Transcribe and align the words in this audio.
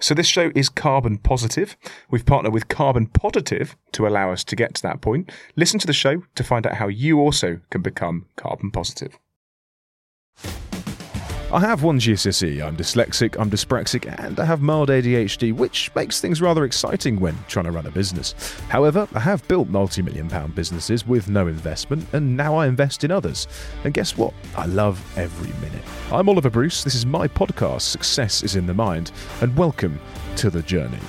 So 0.00 0.14
this 0.14 0.26
show 0.26 0.50
is 0.54 0.70
carbon 0.70 1.18
positive. 1.18 1.76
We've 2.10 2.24
partnered 2.24 2.54
with 2.54 2.68
Carbon 2.68 3.06
Positive 3.06 3.76
to 3.92 4.06
allow 4.06 4.32
us 4.32 4.42
to 4.44 4.56
get 4.56 4.74
to 4.76 4.82
that 4.82 5.02
point. 5.02 5.30
Listen 5.56 5.78
to 5.78 5.86
the 5.86 5.92
show 5.92 6.22
to 6.34 6.42
find 6.42 6.66
out 6.66 6.74
how 6.74 6.88
you 6.88 7.20
also 7.20 7.60
can 7.68 7.82
become 7.82 8.24
carbon 8.36 8.70
positive. 8.70 9.18
I 11.52 11.58
have 11.58 11.82
one 11.82 11.98
GCSE, 11.98 12.64
I'm 12.64 12.76
dyslexic, 12.76 13.36
I'm 13.36 13.50
dyspraxic, 13.50 14.06
and 14.24 14.38
I 14.38 14.44
have 14.44 14.62
mild 14.62 14.88
ADHD, 14.88 15.52
which 15.52 15.92
makes 15.96 16.20
things 16.20 16.40
rather 16.40 16.64
exciting 16.64 17.18
when 17.18 17.36
trying 17.48 17.64
to 17.64 17.72
run 17.72 17.86
a 17.86 17.90
business. 17.90 18.36
However, 18.68 19.08
I 19.14 19.18
have 19.18 19.46
built 19.48 19.66
multi 19.66 20.00
million 20.00 20.28
pound 20.28 20.54
businesses 20.54 21.04
with 21.04 21.28
no 21.28 21.48
investment, 21.48 22.06
and 22.12 22.36
now 22.36 22.54
I 22.54 22.68
invest 22.68 23.02
in 23.02 23.10
others. 23.10 23.48
And 23.82 23.92
guess 23.92 24.16
what? 24.16 24.32
I 24.56 24.66
love 24.66 25.04
every 25.18 25.52
minute. 25.60 25.84
I'm 26.12 26.28
Oliver 26.28 26.50
Bruce, 26.50 26.84
this 26.84 26.94
is 26.94 27.04
my 27.04 27.26
podcast, 27.26 27.80
Success 27.80 28.44
is 28.44 28.54
in 28.54 28.66
the 28.66 28.74
Mind, 28.74 29.10
and 29.40 29.56
welcome 29.56 29.98
to 30.36 30.50
the 30.50 30.62
journey 30.62 31.00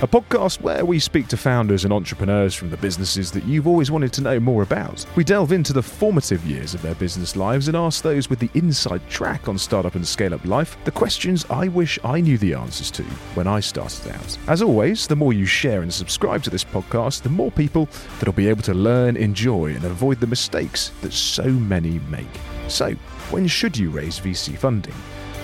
a 0.00 0.06
podcast 0.06 0.60
where 0.60 0.84
we 0.84 1.00
speak 1.00 1.26
to 1.26 1.36
founders 1.36 1.82
and 1.82 1.92
entrepreneurs 1.92 2.54
from 2.54 2.70
the 2.70 2.76
businesses 2.76 3.32
that 3.32 3.44
you've 3.44 3.66
always 3.66 3.90
wanted 3.90 4.12
to 4.12 4.20
know 4.20 4.38
more 4.38 4.62
about. 4.62 5.04
We 5.16 5.24
delve 5.24 5.50
into 5.50 5.72
the 5.72 5.82
formative 5.82 6.44
years 6.46 6.72
of 6.72 6.82
their 6.82 6.94
business 6.94 7.34
lives 7.34 7.66
and 7.66 7.76
ask 7.76 8.02
those 8.02 8.30
with 8.30 8.38
the 8.38 8.50
inside 8.54 9.02
track 9.08 9.48
on 9.48 9.58
startup 9.58 9.96
and 9.96 10.06
scale 10.06 10.34
up 10.34 10.44
life 10.44 10.76
the 10.84 10.92
questions 10.92 11.44
I 11.50 11.66
wish 11.66 11.98
I 12.04 12.20
knew 12.20 12.38
the 12.38 12.54
answers 12.54 12.92
to 12.92 13.02
when 13.34 13.48
I 13.48 13.58
started 13.58 14.12
out. 14.12 14.38
As 14.46 14.62
always, 14.62 15.08
the 15.08 15.16
more 15.16 15.32
you 15.32 15.46
share 15.46 15.82
and 15.82 15.92
subscribe 15.92 16.44
to 16.44 16.50
this 16.50 16.64
podcast, 16.64 17.22
the 17.22 17.28
more 17.28 17.50
people 17.50 17.88
that'll 18.20 18.32
be 18.32 18.48
able 18.48 18.62
to 18.62 18.74
learn, 18.74 19.16
enjoy, 19.16 19.74
and 19.74 19.84
avoid 19.84 20.20
the 20.20 20.28
mistakes 20.28 20.92
that 21.00 21.12
so 21.12 21.48
many 21.48 21.98
make. 22.08 22.26
So, 22.68 22.92
when 23.30 23.48
should 23.48 23.76
you 23.76 23.90
raise 23.90 24.20
VC 24.20 24.56
funding? 24.56 24.94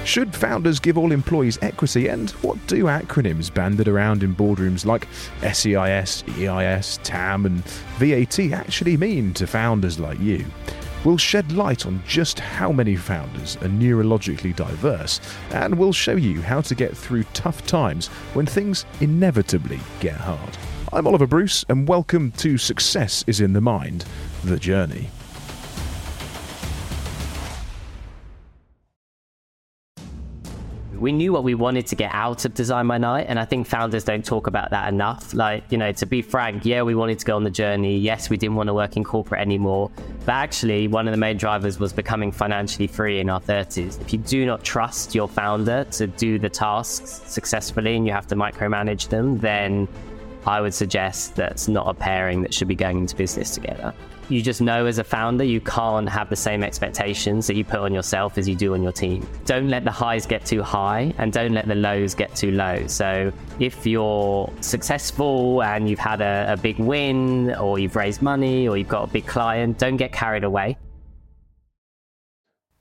Should 0.04 0.34
founders 0.34 0.80
give 0.80 0.98
all 0.98 1.12
employees 1.12 1.58
equity? 1.62 2.08
And 2.08 2.30
what 2.42 2.64
do 2.66 2.84
acronyms 2.84 3.52
banded 3.52 3.88
around 3.88 4.22
in 4.22 4.34
boardrooms 4.34 4.84
like 4.84 5.08
SEIS, 5.40 6.24
EIS, 6.38 6.98
TAM, 7.02 7.46
and 7.46 7.64
VAT 7.96 8.38
actually 8.52 8.98
mean 8.98 9.32
to 9.32 9.46
founders 9.46 9.98
like 9.98 10.20
you? 10.20 10.44
We'll 11.04 11.16
shed 11.16 11.52
light 11.52 11.86
on 11.86 12.02
just 12.06 12.38
how 12.38 12.70
many 12.70 12.96
founders 12.96 13.56
are 13.56 13.68
neurologically 13.68 14.54
diverse, 14.54 15.22
and 15.52 15.78
we'll 15.78 15.92
show 15.92 16.16
you 16.16 16.42
how 16.42 16.60
to 16.60 16.74
get 16.74 16.94
through 16.94 17.24
tough 17.32 17.66
times 17.66 18.08
when 18.34 18.44
things 18.44 18.84
inevitably 19.00 19.80
get 20.00 20.16
hard. 20.16 20.56
I'm 20.92 21.06
Oliver 21.06 21.26
Bruce, 21.26 21.64
and 21.70 21.88
welcome 21.88 22.30
to 22.32 22.58
Success 22.58 23.24
is 23.26 23.40
in 23.40 23.54
the 23.54 23.60
Mind, 23.62 24.04
the 24.44 24.58
Journey. 24.58 25.08
We 31.04 31.12
knew 31.12 31.34
what 31.34 31.44
we 31.44 31.54
wanted 31.54 31.86
to 31.86 31.94
get 31.94 32.10
out 32.14 32.46
of 32.46 32.54
Design 32.54 32.86
My 32.86 32.96
Night, 32.96 33.26
and 33.28 33.38
I 33.38 33.44
think 33.44 33.66
founders 33.66 34.04
don't 34.04 34.24
talk 34.24 34.46
about 34.46 34.70
that 34.70 34.88
enough. 34.88 35.34
Like, 35.34 35.70
you 35.70 35.76
know, 35.76 35.92
to 35.92 36.06
be 36.06 36.22
frank, 36.22 36.64
yeah, 36.64 36.80
we 36.80 36.94
wanted 36.94 37.18
to 37.18 37.26
go 37.26 37.36
on 37.36 37.44
the 37.44 37.50
journey. 37.50 37.98
Yes, 37.98 38.30
we 38.30 38.38
didn't 38.38 38.56
want 38.56 38.68
to 38.68 38.74
work 38.74 38.96
in 38.96 39.04
corporate 39.04 39.42
anymore. 39.42 39.90
But 40.24 40.32
actually, 40.32 40.88
one 40.88 41.06
of 41.06 41.12
the 41.12 41.18
main 41.18 41.36
drivers 41.36 41.78
was 41.78 41.92
becoming 41.92 42.32
financially 42.32 42.86
free 42.86 43.20
in 43.20 43.28
our 43.28 43.38
30s. 43.38 44.00
If 44.00 44.14
you 44.14 44.18
do 44.18 44.46
not 44.46 44.64
trust 44.64 45.14
your 45.14 45.28
founder 45.28 45.84
to 45.84 46.06
do 46.06 46.38
the 46.38 46.48
tasks 46.48 47.20
successfully 47.26 47.96
and 47.96 48.06
you 48.06 48.12
have 48.14 48.26
to 48.28 48.34
micromanage 48.34 49.10
them, 49.10 49.36
then 49.40 49.86
I 50.46 50.60
would 50.60 50.74
suggest 50.74 51.36
that's 51.36 51.68
not 51.68 51.88
a 51.88 51.94
pairing 51.94 52.42
that 52.42 52.52
should 52.54 52.68
be 52.68 52.74
going 52.74 52.98
into 52.98 53.16
business 53.16 53.54
together 53.54 53.94
you 54.28 54.42
just 54.42 54.60
know 54.60 54.86
as 54.86 54.98
a 54.98 55.04
founder 55.04 55.44
you 55.44 55.60
can't 55.60 56.08
have 56.08 56.30
the 56.30 56.36
same 56.36 56.62
expectations 56.62 57.46
that 57.46 57.56
you 57.56 57.64
put 57.64 57.80
on 57.80 57.92
yourself 57.92 58.38
as 58.38 58.48
you 58.48 58.54
do 58.54 58.74
on 58.74 58.82
your 58.82 58.92
team. 58.92 59.26
Don't 59.44 59.68
let 59.68 59.84
the 59.84 59.90
highs 59.90 60.26
get 60.26 60.44
too 60.44 60.62
high 60.62 61.12
and 61.18 61.32
don't 61.32 61.52
let 61.52 61.66
the 61.66 61.74
lows 61.74 62.14
get 62.14 62.34
too 62.34 62.50
low. 62.50 62.86
So 62.86 63.32
if 63.60 63.86
you're 63.86 64.50
successful 64.60 65.62
and 65.62 65.88
you've 65.88 65.98
had 65.98 66.20
a, 66.20 66.52
a 66.52 66.56
big 66.56 66.78
win 66.78 67.54
or 67.54 67.78
you've 67.78 67.96
raised 67.96 68.22
money 68.22 68.68
or 68.68 68.76
you've 68.76 68.88
got 68.88 69.04
a 69.04 69.12
big 69.12 69.26
client, 69.26 69.78
don't 69.78 69.96
get 69.96 70.12
carried 70.12 70.44
away. 70.44 70.76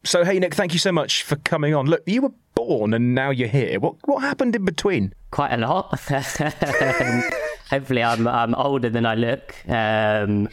So 0.06 0.26
hey 0.26 0.40
Nick, 0.40 0.54
thank 0.54 0.74
you 0.74 0.80
so 0.80 0.92
much 0.92 1.24
for 1.24 1.38
coming 1.38 1.74
on. 1.74 1.86
Look, 1.88 2.04
you 2.06 2.22
were 2.22 2.34
born 2.56 2.94
and 2.94 3.16
now 3.16 3.30
you're 3.32 3.48
here. 3.48 3.80
What 3.80 3.96
what 4.06 4.22
happened 4.22 4.56
in 4.56 4.66
between? 4.66 5.14
Quite 5.32 5.54
a 5.54 5.58
lot. 5.58 6.00
Hopefully, 7.74 8.04
I'm 8.04 8.28
I'm 8.28 8.54
older 8.54 8.88
than 8.88 9.04
I 9.04 9.16
look. 9.16 9.56
Um, 9.68 10.48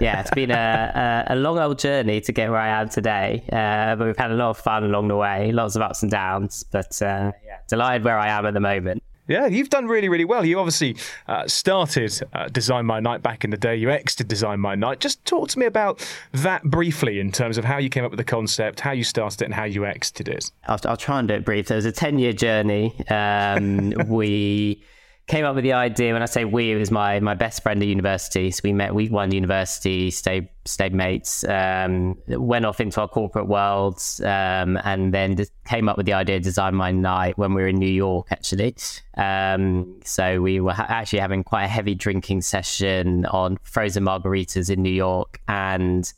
yeah, 0.00 0.20
it's 0.20 0.32
been 0.32 0.50
a, 0.50 1.24
a, 1.28 1.34
a, 1.34 1.36
long 1.36 1.56
old 1.56 1.78
journey 1.78 2.20
to 2.22 2.32
get 2.32 2.50
where 2.50 2.58
I 2.58 2.80
am 2.80 2.88
today. 2.88 3.44
Uh, 3.52 3.94
but 3.94 4.08
we've 4.08 4.16
had 4.16 4.32
a 4.32 4.34
lot 4.34 4.50
of 4.50 4.58
fun 4.58 4.82
along 4.82 5.06
the 5.06 5.14
way, 5.14 5.52
lots 5.52 5.76
of 5.76 5.82
ups 5.82 6.02
and 6.02 6.10
downs. 6.10 6.64
But 6.72 7.00
uh, 7.00 7.30
yeah, 7.46 7.58
delighted 7.68 8.02
where 8.02 8.18
I 8.18 8.26
am 8.26 8.44
at 8.44 8.54
the 8.54 8.60
moment. 8.60 9.04
Yeah, 9.28 9.46
you've 9.46 9.70
done 9.70 9.86
really, 9.86 10.08
really 10.08 10.24
well. 10.24 10.44
You 10.44 10.58
obviously 10.58 10.96
uh, 11.28 11.46
started 11.46 12.20
uh, 12.32 12.48
Design 12.48 12.86
My 12.86 12.98
Night 12.98 13.22
back 13.22 13.44
in 13.44 13.50
the 13.50 13.56
day. 13.56 13.76
You 13.76 13.90
exited 13.90 14.26
Design 14.26 14.58
My 14.58 14.74
Night. 14.74 14.98
Just 14.98 15.24
talk 15.24 15.50
to 15.50 15.60
me 15.60 15.66
about 15.66 16.04
that 16.32 16.64
briefly 16.64 17.20
in 17.20 17.30
terms 17.30 17.56
of 17.56 17.64
how 17.64 17.78
you 17.78 17.88
came 17.88 18.04
up 18.04 18.10
with 18.10 18.18
the 18.18 18.24
concept, 18.24 18.80
how 18.80 18.90
you 18.90 19.04
started 19.04 19.42
it, 19.42 19.44
and 19.44 19.54
how 19.54 19.64
you 19.64 19.86
exited 19.86 20.26
it. 20.26 20.50
I'll, 20.66 20.80
I'll 20.86 20.96
try 20.96 21.20
and 21.20 21.28
do 21.28 21.34
it 21.34 21.44
brief. 21.44 21.70
It 21.70 21.76
was 21.76 21.84
a 21.84 21.92
10 21.92 22.18
year 22.18 22.32
journey. 22.32 22.92
Um, 23.08 23.90
we 24.08 24.82
came 25.26 25.44
up 25.44 25.54
with 25.54 25.64
the 25.64 25.72
idea. 25.72 26.12
When 26.12 26.22
I 26.22 26.26
say 26.26 26.44
we, 26.44 26.72
it 26.72 26.76
was 26.76 26.90
my 26.90 27.18
my 27.20 27.34
best 27.34 27.62
friend 27.62 27.80
at 27.82 27.88
university. 27.88 28.50
So 28.50 28.60
we 28.64 28.72
met, 28.72 28.94
we 28.94 29.08
won 29.08 29.32
university, 29.32 30.10
stayed 30.10 30.48
stayed 30.64 30.94
mates, 30.94 31.44
um, 31.44 32.16
went 32.28 32.66
off 32.66 32.80
into 32.80 33.00
our 33.00 33.08
corporate 33.08 33.48
worlds, 33.48 34.20
um, 34.20 34.78
and 34.84 35.14
then 35.14 35.36
came 35.66 35.88
up 35.88 35.96
with 35.96 36.06
the 36.06 36.12
idea 36.12 36.36
of 36.36 36.42
design 36.42 36.74
my 36.74 36.90
night 36.90 37.38
when 37.38 37.54
we 37.54 37.62
were 37.62 37.68
in 37.68 37.76
New 37.76 37.86
York. 37.86 38.26
Actually, 38.30 38.74
um, 39.16 40.00
so 40.04 40.40
we 40.40 40.60
were 40.60 40.72
ha- 40.72 40.86
actually 40.88 41.20
having 41.20 41.42
quite 41.42 41.64
a 41.64 41.68
heavy 41.68 41.94
drinking 41.94 42.42
session 42.42 43.24
on 43.26 43.58
frozen 43.62 44.04
margaritas 44.04 44.68
in 44.68 44.82
New 44.82 44.92
York, 44.92 45.40
and 45.48 46.12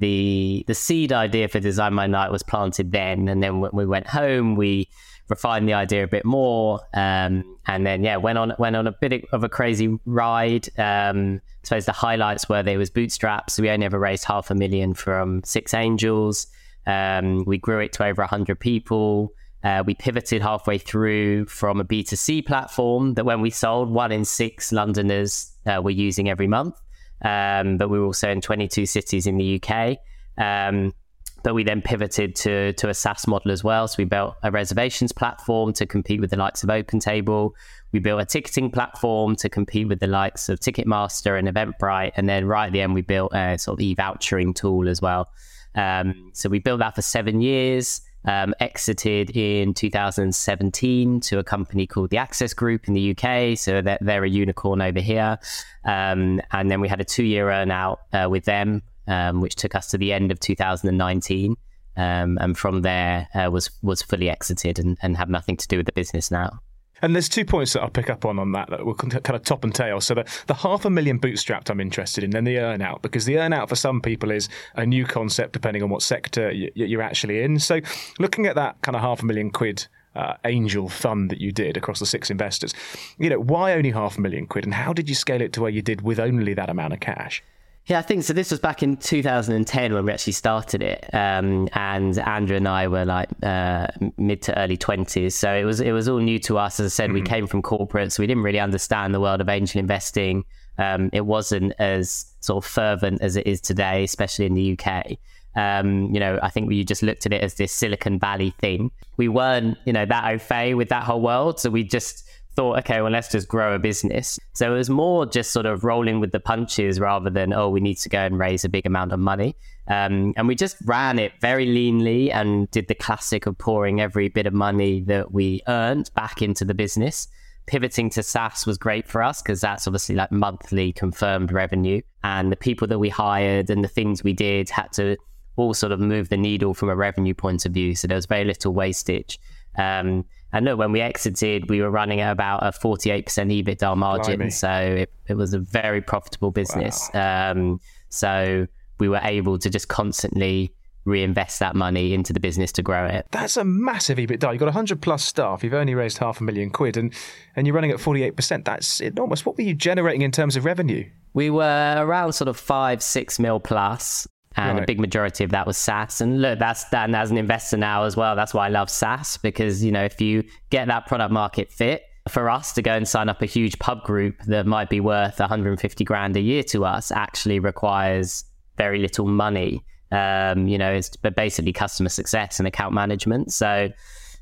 the 0.00 0.64
the 0.66 0.74
seed 0.74 1.12
idea 1.12 1.48
for 1.48 1.60
design 1.60 1.94
my 1.94 2.06
night 2.06 2.30
was 2.30 2.42
planted 2.42 2.92
then. 2.92 3.28
And 3.28 3.42
then 3.42 3.60
when 3.60 3.70
we 3.72 3.86
went 3.86 4.06
home, 4.06 4.54
we 4.54 4.88
refined 5.30 5.68
the 5.68 5.74
idea 5.74 6.04
a 6.04 6.08
bit 6.08 6.24
more, 6.24 6.80
um, 6.94 7.56
and 7.66 7.86
then 7.86 8.02
yeah, 8.04 8.16
went 8.16 8.36
on 8.36 8.52
went 8.58 8.76
on 8.76 8.86
a 8.86 8.92
bit 8.92 9.24
of 9.32 9.44
a 9.44 9.48
crazy 9.48 9.98
ride. 10.04 10.68
Um, 10.78 11.40
I 11.44 11.66
suppose 11.66 11.86
the 11.86 11.92
highlights 11.92 12.48
were 12.48 12.62
there 12.62 12.78
was 12.78 12.90
bootstraps. 12.90 13.58
We 13.58 13.70
only 13.70 13.86
ever 13.86 13.98
raised 13.98 14.24
half 14.24 14.50
a 14.50 14.54
million 14.54 14.94
from 14.94 15.42
six 15.44 15.72
angels. 15.72 16.46
Um, 16.86 17.44
we 17.44 17.58
grew 17.58 17.80
it 17.80 17.92
to 17.94 18.04
over 18.04 18.24
hundred 18.24 18.60
people. 18.60 19.32
Uh, 19.62 19.82
we 19.86 19.94
pivoted 19.94 20.40
halfway 20.40 20.78
through 20.78 21.44
from 21.46 21.80
a 21.80 21.84
B2C 21.84 22.46
platform 22.46 23.14
that 23.14 23.24
when 23.24 23.42
we 23.42 23.50
sold, 23.50 23.90
one 23.90 24.10
in 24.10 24.24
six 24.24 24.72
Londoners 24.72 25.52
uh, 25.66 25.80
were 25.82 25.90
using 25.90 26.30
every 26.30 26.46
month. 26.46 26.80
Um, 27.22 27.76
but 27.76 27.90
we 27.90 27.98
were 27.98 28.06
also 28.06 28.30
in 28.30 28.40
22 28.40 28.86
cities 28.86 29.26
in 29.26 29.36
the 29.36 29.62
UK. 29.62 29.98
Um, 30.38 30.94
but 31.42 31.54
we 31.54 31.64
then 31.64 31.82
pivoted 31.82 32.34
to 32.36 32.72
to 32.74 32.88
a 32.88 32.94
SaaS 32.94 33.26
model 33.26 33.50
as 33.50 33.64
well. 33.64 33.88
So 33.88 33.96
we 33.98 34.04
built 34.04 34.36
a 34.42 34.50
reservations 34.50 35.12
platform 35.12 35.72
to 35.74 35.86
compete 35.86 36.20
with 36.20 36.30
the 36.30 36.36
likes 36.36 36.62
of 36.62 36.70
OpenTable. 36.70 37.52
We 37.92 37.98
built 37.98 38.20
a 38.20 38.24
ticketing 38.24 38.70
platform 38.70 39.36
to 39.36 39.48
compete 39.48 39.88
with 39.88 40.00
the 40.00 40.06
likes 40.06 40.48
of 40.48 40.60
Ticketmaster 40.60 41.38
and 41.38 41.48
Eventbrite, 41.48 42.12
and 42.16 42.28
then 42.28 42.46
right 42.46 42.66
at 42.66 42.72
the 42.72 42.80
end 42.80 42.94
we 42.94 43.02
built 43.02 43.32
a 43.34 43.58
sort 43.58 43.78
of 43.78 43.82
e-vouchering 43.82 44.54
tool 44.54 44.88
as 44.88 45.00
well. 45.02 45.28
Um, 45.74 46.30
so 46.32 46.48
we 46.48 46.58
built 46.58 46.80
that 46.80 46.94
for 46.94 47.02
seven 47.02 47.40
years. 47.40 48.02
Um, 48.26 48.54
exited 48.60 49.34
in 49.34 49.72
2017 49.72 51.20
to 51.20 51.38
a 51.38 51.42
company 51.42 51.86
called 51.86 52.10
the 52.10 52.18
Access 52.18 52.52
Group 52.52 52.86
in 52.86 52.92
the 52.92 53.16
UK. 53.16 53.56
So 53.56 53.80
they're, 53.80 53.96
they're 54.02 54.24
a 54.24 54.28
unicorn 54.28 54.82
over 54.82 55.00
here. 55.00 55.38
Um, 55.86 56.42
and 56.52 56.70
then 56.70 56.82
we 56.82 56.88
had 56.88 57.00
a 57.00 57.04
two 57.04 57.24
year 57.24 57.50
earn 57.50 57.70
out 57.70 58.00
uh, 58.12 58.28
with 58.30 58.44
them 58.44 58.82
um, 59.10 59.40
which 59.40 59.56
took 59.56 59.74
us 59.74 59.88
to 59.88 59.98
the 59.98 60.12
end 60.12 60.30
of 60.32 60.40
2019. 60.40 61.56
Um, 61.96 62.38
and 62.40 62.56
from 62.56 62.82
there 62.82 63.28
uh, 63.34 63.50
was 63.50 63.70
was 63.82 64.00
fully 64.00 64.30
exited 64.30 64.78
and, 64.78 64.96
and 65.02 65.16
have 65.16 65.28
nothing 65.28 65.56
to 65.56 65.68
do 65.68 65.76
with 65.76 65.86
the 65.86 65.92
business 65.92 66.30
now. 66.30 66.60
And 67.02 67.14
there's 67.14 67.28
two 67.28 67.44
points 67.44 67.72
that 67.72 67.82
I'll 67.82 67.90
pick 67.90 68.10
up 68.10 68.24
on 68.24 68.38
on 68.38 68.52
that 68.52 68.70
that 68.70 68.84
will 68.84 68.94
kind 68.94 69.14
of 69.30 69.42
top 69.42 69.64
and 69.64 69.74
tail. 69.74 70.00
So 70.00 70.14
the, 70.14 70.24
the 70.46 70.54
half 70.54 70.84
a 70.84 70.90
million 70.90 71.18
bootstrapped 71.18 71.70
I'm 71.70 71.80
interested 71.80 72.22
in, 72.22 72.30
then 72.30 72.44
the 72.44 72.58
earn 72.58 72.82
out, 72.82 73.02
because 73.02 73.24
the 73.24 73.38
earn 73.38 73.52
out 73.52 73.68
for 73.68 73.74
some 73.74 74.00
people 74.00 74.30
is 74.30 74.48
a 74.74 74.86
new 74.86 75.04
concept 75.06 75.52
depending 75.52 75.82
on 75.82 75.88
what 75.88 76.02
sector 76.02 76.52
you're 76.52 77.02
actually 77.02 77.42
in. 77.42 77.58
So 77.58 77.80
looking 78.18 78.46
at 78.46 78.54
that 78.56 78.80
kind 78.82 78.96
of 78.96 79.02
half 79.02 79.22
a 79.22 79.26
million 79.26 79.50
quid 79.50 79.86
uh, 80.14 80.34
angel 80.44 80.88
fund 80.88 81.30
that 81.30 81.40
you 81.40 81.52
did 81.52 81.76
across 81.76 82.00
the 82.00 82.06
six 82.06 82.30
investors, 82.30 82.74
you 83.18 83.30
know, 83.30 83.40
why 83.40 83.72
only 83.72 83.90
half 83.90 84.18
a 84.18 84.20
million 84.20 84.46
quid 84.46 84.64
and 84.64 84.74
how 84.74 84.92
did 84.92 85.08
you 85.08 85.14
scale 85.14 85.40
it 85.40 85.54
to 85.54 85.62
where 85.62 85.70
you 85.70 85.82
did 85.82 86.02
with 86.02 86.20
only 86.20 86.54
that 86.54 86.68
amount 86.68 86.92
of 86.92 87.00
cash? 87.00 87.42
Yeah, 87.90 87.98
I 87.98 88.02
think 88.02 88.22
so. 88.22 88.32
This 88.32 88.52
was 88.52 88.60
back 88.60 88.84
in 88.84 88.96
2010 88.98 89.92
when 89.92 90.04
we 90.04 90.12
actually 90.12 90.34
started 90.34 90.80
it, 90.80 91.12
um, 91.12 91.68
and 91.72 92.16
Andrew 92.20 92.56
and 92.56 92.68
I 92.68 92.86
were 92.86 93.04
like 93.04 93.28
uh, 93.42 93.88
mid 94.16 94.42
to 94.42 94.56
early 94.56 94.76
20s. 94.76 95.32
So 95.32 95.52
it 95.52 95.64
was 95.64 95.80
it 95.80 95.90
was 95.90 96.08
all 96.08 96.18
new 96.18 96.38
to 96.38 96.56
us. 96.56 96.78
As 96.78 96.86
I 96.86 96.88
said, 96.94 97.06
mm-hmm. 97.06 97.14
we 97.14 97.22
came 97.22 97.48
from 97.48 97.62
corporate, 97.62 98.12
so 98.12 98.22
we 98.22 98.28
didn't 98.28 98.44
really 98.44 98.60
understand 98.60 99.12
the 99.12 99.18
world 99.18 99.40
of 99.40 99.48
angel 99.48 99.80
investing. 99.80 100.44
Um, 100.78 101.10
it 101.12 101.22
wasn't 101.22 101.72
as 101.80 102.26
sort 102.38 102.64
of 102.64 102.70
fervent 102.70 103.22
as 103.22 103.34
it 103.34 103.48
is 103.48 103.60
today, 103.60 104.04
especially 104.04 104.46
in 104.46 104.54
the 104.54 104.78
UK. 104.78 105.16
Um, 105.56 106.14
you 106.14 106.20
know, 106.20 106.38
I 106.44 106.48
think 106.48 106.68
we 106.68 106.84
just 106.84 107.02
looked 107.02 107.26
at 107.26 107.32
it 107.32 107.42
as 107.42 107.54
this 107.54 107.72
Silicon 107.72 108.20
Valley 108.20 108.54
thing. 108.60 108.92
We 109.16 109.26
weren't, 109.26 109.76
you 109.84 109.92
know, 109.92 110.06
that 110.06 110.32
au 110.32 110.38
fait 110.38 110.74
with 110.74 110.90
that 110.90 111.02
whole 111.02 111.20
world, 111.20 111.58
so 111.58 111.70
we 111.70 111.82
just 111.82 112.29
thought, 112.60 112.78
okay, 112.80 113.00
well, 113.00 113.10
let's 113.10 113.28
just 113.28 113.48
grow 113.48 113.74
a 113.74 113.78
business. 113.78 114.38
So 114.52 114.74
it 114.74 114.76
was 114.76 114.90
more 114.90 115.24
just 115.24 115.50
sort 115.50 115.64
of 115.64 115.82
rolling 115.82 116.20
with 116.20 116.30
the 116.30 116.40
punches 116.40 117.00
rather 117.00 117.30
than, 117.30 117.54
oh, 117.54 117.70
we 117.70 117.80
need 117.80 117.94
to 117.94 118.10
go 118.10 118.18
and 118.18 118.38
raise 118.38 118.66
a 118.66 118.68
big 118.68 118.84
amount 118.84 119.12
of 119.12 119.18
money. 119.18 119.56
Um, 119.88 120.34
and 120.36 120.46
we 120.46 120.54
just 120.54 120.76
ran 120.84 121.18
it 121.18 121.32
very 121.40 121.66
leanly 121.66 122.30
and 122.30 122.70
did 122.70 122.88
the 122.88 122.94
classic 122.94 123.46
of 123.46 123.56
pouring 123.56 124.02
every 124.02 124.28
bit 124.28 124.46
of 124.46 124.52
money 124.52 125.00
that 125.06 125.32
we 125.32 125.62
earned 125.68 126.10
back 126.14 126.42
into 126.42 126.66
the 126.66 126.74
business. 126.74 127.28
Pivoting 127.64 128.10
to 128.10 128.22
SaaS 128.22 128.66
was 128.66 128.76
great 128.76 129.08
for 129.08 129.22
us 129.22 129.40
because 129.40 129.62
that's 129.62 129.86
obviously 129.86 130.16
like 130.16 130.30
monthly 130.30 130.92
confirmed 130.92 131.52
revenue. 131.52 132.02
And 132.24 132.52
the 132.52 132.56
people 132.56 132.86
that 132.88 132.98
we 132.98 133.08
hired 133.08 133.70
and 133.70 133.82
the 133.82 133.88
things 133.88 134.22
we 134.22 134.34
did 134.34 134.68
had 134.68 134.92
to 134.92 135.16
all 135.56 135.72
sort 135.72 135.92
of 135.92 136.00
move 136.00 136.28
the 136.28 136.36
needle 136.36 136.74
from 136.74 136.90
a 136.90 136.94
revenue 136.94 137.32
point 137.32 137.64
of 137.64 137.72
view. 137.72 137.94
So 137.94 138.06
there 138.06 138.16
was 138.16 138.26
very 138.26 138.44
little 138.44 138.74
wastage. 138.74 139.40
Um, 139.78 140.26
and 140.52 140.64
look, 140.64 140.78
when 140.78 140.92
we 140.92 141.00
exited, 141.00 141.70
we 141.70 141.80
were 141.80 141.90
running 141.90 142.20
at 142.20 142.32
about 142.32 142.66
a 142.66 142.70
48% 142.70 143.24
EBITDA 143.24 143.96
margin. 143.96 144.38
Blimey. 144.38 144.50
So 144.50 144.70
it, 144.70 145.12
it, 145.28 145.34
was 145.34 145.54
a 145.54 145.58
very 145.58 146.00
profitable 146.00 146.50
business. 146.50 147.08
Wow. 147.14 147.52
Um, 147.52 147.80
so 148.08 148.66
we 148.98 149.08
were 149.08 149.20
able 149.22 149.58
to 149.58 149.70
just 149.70 149.88
constantly 149.88 150.72
reinvest 151.04 151.60
that 151.60 151.74
money 151.74 152.12
into 152.12 152.32
the 152.32 152.40
business 152.40 152.72
to 152.72 152.82
grow 152.82 153.06
it. 153.06 153.26
That's 153.30 153.56
a 153.56 153.64
massive 153.64 154.18
EBITDA. 154.18 154.52
You've 154.52 154.60
got 154.60 154.66
100 154.66 155.00
plus 155.00 155.24
staff. 155.24 155.64
You've 155.64 155.74
only 155.74 155.94
raised 155.94 156.18
half 156.18 156.40
a 156.40 156.44
million 156.44 156.70
quid 156.70 156.96
and, 156.96 157.14
and 157.56 157.66
you're 157.66 157.74
running 157.74 157.90
at 157.90 157.98
48%. 157.98 158.64
That's 158.64 159.00
enormous. 159.00 159.46
What 159.46 159.56
were 159.56 159.64
you 159.64 159.74
generating 159.74 160.22
in 160.22 160.30
terms 160.30 160.56
of 160.56 160.64
revenue? 160.64 161.08
We 161.32 161.48
were 161.48 161.94
around 161.96 162.32
sort 162.32 162.48
of 162.48 162.56
five, 162.56 163.02
six 163.02 163.38
mil 163.38 163.60
plus 163.60 164.26
and 164.56 164.78
right. 164.78 164.82
a 164.82 164.86
big 164.86 164.98
majority 164.98 165.44
of 165.44 165.50
that 165.50 165.66
was 165.66 165.76
SaaS. 165.76 166.20
And 166.20 166.42
look, 166.42 166.58
that's 166.58 166.84
that. 166.86 167.04
And 167.04 167.14
as 167.14 167.30
an 167.30 167.38
investor 167.38 167.76
now 167.76 168.04
as 168.04 168.16
well, 168.16 168.34
that's 168.34 168.52
why 168.52 168.66
I 168.66 168.68
love 168.68 168.90
SaaS 168.90 169.36
because 169.36 169.84
you 169.84 169.92
know 169.92 170.04
if 170.04 170.20
you 170.20 170.44
get 170.70 170.88
that 170.88 171.06
product 171.06 171.32
market 171.32 171.70
fit 171.72 172.02
for 172.28 172.50
us 172.50 172.72
to 172.74 172.82
go 172.82 172.92
and 172.92 173.06
sign 173.06 173.28
up 173.28 173.42
a 173.42 173.46
huge 173.46 173.78
pub 173.78 174.02
group 174.02 174.36
that 174.46 174.66
might 174.66 174.90
be 174.90 175.00
worth 175.00 175.38
150 175.38 176.04
grand 176.04 176.36
a 176.36 176.40
year 176.40 176.62
to 176.62 176.84
us 176.84 177.10
actually 177.10 177.58
requires 177.58 178.44
very 178.76 178.98
little 178.98 179.26
money. 179.26 179.84
Um, 180.12 180.66
you 180.66 180.78
know, 180.78 180.92
it's 180.92 181.16
but 181.16 181.36
basically 181.36 181.72
customer 181.72 182.08
success 182.08 182.58
and 182.58 182.66
account 182.66 182.92
management. 182.92 183.52
So 183.52 183.90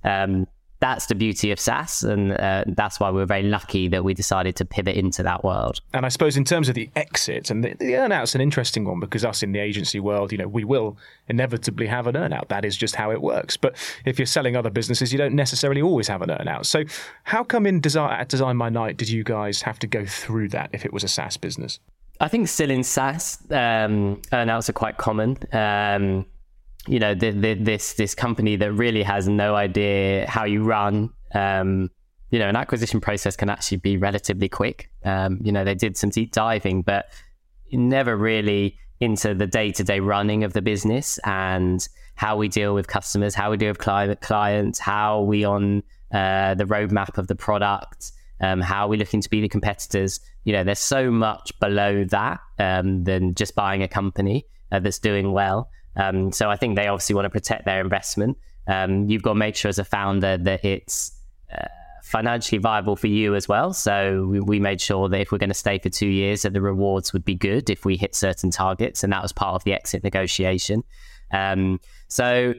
um, 0.04 0.46
that's 0.80 1.06
the 1.06 1.14
beauty 1.14 1.50
of 1.50 1.58
SaaS, 1.58 2.04
and 2.04 2.32
uh, 2.32 2.64
that's 2.68 3.00
why 3.00 3.10
we're 3.10 3.26
very 3.26 3.42
lucky 3.42 3.88
that 3.88 4.04
we 4.04 4.14
decided 4.14 4.54
to 4.56 4.64
pivot 4.64 4.96
into 4.96 5.22
that 5.24 5.44
world. 5.44 5.80
And 5.92 6.06
I 6.06 6.08
suppose 6.08 6.36
in 6.36 6.44
terms 6.44 6.68
of 6.68 6.74
the 6.74 6.88
exit 6.94 7.50
and 7.50 7.64
the, 7.64 7.74
the 7.74 7.94
earnout's 7.94 8.34
an 8.34 8.40
interesting 8.40 8.84
one 8.84 9.00
because 9.00 9.24
us 9.24 9.42
in 9.42 9.52
the 9.52 9.58
agency 9.58 9.98
world, 9.98 10.30
you 10.30 10.38
know, 10.38 10.46
we 10.46 10.64
will 10.64 10.96
inevitably 11.28 11.86
have 11.86 12.06
an 12.06 12.14
earnout. 12.14 12.48
That 12.48 12.64
is 12.64 12.76
just 12.76 12.94
how 12.94 13.10
it 13.10 13.20
works. 13.20 13.56
But 13.56 13.76
if 14.04 14.18
you're 14.18 14.26
selling 14.26 14.56
other 14.56 14.70
businesses, 14.70 15.12
you 15.12 15.18
don't 15.18 15.34
necessarily 15.34 15.82
always 15.82 16.08
have 16.08 16.22
an 16.22 16.28
earnout. 16.28 16.66
So 16.66 16.84
how 17.24 17.42
come 17.42 17.66
in 17.66 17.80
design, 17.80 18.20
at 18.20 18.28
Design 18.28 18.56
My 18.56 18.68
Night 18.68 18.96
did 18.96 19.08
you 19.08 19.24
guys 19.24 19.62
have 19.62 19.78
to 19.80 19.86
go 19.86 20.06
through 20.06 20.50
that 20.50 20.70
if 20.72 20.84
it 20.84 20.92
was 20.92 21.02
a 21.02 21.08
SaaS 21.08 21.36
business? 21.36 21.80
I 22.20 22.28
think 22.28 22.48
still 22.48 22.70
in 22.70 22.82
SaaS, 22.82 23.38
um, 23.50 24.20
earnouts 24.32 24.68
are 24.68 24.72
quite 24.72 24.96
common. 24.96 25.38
Um, 25.52 26.26
you 26.86 26.98
know, 26.98 27.14
the, 27.14 27.30
the, 27.30 27.54
this 27.54 27.94
this 27.94 28.14
company 28.14 28.56
that 28.56 28.72
really 28.72 29.02
has 29.02 29.28
no 29.28 29.54
idea 29.54 30.28
how 30.28 30.44
you 30.44 30.64
run. 30.64 31.10
Um, 31.34 31.90
you 32.30 32.38
know, 32.38 32.48
an 32.48 32.56
acquisition 32.56 33.00
process 33.00 33.36
can 33.36 33.48
actually 33.48 33.78
be 33.78 33.96
relatively 33.96 34.48
quick. 34.48 34.90
Um, 35.04 35.38
you 35.42 35.50
know, 35.50 35.64
they 35.64 35.74
did 35.74 35.96
some 35.96 36.10
deep 36.10 36.32
diving, 36.32 36.82
but 36.82 37.06
never 37.72 38.16
really 38.16 38.78
into 39.00 39.34
the 39.34 39.46
day 39.46 39.70
to 39.72 39.84
day 39.84 40.00
running 40.00 40.44
of 40.44 40.52
the 40.52 40.62
business 40.62 41.18
and 41.24 41.88
how 42.16 42.36
we 42.36 42.48
deal 42.48 42.74
with 42.74 42.88
customers, 42.88 43.34
how 43.34 43.50
we 43.50 43.56
deal 43.56 43.70
with 43.70 43.78
client 43.78 44.20
clients, 44.20 44.78
how 44.78 45.20
we 45.20 45.44
on 45.44 45.82
uh, 46.12 46.54
the 46.54 46.64
roadmap 46.64 47.16
of 47.16 47.28
the 47.28 47.34
product, 47.34 48.12
um, 48.40 48.60
how 48.60 48.88
we're 48.88 48.98
looking 48.98 49.20
to 49.20 49.30
be 49.30 49.40
the 49.40 49.48
competitors. 49.48 50.20
You 50.44 50.52
know, 50.52 50.64
there's 50.64 50.80
so 50.80 51.10
much 51.10 51.52
below 51.60 52.04
that 52.04 52.40
um, 52.58 53.04
than 53.04 53.34
just 53.34 53.54
buying 53.54 53.82
a 53.82 53.88
company 53.88 54.46
uh, 54.72 54.80
that's 54.80 54.98
doing 54.98 55.32
well. 55.32 55.70
Um, 55.98 56.32
so 56.32 56.48
I 56.48 56.56
think 56.56 56.76
they 56.76 56.86
obviously 56.86 57.14
want 57.14 57.26
to 57.26 57.30
protect 57.30 57.64
their 57.64 57.80
investment. 57.80 58.38
Um, 58.66 59.08
you've 59.08 59.22
got 59.22 59.32
to 59.32 59.38
make 59.38 59.56
sure 59.56 59.68
as 59.68 59.78
a 59.78 59.84
founder 59.84 60.38
that 60.38 60.64
it's 60.64 61.12
uh, 61.52 61.66
financially 62.02 62.58
viable 62.58 62.96
for 62.96 63.06
you 63.06 63.34
as 63.34 63.48
well. 63.48 63.72
So 63.72 64.26
we, 64.30 64.40
we, 64.40 64.60
made 64.60 64.80
sure 64.80 65.08
that 65.08 65.20
if 65.20 65.32
we're 65.32 65.38
going 65.38 65.50
to 65.50 65.54
stay 65.54 65.78
for 65.78 65.88
two 65.88 66.08
years, 66.08 66.42
that 66.42 66.52
the 66.52 66.60
rewards 66.60 67.12
would 67.12 67.24
be 67.24 67.34
good 67.34 67.70
if 67.70 67.84
we 67.84 67.96
hit 67.96 68.14
certain 68.14 68.50
targets, 68.50 69.02
and 69.02 69.12
that 69.12 69.22
was 69.22 69.32
part 69.32 69.54
of 69.54 69.64
the 69.64 69.72
exit 69.72 70.04
negotiation. 70.04 70.84
Um, 71.32 71.80
so 72.08 72.54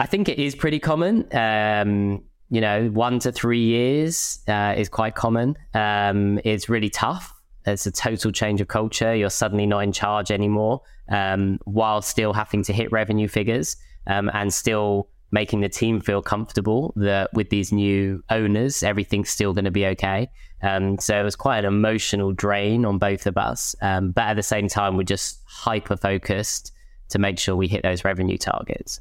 I 0.00 0.06
think 0.06 0.28
it 0.28 0.38
is 0.38 0.54
pretty 0.54 0.78
common. 0.78 1.26
Um, 1.34 2.22
you 2.50 2.60
know, 2.60 2.88
one 2.88 3.18
to 3.20 3.32
three 3.32 3.64
years 3.64 4.40
uh, 4.48 4.74
is 4.76 4.88
quite 4.88 5.14
common. 5.14 5.56
Um, 5.72 6.40
it's 6.44 6.68
really 6.68 6.90
tough. 6.90 7.33
It's 7.66 7.86
a 7.86 7.92
total 7.92 8.32
change 8.32 8.60
of 8.60 8.68
culture. 8.68 9.14
You're 9.14 9.30
suddenly 9.30 9.66
not 9.66 9.80
in 9.80 9.92
charge 9.92 10.30
anymore 10.30 10.82
um, 11.08 11.58
while 11.64 12.02
still 12.02 12.32
having 12.32 12.62
to 12.64 12.72
hit 12.72 12.92
revenue 12.92 13.28
figures 13.28 13.76
um, 14.06 14.30
and 14.34 14.52
still 14.52 15.08
making 15.30 15.60
the 15.60 15.68
team 15.68 16.00
feel 16.00 16.22
comfortable 16.22 16.92
that 16.96 17.32
with 17.32 17.50
these 17.50 17.72
new 17.72 18.22
owners, 18.30 18.82
everything's 18.82 19.30
still 19.30 19.52
going 19.52 19.64
to 19.64 19.70
be 19.70 19.84
okay. 19.84 20.30
Um, 20.62 20.98
so 20.98 21.18
it 21.18 21.24
was 21.24 21.34
quite 21.36 21.58
an 21.58 21.64
emotional 21.64 22.32
drain 22.32 22.84
on 22.84 22.98
both 22.98 23.26
of 23.26 23.36
us. 23.36 23.74
Um, 23.82 24.12
but 24.12 24.22
at 24.22 24.34
the 24.34 24.42
same 24.42 24.68
time, 24.68 24.96
we're 24.96 25.02
just 25.02 25.42
hyper 25.46 25.96
focused 25.96 26.72
to 27.08 27.18
make 27.18 27.38
sure 27.38 27.56
we 27.56 27.68
hit 27.68 27.82
those 27.82 28.04
revenue 28.04 28.38
targets. 28.38 29.00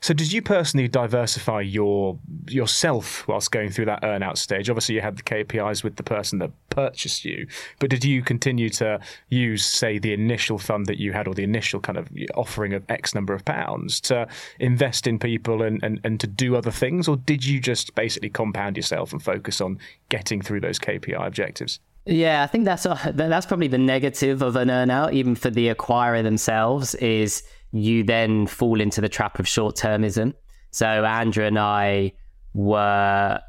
So, 0.00 0.14
did 0.14 0.32
you 0.32 0.42
personally 0.42 0.88
diversify 0.88 1.62
your 1.62 2.18
yourself 2.48 3.26
whilst 3.28 3.50
going 3.50 3.70
through 3.70 3.86
that 3.86 4.02
earnout 4.02 4.38
stage? 4.38 4.70
Obviously, 4.70 4.94
you 4.94 5.00
had 5.00 5.16
the 5.16 5.22
KPIs 5.22 5.84
with 5.84 5.96
the 5.96 6.02
person 6.02 6.38
that 6.40 6.50
purchased 6.70 7.24
you, 7.24 7.46
but 7.78 7.90
did 7.90 8.04
you 8.04 8.22
continue 8.22 8.68
to 8.70 9.00
use, 9.28 9.64
say, 9.64 9.98
the 9.98 10.12
initial 10.12 10.58
fund 10.58 10.86
that 10.86 10.98
you 10.98 11.12
had 11.12 11.26
or 11.26 11.34
the 11.34 11.44
initial 11.44 11.80
kind 11.80 11.98
of 11.98 12.08
offering 12.34 12.74
of 12.74 12.84
X 12.88 13.14
number 13.14 13.34
of 13.34 13.44
pounds 13.44 14.00
to 14.02 14.26
invest 14.60 15.06
in 15.06 15.18
people 15.18 15.62
and, 15.62 15.82
and, 15.82 16.00
and 16.04 16.20
to 16.20 16.26
do 16.26 16.56
other 16.56 16.70
things, 16.70 17.08
or 17.08 17.16
did 17.16 17.44
you 17.44 17.60
just 17.60 17.94
basically 17.94 18.30
compound 18.30 18.76
yourself 18.76 19.12
and 19.12 19.22
focus 19.22 19.60
on 19.60 19.78
getting 20.08 20.40
through 20.40 20.60
those 20.60 20.78
KPI 20.78 21.26
objectives? 21.26 21.80
Yeah, 22.08 22.42
I 22.42 22.46
think 22.46 22.64
that's 22.64 22.86
that's 23.12 23.44
probably 23.44 23.68
the 23.68 23.76
negative 23.76 24.40
of 24.40 24.56
an 24.56 24.68
earnout, 24.68 25.12
even 25.12 25.34
for 25.34 25.50
the 25.50 25.74
acquirer 25.74 26.22
themselves, 26.22 26.94
is 26.94 27.42
you 27.72 28.02
then 28.02 28.46
fall 28.46 28.80
into 28.80 29.00
the 29.00 29.08
trap 29.08 29.38
of 29.38 29.46
short 29.46 29.76
termism. 29.76 30.34
So 30.70 30.86
Andrew 30.86 31.44
and 31.44 31.58
I 31.58 32.12
were, 32.54 33.40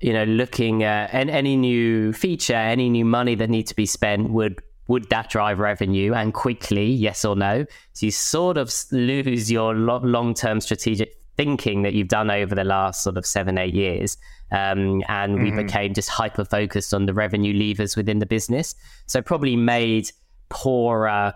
you 0.00 0.12
know, 0.12 0.24
looking 0.24 0.82
at 0.82 1.14
any 1.14 1.56
new 1.56 2.12
feature, 2.12 2.54
any 2.54 2.88
new 2.88 3.04
money 3.04 3.34
that 3.36 3.50
needs 3.50 3.70
to 3.70 3.76
be 3.76 3.86
spent 3.86 4.30
would 4.30 4.60
would 4.86 5.08
that 5.08 5.30
drive 5.30 5.60
revenue 5.60 6.12
and 6.12 6.34
quickly, 6.34 6.86
yes 6.86 7.24
or 7.24 7.34
no? 7.34 7.64
So 7.94 8.06
you 8.06 8.12
sort 8.12 8.58
of 8.58 8.72
lose 8.92 9.50
your 9.50 9.74
long 9.74 10.34
term 10.34 10.60
strategic 10.60 11.14
thinking 11.36 11.82
that 11.82 11.94
you've 11.94 12.08
done 12.08 12.30
over 12.30 12.54
the 12.54 12.64
last 12.64 13.02
sort 13.02 13.16
of 13.16 13.26
seven, 13.26 13.58
eight 13.58 13.74
years. 13.74 14.16
Um, 14.52 15.02
and 15.08 15.36
mm-hmm. 15.36 15.42
we 15.42 15.50
became 15.50 15.94
just 15.94 16.08
hyper 16.08 16.44
focused 16.44 16.94
on 16.94 17.06
the 17.06 17.14
revenue 17.14 17.54
levers 17.54 17.96
within 17.96 18.18
the 18.18 18.26
business. 18.26 18.74
So 19.06 19.20
probably 19.22 19.56
made 19.56 20.10
poorer 20.48 21.32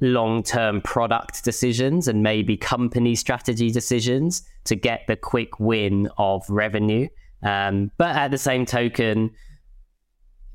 long 0.00 0.42
term 0.42 0.80
product 0.80 1.44
decisions 1.44 2.08
and 2.08 2.22
maybe 2.22 2.56
company 2.56 3.14
strategy 3.14 3.70
decisions 3.70 4.42
to 4.64 4.74
get 4.74 5.06
the 5.06 5.16
quick 5.16 5.58
win 5.58 6.08
of 6.18 6.48
revenue. 6.48 7.08
Um, 7.42 7.90
but 7.98 8.16
at 8.16 8.30
the 8.30 8.38
same 8.38 8.66
token, 8.66 9.30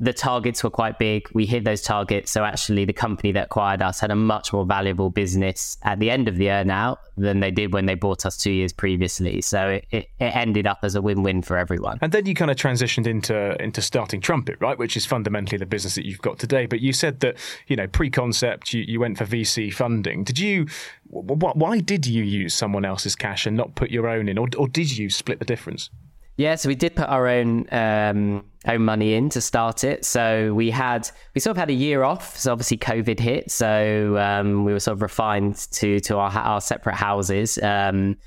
the 0.04 0.12
targets 0.12 0.64
were 0.64 0.70
quite 0.70 1.00
big. 1.00 1.30
We 1.34 1.46
hit 1.46 1.64
those 1.64 1.82
targets. 1.82 2.30
So 2.30 2.44
actually, 2.44 2.84
the 2.84 2.94
company 2.94 3.32
that 3.32 3.46
acquired 3.46 3.82
us 3.82 4.02
had 4.02 4.12
a 4.12 4.16
much 4.16 4.52
more 4.52 4.66
valuable 4.66 5.10
business 5.10 5.78
at 5.84 6.00
the 6.00 6.12
end 6.12 6.28
of 6.28 6.36
the 6.36 6.48
earnout 6.48 6.98
than 7.16 7.40
they 7.40 7.52
did 7.52 7.72
when 7.72 7.86
they 7.86 7.96
bought 7.96 8.26
us 8.26 8.36
two 8.36 8.52
years 8.52 8.74
previously. 8.74 9.40
So 9.40 9.70
it, 9.70 9.86
it, 9.92 10.10
it 10.20 10.36
ended 10.36 10.68
up 10.68 10.80
as 10.84 10.96
a 10.96 11.02
win-win 11.02 11.42
for 11.42 11.58
everyone. 11.58 12.00
And 12.02 12.12
then 12.12 12.26
you 12.26 12.36
kind 12.36 12.52
of 12.52 12.58
transitioned 12.58 13.08
into 13.08 13.56
into 13.64 13.82
starting 13.82 14.20
Trumpet, 14.20 14.58
right? 14.60 14.78
Which 14.78 14.98
is 14.98 15.06
fundamentally 15.06 15.58
the 15.58 15.66
business 15.66 15.96
that 15.96 16.06
you've 16.06 16.22
got 16.22 16.38
today. 16.38 16.66
But 16.66 16.82
you 16.82 16.92
said 16.92 17.22
that 17.22 17.38
you 17.68 17.78
know 17.78 17.88
pre-concept, 17.88 18.74
you, 18.74 18.84
you 18.86 19.00
went 19.00 19.18
for 19.18 19.26
VC 19.26 19.74
funding. 19.74 20.26
Did 20.26 20.38
you? 20.38 20.68
Why 21.08 21.80
did 21.80 22.08
you 22.08 22.24
use 22.24 22.54
someone 22.54 22.84
else's 22.84 23.16
cash 23.16 23.46
and 23.46 23.56
not 23.56 23.76
put 23.76 23.92
your 23.92 24.08
own 24.10 24.28
in, 24.28 24.38
or, 24.38 24.48
or 24.58 24.68
did 24.68 24.98
you 24.98 25.10
split 25.10 25.40
the 25.40 25.46
difference? 25.46 25.92
Yeah, 26.36 26.56
so 26.56 26.68
we 26.68 26.76
did 26.76 26.96
put 26.96 27.08
our 27.08 27.28
own 27.28 27.68
um, 27.72 28.46
own 28.68 28.84
money 28.84 29.14
in 29.14 29.30
to 29.30 29.42
start 29.42 29.84
it. 29.84 30.04
So 30.06 30.54
we 30.54 30.72
had 30.72 31.10
we 31.36 31.42
sort 31.42 31.52
of 31.52 31.58
had 31.58 31.70
a 31.70 31.74
year 31.74 32.04
off. 32.04 32.38
So 32.38 32.52
obviously 32.52 32.78
COVID 32.78 33.20
hit, 33.20 33.52
so 33.52 34.18
um, 34.18 34.66
we 34.66 34.74
were 34.74 34.80
sort 34.80 34.94
of 34.94 35.02
refined 35.02 35.56
to 35.74 36.00
to 36.02 36.18
our 36.18 36.32
our 36.32 36.62
separate 36.62 36.96
houses. 36.96 37.58
Um, 37.60 38.18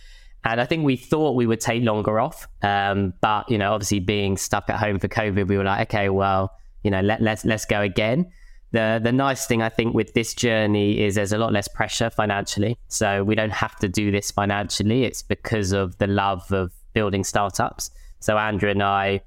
and 0.45 0.61
I 0.61 0.65
think 0.65 0.85
we 0.85 0.97
thought 0.97 1.35
we 1.35 1.47
would 1.47 1.61
take 1.61 1.83
longer 1.83 2.21
off, 2.21 2.47
um, 2.63 3.13
but 3.21 3.51
you 3.51 3.59
know, 3.59 3.73
obviously 3.73 3.99
being 3.99 4.37
stuck 4.37 4.71
at 4.71 4.79
home 4.79 5.01
for 5.01 5.09
COVID, 5.09 5.49
we 5.49 5.57
were 5.57 5.65
like, 5.65 5.89
okay, 5.89 6.09
well, 6.09 6.53
you 6.85 6.91
know, 6.93 7.01
let 7.01 7.21
let's 7.21 7.45
let's 7.45 7.65
go 7.65 7.81
again. 7.81 8.31
The 8.71 9.01
the 9.03 9.11
nice 9.11 9.47
thing 9.47 9.63
I 9.63 9.69
think 9.69 9.95
with 9.95 10.15
this 10.15 10.35
journey 10.35 11.05
is 11.05 11.17
there's 11.17 11.33
a 11.33 11.39
lot 11.39 11.53
less 11.53 11.67
pressure 11.67 12.11
financially. 12.11 12.79
So 12.87 13.25
we 13.25 13.35
don't 13.35 13.51
have 13.51 13.75
to 13.77 13.89
do 13.89 14.13
this 14.13 14.31
financially. 14.31 15.03
It's 15.03 15.23
because 15.23 15.73
of 15.73 15.99
the 15.99 16.07
love 16.07 16.53
of 16.53 16.73
building 16.97 17.23
startups. 17.25 17.91
So 18.21 18.39
Andrew 18.39 18.71
and 18.71 18.83
I 18.83 19.21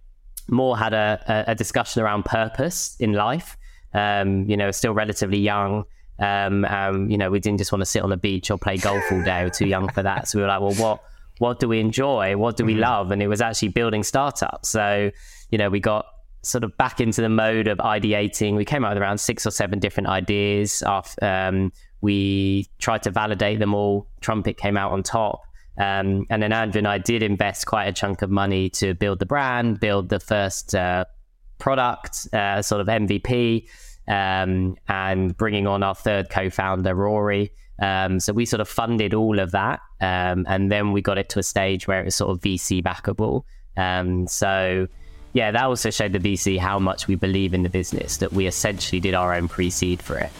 more 0.48 0.76
had 0.76 0.94
a, 0.94 1.46
a, 1.48 1.54
discussion 1.54 2.02
around 2.02 2.26
purpose 2.26 2.98
in 3.00 3.14
life. 3.14 3.56
Um, 3.94 4.50
you 4.50 4.58
know, 4.58 4.72
still 4.72 4.94
relatively 4.94 5.38
young. 5.38 5.84
Um, 6.18 6.66
um, 6.66 7.12
you 7.12 7.18
know, 7.20 7.30
we 7.30 7.40
didn't 7.40 7.60
just 7.60 7.72
want 7.72 7.84
to 7.84 7.86
sit 7.86 8.02
on 8.02 8.10
the 8.10 8.18
beach 8.18 8.50
or 8.50 8.58
play 8.58 8.78
golf 8.78 9.04
all 9.12 9.22
day. 9.24 9.44
We're 9.44 9.52
too 9.52 9.68
young 9.68 9.88
for 9.90 10.02
that. 10.02 10.28
So 10.28 10.40
we 10.40 10.42
were 10.42 10.48
like, 10.48 10.62
well, 10.62 10.74
what 10.74 11.04
what 11.38 11.60
do 11.60 11.68
we 11.70 11.80
enjoy? 11.80 12.36
What 12.38 12.58
do 12.58 12.66
we 12.66 12.74
mm-hmm. 12.74 12.82
love? 12.82 13.12
And 13.12 13.22
it 13.22 13.28
was 13.28 13.40
actually 13.40 13.70
building 13.70 14.04
startups. 14.04 14.68
So, 14.70 15.12
you 15.52 15.58
know, 15.60 15.70
we 15.70 15.80
got 15.80 16.08
sort 16.42 16.64
of 16.64 16.76
back 16.78 17.00
into 17.00 17.22
the 17.22 17.30
mode 17.30 17.68
of 17.68 17.78
ideating. 17.78 18.56
We 18.56 18.66
came 18.66 18.84
out 18.84 18.96
with 18.96 19.02
around 19.02 19.20
six 19.20 19.46
or 19.46 19.52
seven 19.52 19.78
different 19.80 20.10
ideas. 20.10 20.84
Um, 21.22 21.72
we 22.02 22.68
tried 22.80 23.04
to 23.04 23.12
validate 23.12 23.60
them 23.60 23.74
all. 23.76 24.08
Trumpet 24.22 24.58
came 24.58 24.76
out 24.76 24.92
on 24.92 25.04
top. 25.04 25.44
Um, 25.78 26.26
and 26.30 26.44
then 26.44 26.52
Andrew 26.52 26.80
and 26.80 26.88
I 26.88 26.98
did 26.98 27.24
invest 27.24 27.66
quite 27.66 27.86
a 27.86 27.94
chunk 27.94 28.22
of 28.22 28.30
money 28.30 28.70
to 28.72 28.94
build 28.94 29.20
the 29.20 29.26
brand, 29.26 29.80
build 29.80 30.10
the 30.10 30.20
first 30.20 30.76
uh, 30.76 31.06
product, 31.58 32.28
uh, 32.34 32.62
sort 32.62 32.82
of 32.82 32.88
MVP, 32.88 33.68
um, 34.08 34.76
and 34.88 35.38
bringing 35.38 35.68
on 35.68 35.84
our 35.84 35.96
third 35.96 36.30
co 36.30 36.50
founder, 36.50 36.94
Rory. 36.96 37.52
Um, 37.82 38.20
so 38.20 38.34
we 38.34 38.46
sort 38.46 38.60
of 38.60 38.68
funded 38.68 39.14
all 39.14 39.40
of 39.40 39.52
that. 39.52 39.80
Um, 40.02 40.46
and 40.50 40.72
then 40.72 40.92
we 40.92 41.02
got 41.02 41.18
it 41.18 41.30
to 41.30 41.40
a 41.40 41.44
stage 41.44 41.88
where 41.88 42.02
it 42.02 42.06
was 42.06 42.16
sort 42.16 42.32
of 42.32 42.42
VC 42.42 42.84
backable. 42.84 43.44
Um, 43.78 44.28
so 44.28 44.88
yeah, 45.34 45.52
that 45.52 45.64
also 45.64 45.90
showed 45.90 46.14
the 46.14 46.20
VC 46.20 46.58
how 46.58 46.80
much 46.80 47.08
we 47.08 47.16
believe 47.16 47.54
in 47.54 47.64
the 47.64 47.70
business, 47.70 48.18
that 48.18 48.34
we 48.34 48.48
essentially 48.48 49.00
did 49.00 49.14
our 49.14 49.34
own 49.34 49.48
pre 49.48 49.70
seed 49.70 50.02
for 50.02 50.18
it. 50.18 50.32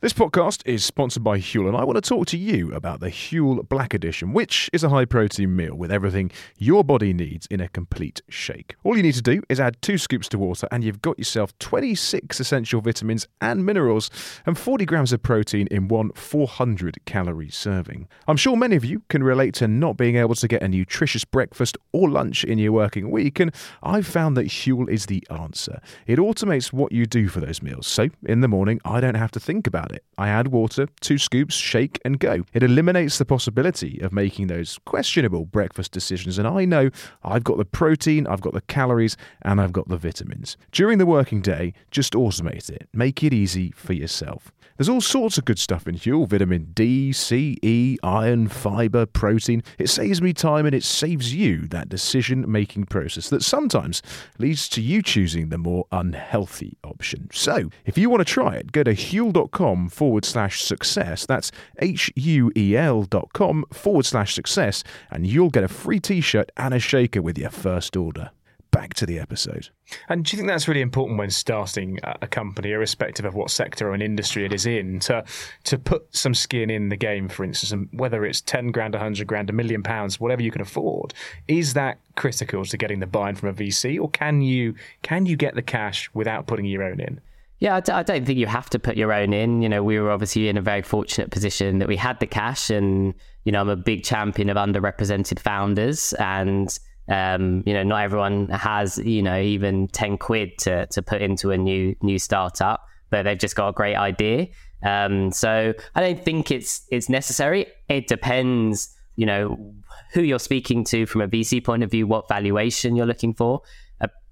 This 0.00 0.12
podcast 0.12 0.62
is 0.64 0.84
sponsored 0.84 1.24
by 1.24 1.40
Huel, 1.40 1.66
and 1.66 1.76
I 1.76 1.82
want 1.82 1.96
to 1.96 2.08
talk 2.08 2.28
to 2.28 2.38
you 2.38 2.72
about 2.72 3.00
the 3.00 3.08
Huel 3.08 3.68
Black 3.68 3.92
Edition, 3.92 4.32
which 4.32 4.70
is 4.72 4.84
a 4.84 4.90
high 4.90 5.04
protein 5.04 5.56
meal 5.56 5.74
with 5.74 5.90
everything 5.90 6.30
your 6.56 6.84
body 6.84 7.12
needs 7.12 7.48
in 7.50 7.60
a 7.60 7.66
complete 7.66 8.22
shake. 8.28 8.76
All 8.84 8.96
you 8.96 9.02
need 9.02 9.16
to 9.16 9.22
do 9.22 9.42
is 9.48 9.58
add 9.58 9.82
two 9.82 9.98
scoops 9.98 10.28
to 10.28 10.38
water, 10.38 10.68
and 10.70 10.84
you've 10.84 11.02
got 11.02 11.18
yourself 11.18 11.58
26 11.58 12.38
essential 12.38 12.80
vitamins 12.80 13.26
and 13.40 13.66
minerals 13.66 14.08
and 14.46 14.56
40 14.56 14.86
grams 14.86 15.12
of 15.12 15.20
protein 15.24 15.66
in 15.68 15.88
one 15.88 16.12
400 16.12 17.04
calorie 17.04 17.50
serving. 17.50 18.06
I'm 18.28 18.36
sure 18.36 18.56
many 18.56 18.76
of 18.76 18.84
you 18.84 19.02
can 19.08 19.24
relate 19.24 19.54
to 19.54 19.66
not 19.66 19.96
being 19.96 20.14
able 20.14 20.36
to 20.36 20.46
get 20.46 20.62
a 20.62 20.68
nutritious 20.68 21.24
breakfast 21.24 21.76
or 21.90 22.08
lunch 22.08 22.44
in 22.44 22.58
your 22.58 22.70
working 22.70 23.10
week, 23.10 23.40
and 23.40 23.52
I've 23.82 24.06
found 24.06 24.36
that 24.36 24.46
Huel 24.46 24.88
is 24.88 25.06
the 25.06 25.26
answer. 25.28 25.80
It 26.06 26.20
automates 26.20 26.72
what 26.72 26.92
you 26.92 27.04
do 27.04 27.26
for 27.26 27.40
those 27.40 27.62
meals, 27.62 27.88
so 27.88 28.10
in 28.24 28.42
the 28.42 28.48
morning, 28.48 28.80
I 28.84 29.00
don't 29.00 29.16
have 29.16 29.32
to 29.32 29.40
think 29.40 29.66
about 29.66 29.87
it. 29.92 30.04
I 30.16 30.28
add 30.28 30.48
water, 30.48 30.88
two 31.00 31.18
scoops, 31.18 31.54
shake, 31.54 32.00
and 32.04 32.18
go. 32.18 32.44
It 32.52 32.62
eliminates 32.62 33.18
the 33.18 33.24
possibility 33.24 34.00
of 34.00 34.12
making 34.12 34.48
those 34.48 34.78
questionable 34.84 35.44
breakfast 35.46 35.92
decisions, 35.92 36.38
and 36.38 36.48
I 36.48 36.64
know 36.64 36.90
I've 37.22 37.44
got 37.44 37.58
the 37.58 37.64
protein, 37.64 38.26
I've 38.26 38.40
got 38.40 38.54
the 38.54 38.60
calories, 38.62 39.16
and 39.42 39.60
I've 39.60 39.72
got 39.72 39.88
the 39.88 39.96
vitamins. 39.96 40.56
During 40.72 40.98
the 40.98 41.06
working 41.06 41.40
day, 41.40 41.74
just 41.90 42.14
automate 42.14 42.70
it. 42.70 42.88
Make 42.92 43.22
it 43.22 43.32
easy 43.32 43.70
for 43.72 43.92
yourself. 43.92 44.52
There's 44.78 44.88
all 44.88 45.00
sorts 45.00 45.36
of 45.38 45.44
good 45.44 45.58
stuff 45.58 45.88
in 45.88 45.96
Huel 45.96 46.28
vitamin 46.28 46.70
D, 46.72 47.12
C, 47.12 47.58
E, 47.62 47.96
iron, 48.04 48.46
fiber, 48.46 49.06
protein. 49.06 49.64
It 49.76 49.88
saves 49.88 50.22
me 50.22 50.32
time 50.32 50.66
and 50.66 50.74
it 50.74 50.84
saves 50.84 51.34
you 51.34 51.66
that 51.68 51.88
decision 51.88 52.48
making 52.48 52.84
process 52.84 53.28
that 53.30 53.42
sometimes 53.42 54.02
leads 54.38 54.68
to 54.68 54.80
you 54.80 55.02
choosing 55.02 55.48
the 55.48 55.58
more 55.58 55.86
unhealthy 55.90 56.78
option. 56.84 57.28
So, 57.32 57.70
if 57.86 57.98
you 57.98 58.08
want 58.08 58.20
to 58.20 58.32
try 58.32 58.54
it, 58.54 58.70
go 58.70 58.84
to 58.84 58.94
huel.com 58.94 59.77
forward 59.86 60.24
slash 60.24 60.62
success. 60.62 61.26
That's 61.26 61.52
H 61.78 62.10
U 62.16 62.50
E 62.56 62.74
L 62.74 63.02
dot 63.02 63.32
com 63.34 63.64
forward 63.72 64.06
slash 64.06 64.34
success, 64.34 64.82
and 65.10 65.26
you'll 65.26 65.50
get 65.50 65.62
a 65.62 65.68
free 65.68 66.00
t 66.00 66.22
shirt 66.22 66.50
and 66.56 66.72
a 66.72 66.78
shaker 66.78 67.20
with 67.20 67.36
your 67.36 67.50
first 67.50 67.96
order 67.96 68.30
back 68.70 68.94
to 68.94 69.06
the 69.06 69.18
episode. 69.18 69.68
And 70.08 70.24
do 70.24 70.36
you 70.36 70.38
think 70.38 70.48
that's 70.48 70.68
really 70.68 70.80
important 70.80 71.18
when 71.18 71.30
starting 71.30 71.98
a 72.04 72.26
company, 72.26 72.72
irrespective 72.72 73.24
of 73.24 73.34
what 73.34 73.50
sector 73.50 73.88
or 73.88 73.94
an 73.94 74.02
industry 74.02 74.44
it 74.44 74.52
is 74.52 74.66
in, 74.66 75.00
to 75.00 75.24
to 75.64 75.78
put 75.78 76.14
some 76.14 76.34
skin 76.34 76.70
in 76.70 76.88
the 76.88 76.96
game, 76.96 77.28
for 77.28 77.44
instance, 77.44 77.72
and 77.72 77.88
whether 77.92 78.24
it's 78.24 78.40
ten 78.40 78.70
grand, 78.70 78.94
a 78.94 78.98
hundred 78.98 79.26
grand, 79.26 79.50
a 79.50 79.52
million 79.52 79.82
pounds, 79.82 80.20
whatever 80.20 80.42
you 80.42 80.50
can 80.50 80.60
afford, 80.60 81.14
is 81.46 81.74
that 81.74 81.98
critical 82.16 82.64
to 82.64 82.76
getting 82.76 83.00
the 83.00 83.06
buy-in 83.06 83.36
from 83.36 83.48
a 83.48 83.54
VC, 83.54 84.00
or 84.00 84.10
can 84.10 84.42
you 84.42 84.74
can 85.02 85.26
you 85.26 85.36
get 85.36 85.54
the 85.54 85.62
cash 85.62 86.10
without 86.14 86.46
putting 86.46 86.66
your 86.66 86.82
own 86.82 87.00
in? 87.00 87.20
Yeah, 87.60 87.76
I 87.76 87.80
d- 87.80 87.92
I 87.92 88.02
don't 88.02 88.24
think 88.24 88.38
you 88.38 88.46
have 88.46 88.70
to 88.70 88.78
put 88.78 88.96
your 88.96 89.12
own 89.12 89.32
in. 89.32 89.62
You 89.62 89.68
know, 89.68 89.82
we 89.82 89.98
were 89.98 90.10
obviously 90.10 90.48
in 90.48 90.56
a 90.56 90.62
very 90.62 90.82
fortunate 90.82 91.30
position 91.30 91.78
that 91.78 91.88
we 91.88 91.96
had 91.96 92.20
the 92.20 92.26
cash, 92.26 92.70
and 92.70 93.14
you 93.44 93.52
know, 93.52 93.60
I'm 93.60 93.68
a 93.68 93.76
big 93.76 94.04
champion 94.04 94.48
of 94.48 94.56
underrepresented 94.56 95.40
founders, 95.40 96.12
and 96.14 96.76
um, 97.08 97.62
you 97.66 97.74
know, 97.74 97.82
not 97.82 98.02
everyone 98.02 98.48
has, 98.50 98.98
you 98.98 99.22
know, 99.22 99.40
even 99.40 99.88
10 99.88 100.18
quid 100.18 100.58
to, 100.58 100.86
to 100.86 101.02
put 101.02 101.22
into 101.22 101.50
a 101.50 101.56
new 101.56 101.96
new 102.02 102.18
startup, 102.18 102.84
but 103.10 103.24
they've 103.24 103.38
just 103.38 103.56
got 103.56 103.68
a 103.68 103.72
great 103.72 103.96
idea. 103.96 104.48
Um, 104.84 105.32
so 105.32 105.74
I 105.94 106.00
don't 106.00 106.22
think 106.22 106.50
it's 106.50 106.86
it's 106.90 107.08
necessary. 107.08 107.66
It 107.88 108.06
depends, 108.06 108.94
you 109.16 109.26
know, 109.26 109.74
who 110.12 110.22
you're 110.22 110.38
speaking 110.38 110.84
to 110.84 111.06
from 111.06 111.22
a 111.22 111.28
VC 111.28 111.64
point 111.64 111.82
of 111.82 111.90
view, 111.90 112.06
what 112.06 112.28
valuation 112.28 112.94
you're 112.94 113.06
looking 113.06 113.34
for. 113.34 113.62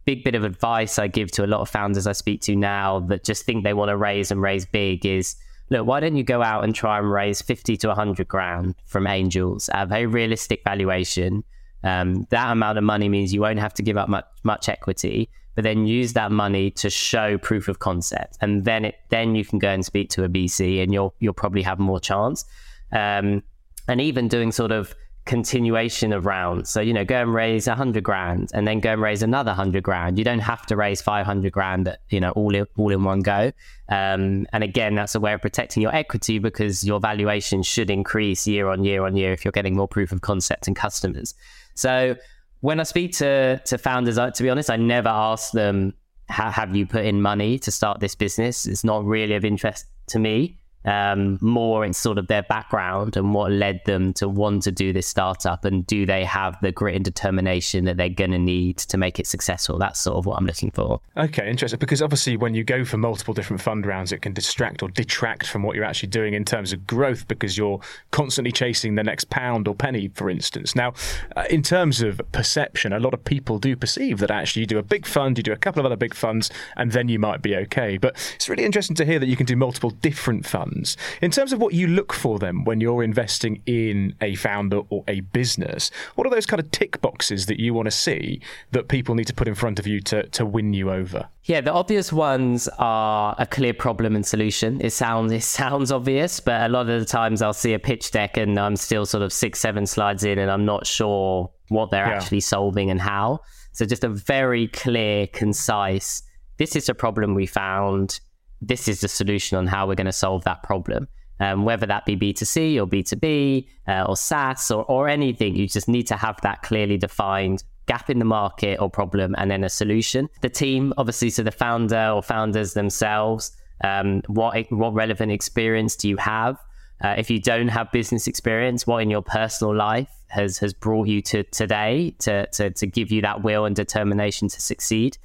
Big 0.07 0.25
bit 0.25 0.35
of 0.35 0.45
advice 0.45 0.99
I 0.99 1.09
give 1.09 1.31
to 1.33 1.45
a 1.45 1.49
lot 1.49 1.61
of 1.61 1.69
founders 1.69 2.07
I 2.07 2.13
speak 2.13 2.41
to 2.43 2.57
now 2.57 3.01
that 3.01 3.25
just 3.25 3.45
think 3.45 3.65
they 3.65 3.75
want 3.75 3.91
to 3.91 3.97
raise 3.97 4.31
and 4.31 4.41
raise 4.41 4.65
big 4.65 5.05
is 5.05 5.37
look, 5.69 5.87
why 5.87 6.01
don't 6.01 6.17
you 6.17 6.23
go 6.23 6.43
out 6.43 6.65
and 6.65 6.75
try 6.75 6.99
and 6.99 7.11
raise 7.11 7.43
50 7.43 7.77
to 7.79 7.89
100 7.89 8.29
grand 8.29 8.75
from 8.87 9.07
angels 9.07 9.69
at 9.71 9.83
a 9.83 9.87
very 9.87 10.07
realistic 10.07 10.63
valuation? 10.65 11.45
Um, 11.83 12.27
that 12.31 12.51
amount 12.51 12.79
of 12.79 12.85
money 12.85 13.09
means 13.09 13.35
you 13.35 13.41
won't 13.41 13.59
have 13.59 13.75
to 13.75 13.83
give 13.83 13.97
up 13.97 14.09
much, 14.09 14.27
much 14.43 14.69
equity, 14.69 15.29
but 15.55 15.65
then 15.65 15.87
use 15.87 16.13
that 16.13 16.33
money 16.33 16.71
to 16.73 16.91
show 16.91 17.39
proof 17.39 17.69
of 17.69 17.79
concept, 17.79 18.39
and 18.41 18.65
then 18.65 18.85
it 18.85 18.97
then 19.09 19.35
you 19.35 19.45
can 19.45 19.59
go 19.59 19.71
and 19.71 19.85
speak 19.85 20.11
to 20.11 20.25
a 20.25 20.29
VC, 20.29 20.83
and 20.83 20.93
you'll 20.93 21.15
you'll 21.19 21.33
probably 21.33 21.63
have 21.63 21.79
more 21.79 22.01
chance. 22.01 22.45
Um, 22.93 23.43
and 23.89 24.01
even 24.01 24.29
doing 24.29 24.53
sort 24.53 24.73
of 24.73 24.95
continuation 25.27 26.13
of 26.13 26.25
rounds. 26.25 26.71
So, 26.71 26.81
you 26.81 26.93
know, 26.93 27.05
go 27.05 27.17
and 27.17 27.35
raise 27.35 27.67
a 27.67 27.75
hundred 27.75 28.05
grand 28.05 28.51
and 28.55 28.67
then 28.67 28.81
go 28.81 28.93
and 28.93 29.03
raise 29.03 29.23
another 29.23 29.53
hundred 29.53 29.83
grand. 29.83 30.19
You 30.19 30.25
don't 30.25 30.39
have 30.39 30.65
to 30.67 30.77
raise 30.77 31.03
500 31.03 31.53
grand, 31.53 31.95
you 32.09 32.21
know, 32.21 32.31
all 32.31 32.55
in, 32.55 32.67
all 32.79 32.91
in 32.93 33.03
one 33.03 33.21
go. 33.21 33.53
Um, 33.89 34.47
and 34.53 34.63
again, 34.63 34.95
that's 34.95 35.15
a 35.17 35.21
way 35.21 35.33
of 35.33 35.43
protecting 35.43 35.83
your 35.83 35.95
equity 35.95 36.39
because 36.39 36.85
your 36.85 37.01
valuation 37.01 37.63
should 37.63 37.91
increase 37.91 38.47
year 38.47 38.69
on 38.69 38.85
year 38.85 39.05
on 39.05 39.17
year 39.17 39.33
if 39.33 39.45
you're 39.45 39.53
getting 39.53 39.77
more 39.77 39.89
proof 39.89 40.13
of 40.13 40.21
concept 40.21 40.69
and 40.69 40.77
customers. 40.77 41.35
So 41.75 42.17
when 42.61 42.79
I 42.81 42.85
speak 42.85 43.13
to 43.19 43.61
to 43.65 43.79
founders, 43.79 44.17
to 44.17 44.43
be 44.43 44.49
honest, 44.49 44.71
I 44.71 44.77
never 44.77 45.09
ask 45.09 45.53
them, 45.53 45.93
"Have 46.29 46.75
you 46.75 46.87
put 46.87 47.05
in 47.05 47.21
money 47.21 47.59
to 47.61 47.71
start 47.71 48.01
this 48.01 48.15
business?" 48.15 48.67
It's 48.67 48.85
not 48.85 49.05
really 49.05 49.35
of 49.35 49.45
interest 49.45 49.87
to 50.09 50.19
me 50.19 50.59
um, 50.87 51.39
more 51.41 51.85
in 51.85 51.93
sort 51.93 52.17
of 52.17 52.29
their 52.29 52.45
background 52.45 53.17
and 53.17 53.35
what 53.35 53.51
led 53.51 53.85
them 53.85 54.13
to 54.15 54.29
want 54.29 54.63
to 54.63 54.73
do 54.73 54.93
this 54.93 55.07
startup 55.07 55.65
and 55.65 55.87
do 55.87 56.07
they 56.07 56.25
have 56.25 56.59
the 56.63 56.71
grit 56.71 56.95
and 56.95 57.05
determination 57.05 57.85
that 57.85 57.97
they're 57.97 58.09
going 58.09 58.31
to 58.31 58.39
need 58.39 58.79
to 58.79 58.97
make 58.97 59.19
it 59.19 59.27
successful? 59.27 59.79
That's 59.79 60.01
sort 60.01 60.17
of 60.17 60.27
what 60.27 60.39
i'm 60.39 60.47
looking 60.47 60.71
for. 60.71 61.01
Okay 61.17 61.51
interesting 61.51 61.79
because 61.79 62.01
obviously 62.01 62.37
when 62.37 62.55
you 62.55 62.63
go 62.63 62.85
for 62.85 62.97
multiple 62.97 63.35
different 63.35 63.61
fund 63.61 63.85
rounds 63.85 64.13
it 64.13 64.23
can 64.23 64.33
distract 64.33 64.83
or 64.83 64.89
detract 64.89 65.49
from 65.49 65.63
what 65.63 65.75
you're 65.75 65.85
actually 65.85 66.09
doing 66.09 66.35
in 66.35 66.45
terms 66.45 66.73
of 66.73 66.87
growth 66.87 67.27
because 67.27 67.59
you're 67.59 67.81
constantly 68.13 68.53
chasing 68.53 68.95
the 68.95 69.03
next 69.03 69.29
pound 69.29 69.67
or 69.67 69.75
penny 69.75 70.09
for 70.15 70.31
instance. 70.31 70.77
Now 70.77 70.95
uh, 71.37 71.45
in 71.51 71.63
terms 71.63 72.01
of 72.01 72.21
perception 72.31 72.93
a 72.93 73.01
lot 73.01 73.13
of 73.13 73.25
people 73.25 73.59
do 73.59 73.75
perceive 73.75 74.19
that 74.19 74.31
actually 74.31 74.61
you 74.61 74.67
do 74.67 74.79
a 74.79 74.85
big 74.85 75.05
fund 75.05 75.37
you 75.37 75.43
do 75.43 75.53
a 75.53 75.57
couple 75.57 75.81
of 75.81 75.87
other 75.87 75.97
big 75.97 76.15
funds 76.15 76.51
and 76.77 76.93
then 76.93 77.09
you 77.09 77.19
might 77.19 77.43
be 77.43 77.57
okay. 77.57 77.97
But 77.97 78.15
it's 78.37 78.49
really 78.49 78.65
interesting 78.65 78.95
to 78.97 79.05
hear 79.05 79.19
that 79.19 79.27
you 79.27 79.37
can 79.37 79.47
do 79.47 79.57
multiple 79.57 79.91
different 79.91 80.47
funds 80.47 80.76
funds. 80.77 80.97
In 81.23 81.31
terms 81.31 81.53
of 81.53 81.61
what 81.61 81.75
you 81.75 81.87
look 81.87 82.13
for 82.13 82.39
them 82.39 82.65
when 82.65 82.81
you're 82.81 83.03
investing 83.03 83.63
in 83.67 84.15
a 84.21 84.35
founder 84.37 84.81
or 84.91 85.05
a 85.09 85.21
business, 85.21 85.91
what 86.15 86.27
are 86.27 86.31
those 86.31 86.47
kind 86.47 86.61
of 86.61 86.71
tick 86.71 87.01
boxes 87.01 87.47
that 87.47 87.61
you 87.61 87.75
want 87.75 87.87
to 87.87 87.91
see 87.91 88.41
that 88.73 88.89
people 88.89 89.15
need 89.15 89.27
to 89.27 89.35
put 89.35 89.49
in 89.49 89.55
front 89.55 89.79
of 89.79 89.87
you 89.87 90.01
to, 90.01 90.25
to 90.29 90.45
win 90.45 90.73
you 90.73 90.91
over? 90.91 91.29
Yeah, 91.45 91.61
the 91.61 91.73
obvious 91.73 92.13
ones 92.13 92.69
are 92.79 93.35
a 93.39 93.47
clear 93.47 93.73
problem 93.73 94.17
and 94.17 94.27
solution. 94.27 94.81
It 94.81 94.91
sounds 94.91 95.33
it 95.33 95.43
sounds 95.43 95.93
obvious, 95.93 96.41
but 96.41 96.63
a 96.63 96.69
lot 96.69 96.89
of 96.89 97.01
the 97.01 97.07
times 97.07 97.43
I'll 97.43 97.53
see 97.53 97.75
a 97.75 97.79
pitch 97.79 98.11
deck 98.11 98.37
and 98.37 98.59
I'm 98.59 98.77
still 98.77 99.07
sort 99.07 99.23
of 99.23 99.33
six, 99.33 99.61
seven 99.61 99.87
slides 99.87 100.25
in 100.25 100.39
and 100.39 100.51
I'm 100.51 100.65
not 100.65 100.87
sure 100.87 101.51
what 101.69 101.91
they're 101.91 102.07
yeah. 102.07 102.17
actually 102.17 102.41
solving 102.41 102.91
and 102.91 103.01
how. 103.01 103.41
So 103.73 103.85
just 103.85 104.05
a 104.05 104.09
very 104.09 104.69
clear, 104.69 105.27
concise, 105.27 106.23
this 106.57 106.75
is 106.75 106.89
a 106.89 106.95
problem 106.95 107.35
we 107.35 107.47
found 107.47 108.21
this 108.61 108.89
is 108.89 109.01
the 109.01 109.09
solution 109.09 109.59
on 109.59 109.67
how 109.67 109.87
we're 109.87 109.95
going 109.95 110.07
to 110.07 110.13
solve 110.13 110.45
that 110.45 110.63
problem. 110.63 111.09
Um, 111.39 111.65
whether 111.65 111.85
that 111.85 112.07
be 112.07 112.17
B2C 112.17 112.79
or 112.81 112.87
B2B 112.87 113.69
uh, 113.87 114.05
or 114.09 114.17
SaaS 114.17 114.71
or, 114.71 114.85
or 114.85 115.07
anything, 115.07 115.55
you 115.55 115.69
just 115.69 115.87
need 115.87 116.07
to 116.07 116.17
have 116.17 116.41
that 116.41 116.63
clearly 116.63 116.97
defined 116.97 117.63
gap 117.87 118.09
in 118.11 118.19
the 118.19 118.25
market 118.25 118.81
or 118.81 118.91
problem 118.91 119.35
and 119.39 119.51
then 119.51 119.63
a 119.65 119.69
solution. 119.69 120.29
The 120.41 120.49
team, 120.49 120.95
obviously, 120.97 121.31
so 121.31 121.43
the 121.43 121.51
founder 121.51 122.11
or 122.15 122.23
founders 122.23 122.73
themselves, 122.75 123.53
um, 123.85 124.23
what 124.27 124.67
what 124.71 124.95
relevant 124.95 125.31
experience 125.33 125.97
do 125.97 126.09
you 126.09 126.17
have? 126.17 126.57
Uh, 127.05 127.15
if 127.19 127.31
you 127.31 127.39
don't 127.39 127.69
have 127.69 127.93
business 127.93 128.27
experience, 128.27 128.87
what 128.87 129.03
in 129.03 129.11
your 129.11 129.23
personal 129.23 129.75
life 129.75 130.09
has 130.29 130.59
has 130.59 130.73
brought 130.73 131.07
you 131.07 131.21
to 131.23 131.43
today 131.45 132.15
to, 132.21 132.47
to 132.49 132.71
to 132.71 132.87
give 132.87 133.13
you 133.13 133.21
that 133.23 133.43
will 133.43 133.67
and 133.67 133.77
determination 133.77 134.49
to 134.49 134.61
succeed? 134.61 135.19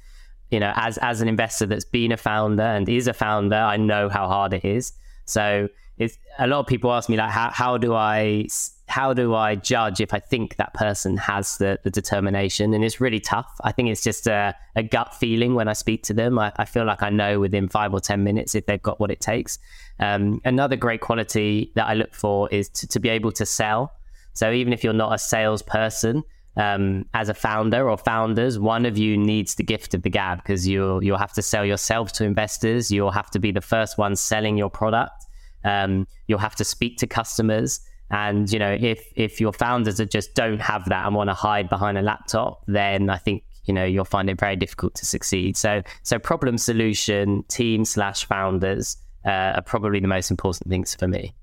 You 0.52 0.60
know, 0.60 0.72
as 0.76 0.98
as 0.98 1.20
an 1.20 1.28
investor 1.28 1.66
that's 1.66 1.84
been 1.84 2.12
a 2.12 2.16
founder 2.16 2.62
and 2.62 2.88
is 2.88 3.08
a 3.08 3.12
founder, 3.12 3.56
I 3.56 3.76
know 3.76 4.08
how 4.08 4.28
hard 4.28 4.52
it 4.52 4.64
is. 4.64 4.92
So 5.24 5.68
it's 5.98 6.18
a 6.38 6.46
lot 6.46 6.60
of 6.60 6.66
people 6.66 6.92
ask 6.92 7.08
me 7.08 7.16
like, 7.16 7.30
how 7.30 7.50
how 7.50 7.78
do 7.78 7.94
I 7.94 8.46
how 8.92 9.14
do 9.14 9.34
I 9.34 9.54
judge 9.54 10.02
if 10.02 10.12
I 10.12 10.18
think 10.18 10.56
that 10.56 10.74
person 10.74 11.16
has 11.16 11.56
the, 11.56 11.78
the 11.82 11.90
determination? 11.90 12.74
And 12.74 12.84
it's 12.84 13.00
really 13.00 13.20
tough. 13.20 13.50
I 13.64 13.72
think 13.72 13.88
it's 13.88 14.02
just 14.02 14.26
a, 14.26 14.54
a 14.76 14.82
gut 14.82 15.14
feeling 15.14 15.54
when 15.54 15.66
I 15.66 15.72
speak 15.72 16.02
to 16.04 16.12
them. 16.12 16.38
I, 16.38 16.52
I, 16.56 16.66
feel 16.66 16.84
like 16.84 17.02
I 17.02 17.08
know 17.08 17.40
within 17.40 17.70
five 17.70 17.94
or 17.94 18.00
10 18.00 18.22
minutes 18.22 18.54
if 18.54 18.66
they've 18.66 18.82
got 18.82 19.00
what 19.00 19.10
it 19.10 19.18
takes. 19.18 19.58
Um, 19.98 20.42
another 20.44 20.76
great 20.76 21.00
quality 21.00 21.72
that 21.74 21.86
I 21.86 21.94
look 21.94 22.14
for 22.14 22.50
is 22.50 22.68
to, 22.68 22.86
to, 22.88 23.00
be 23.00 23.08
able 23.08 23.32
to 23.32 23.46
sell. 23.46 23.92
So 24.34 24.52
even 24.52 24.74
if 24.74 24.84
you're 24.84 24.92
not 24.92 25.14
a 25.14 25.18
salesperson, 25.18 26.22
um, 26.56 27.06
as 27.14 27.28
a 27.28 27.34
founder 27.34 27.88
or 27.88 27.96
founders, 27.96 28.58
one 28.58 28.84
of 28.84 28.98
you 28.98 29.16
needs 29.16 29.54
the 29.54 29.62
gift 29.62 29.94
of 29.94 30.02
the 30.02 30.10
gab 30.10 30.38
because 30.38 30.68
you'll 30.68 31.02
you'll 31.02 31.18
have 31.18 31.32
to 31.34 31.42
sell 31.42 31.64
yourself 31.64 32.12
to 32.12 32.24
investors. 32.24 32.90
You'll 32.90 33.10
have 33.10 33.30
to 33.30 33.38
be 33.38 33.52
the 33.52 33.60
first 33.60 33.96
one 33.96 34.16
selling 34.16 34.58
your 34.58 34.70
product. 34.70 35.24
Um, 35.64 36.06
you'll 36.26 36.38
have 36.38 36.56
to 36.56 36.64
speak 36.64 36.98
to 36.98 37.06
customers. 37.06 37.80
And 38.10 38.52
you 38.52 38.58
know, 38.58 38.76
if 38.78 39.02
if 39.16 39.40
your 39.40 39.52
founders 39.52 39.98
are 40.00 40.04
just 40.04 40.34
don't 40.34 40.60
have 40.60 40.84
that 40.90 41.06
and 41.06 41.14
want 41.14 41.30
to 41.30 41.34
hide 41.34 41.70
behind 41.70 41.96
a 41.96 42.02
laptop, 42.02 42.62
then 42.66 43.08
I 43.08 43.16
think 43.16 43.44
you 43.64 43.72
know 43.72 43.84
you'll 43.84 44.04
find 44.04 44.28
it 44.28 44.38
very 44.38 44.56
difficult 44.56 44.94
to 44.96 45.06
succeed. 45.06 45.56
So 45.56 45.82
so 46.02 46.18
problem 46.18 46.58
solution 46.58 47.44
team 47.44 47.86
slash 47.86 48.26
founders 48.26 48.98
uh, 49.24 49.56
are 49.56 49.62
probably 49.62 50.00
the 50.00 50.08
most 50.08 50.30
important 50.30 50.68
things 50.68 50.94
for 50.94 51.08
me. 51.08 51.34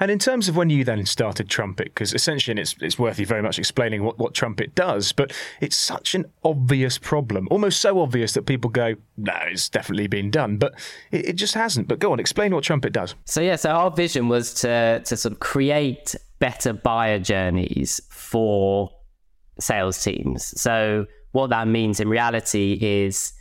And 0.00 0.10
in 0.10 0.18
terms 0.18 0.48
of 0.48 0.56
when 0.56 0.70
you 0.70 0.84
then 0.84 1.04
started 1.06 1.48
Trumpet, 1.48 1.86
because 1.86 2.14
essentially 2.14 2.60
it's, 2.60 2.74
it's 2.80 2.98
worth 2.98 3.18
you 3.18 3.26
very 3.26 3.42
much 3.42 3.58
explaining 3.58 4.04
what, 4.04 4.18
what 4.18 4.34
Trumpet 4.34 4.74
does, 4.74 5.12
but 5.12 5.32
it's 5.60 5.76
such 5.76 6.14
an 6.14 6.26
obvious 6.44 6.98
problem, 6.98 7.48
almost 7.50 7.80
so 7.80 8.00
obvious 8.00 8.32
that 8.32 8.46
people 8.46 8.70
go, 8.70 8.94
no, 9.16 9.34
it's 9.46 9.68
definitely 9.68 10.06
been 10.06 10.30
done, 10.30 10.56
but 10.56 10.74
it, 11.10 11.30
it 11.30 11.32
just 11.34 11.54
hasn't. 11.54 11.88
But 11.88 11.98
go 11.98 12.12
on, 12.12 12.20
explain 12.20 12.54
what 12.54 12.64
Trumpet 12.64 12.92
does. 12.92 13.14
So, 13.24 13.40
yeah, 13.40 13.56
so 13.56 13.70
our 13.70 13.90
vision 13.90 14.28
was 14.28 14.54
to, 14.54 15.02
to 15.04 15.16
sort 15.16 15.32
of 15.32 15.40
create 15.40 16.14
better 16.38 16.72
buyer 16.72 17.18
journeys 17.18 18.00
for 18.10 18.90
sales 19.58 20.02
teams. 20.02 20.60
So, 20.60 21.06
what 21.32 21.50
that 21.50 21.66
means 21.66 21.98
in 21.98 22.08
reality 22.08 22.78
is 22.80 23.32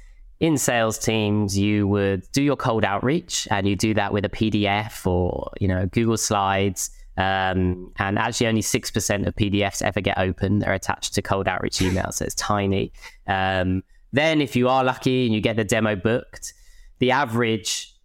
in 0.44 0.58
sales 0.58 0.98
teams, 0.98 1.58
you 1.58 1.88
would 1.88 2.30
do 2.34 2.44
your 2.44 2.58
cold 2.58 2.84
outreach 2.84 3.48
and 3.50 3.66
you 3.66 3.78
do 3.78 3.94
that 3.94 4.12
with 4.12 4.26
a 4.26 4.30
PDF 4.30 5.08
or, 5.08 5.50
you 5.62 5.70
know, 5.70 5.86
Google 5.86 6.18
Slides. 6.18 6.90
Um, 7.16 7.94
and 7.98 8.20
actually, 8.20 8.48
only 8.48 8.62
6% 8.62 9.26
of 9.26 9.36
PDFs 9.38 9.82
ever 9.82 10.02
get 10.02 10.18
open. 10.18 10.60
They're 10.60 10.74
attached 10.74 11.14
to 11.14 11.22
cold 11.22 11.48
outreach 11.48 11.78
emails, 11.78 12.16
so 12.16 12.26
it's 12.26 12.36
tiny. 12.36 12.92
Um, 13.26 13.84
then, 14.12 14.42
if 14.42 14.54
you 14.58 14.68
are 14.68 14.84
lucky 14.84 15.26
and 15.26 15.34
you 15.34 15.40
get 15.40 15.56
the 15.56 15.64
demo 15.64 15.96
booked, 15.96 16.54
the 17.00 17.12
average 17.12 17.96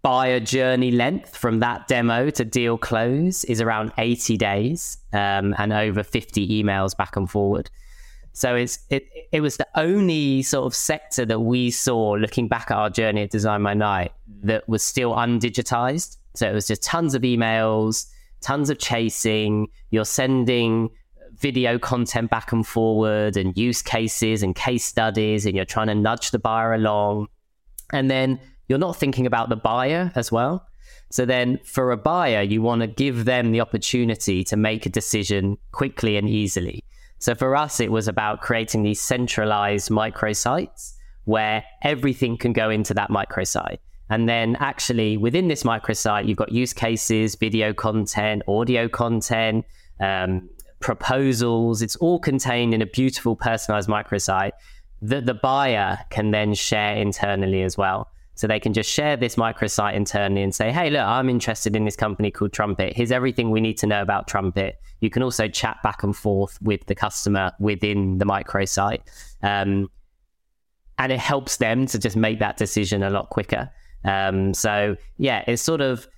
buyer 0.00 0.40
journey 0.40 0.90
length 0.90 1.36
from 1.36 1.60
that 1.60 1.86
demo 1.86 2.30
to 2.30 2.46
deal 2.46 2.78
close 2.78 3.44
is 3.44 3.60
around 3.60 3.92
80 3.98 4.38
days 4.38 4.96
um, 5.12 5.54
and 5.58 5.70
over 5.70 6.02
50 6.02 6.62
emails 6.62 6.96
back 6.96 7.14
and 7.16 7.28
forward. 7.28 7.68
So 8.34 8.56
it's 8.56 8.80
it 8.90 9.06
it 9.32 9.40
was 9.40 9.56
the 9.56 9.66
only 9.76 10.42
sort 10.42 10.66
of 10.66 10.74
sector 10.74 11.24
that 11.24 11.40
we 11.40 11.70
saw 11.70 12.12
looking 12.12 12.48
back 12.48 12.70
at 12.70 12.76
our 12.76 12.90
journey 12.90 13.22
at 13.22 13.30
Design 13.30 13.62
My 13.62 13.74
Night 13.74 14.12
that 14.42 14.68
was 14.68 14.82
still 14.82 15.14
undigitized. 15.14 16.18
So 16.34 16.50
it 16.50 16.52
was 16.52 16.66
just 16.66 16.82
tons 16.82 17.14
of 17.14 17.22
emails, 17.22 18.10
tons 18.40 18.70
of 18.70 18.78
chasing. 18.78 19.68
You're 19.90 20.04
sending 20.04 20.90
video 21.38 21.78
content 21.78 22.28
back 22.28 22.50
and 22.50 22.66
forward 22.66 23.36
and 23.36 23.56
use 23.56 23.82
cases 23.82 24.42
and 24.42 24.54
case 24.54 24.84
studies, 24.84 25.46
and 25.46 25.54
you're 25.54 25.64
trying 25.64 25.86
to 25.86 25.94
nudge 25.94 26.32
the 26.32 26.38
buyer 26.40 26.74
along. 26.74 27.28
And 27.92 28.10
then 28.10 28.40
you're 28.68 28.80
not 28.80 28.96
thinking 28.96 29.26
about 29.26 29.48
the 29.48 29.56
buyer 29.56 30.10
as 30.16 30.32
well. 30.32 30.66
So 31.10 31.24
then 31.24 31.60
for 31.64 31.92
a 31.92 31.96
buyer, 31.96 32.42
you 32.42 32.62
want 32.62 32.80
to 32.80 32.88
give 32.88 33.26
them 33.26 33.52
the 33.52 33.60
opportunity 33.60 34.42
to 34.44 34.56
make 34.56 34.86
a 34.86 34.88
decision 34.88 35.56
quickly 35.70 36.16
and 36.16 36.28
easily. 36.28 36.82
So 37.18 37.34
for 37.34 37.56
us, 37.56 37.80
it 37.80 37.90
was 37.90 38.08
about 38.08 38.40
creating 38.40 38.82
these 38.82 39.00
centralized 39.00 39.90
microsites 39.90 40.94
where 41.24 41.64
everything 41.82 42.36
can 42.36 42.52
go 42.52 42.70
into 42.70 42.94
that 42.94 43.10
microsite. 43.10 43.78
And 44.10 44.28
then 44.28 44.56
actually 44.56 45.16
within 45.16 45.48
this 45.48 45.62
microsite, 45.62 46.26
you've 46.26 46.36
got 46.36 46.52
use 46.52 46.72
cases, 46.72 47.34
video 47.34 47.72
content, 47.72 48.42
audio 48.46 48.88
content, 48.88 49.64
um, 50.00 50.50
proposals. 50.80 51.80
It's 51.80 51.96
all 51.96 52.18
contained 52.18 52.74
in 52.74 52.82
a 52.82 52.86
beautiful 52.86 53.36
personalized 53.36 53.88
microsite 53.88 54.52
that 55.00 55.24
the 55.24 55.34
buyer 55.34 55.98
can 56.10 56.30
then 56.30 56.54
share 56.54 56.96
internally 56.96 57.62
as 57.62 57.78
well. 57.78 58.10
So 58.34 58.46
they 58.46 58.58
can 58.58 58.72
just 58.72 58.90
share 58.90 59.16
this 59.16 59.36
microsite 59.36 59.94
internally 59.94 60.42
and 60.42 60.54
say, 60.54 60.72
hey, 60.72 60.90
look, 60.90 61.02
I'm 61.02 61.28
interested 61.28 61.76
in 61.76 61.84
this 61.84 61.96
company 61.96 62.30
called 62.30 62.52
Trumpet. 62.52 62.96
Here's 62.96 63.12
everything 63.12 63.50
we 63.50 63.60
need 63.60 63.78
to 63.78 63.86
know 63.86 64.02
about 64.02 64.26
Trumpet. 64.26 64.80
You 65.00 65.10
can 65.10 65.22
also 65.22 65.46
chat 65.48 65.78
back 65.82 66.02
and 66.02 66.16
forth 66.16 66.60
with 66.60 66.84
the 66.86 66.94
customer 66.94 67.52
within 67.60 68.18
the 68.18 68.24
microsite. 68.24 69.00
Um, 69.42 69.88
and 70.98 71.12
it 71.12 71.18
helps 71.18 71.58
them 71.58 71.86
to 71.86 71.98
just 71.98 72.16
make 72.16 72.38
that 72.40 72.56
decision 72.56 73.02
a 73.02 73.10
lot 73.10 73.30
quicker. 73.30 73.70
Um, 74.04 74.52
so, 74.54 74.96
yeah, 75.16 75.44
it's 75.46 75.62
sort 75.62 75.80
of 75.80 76.08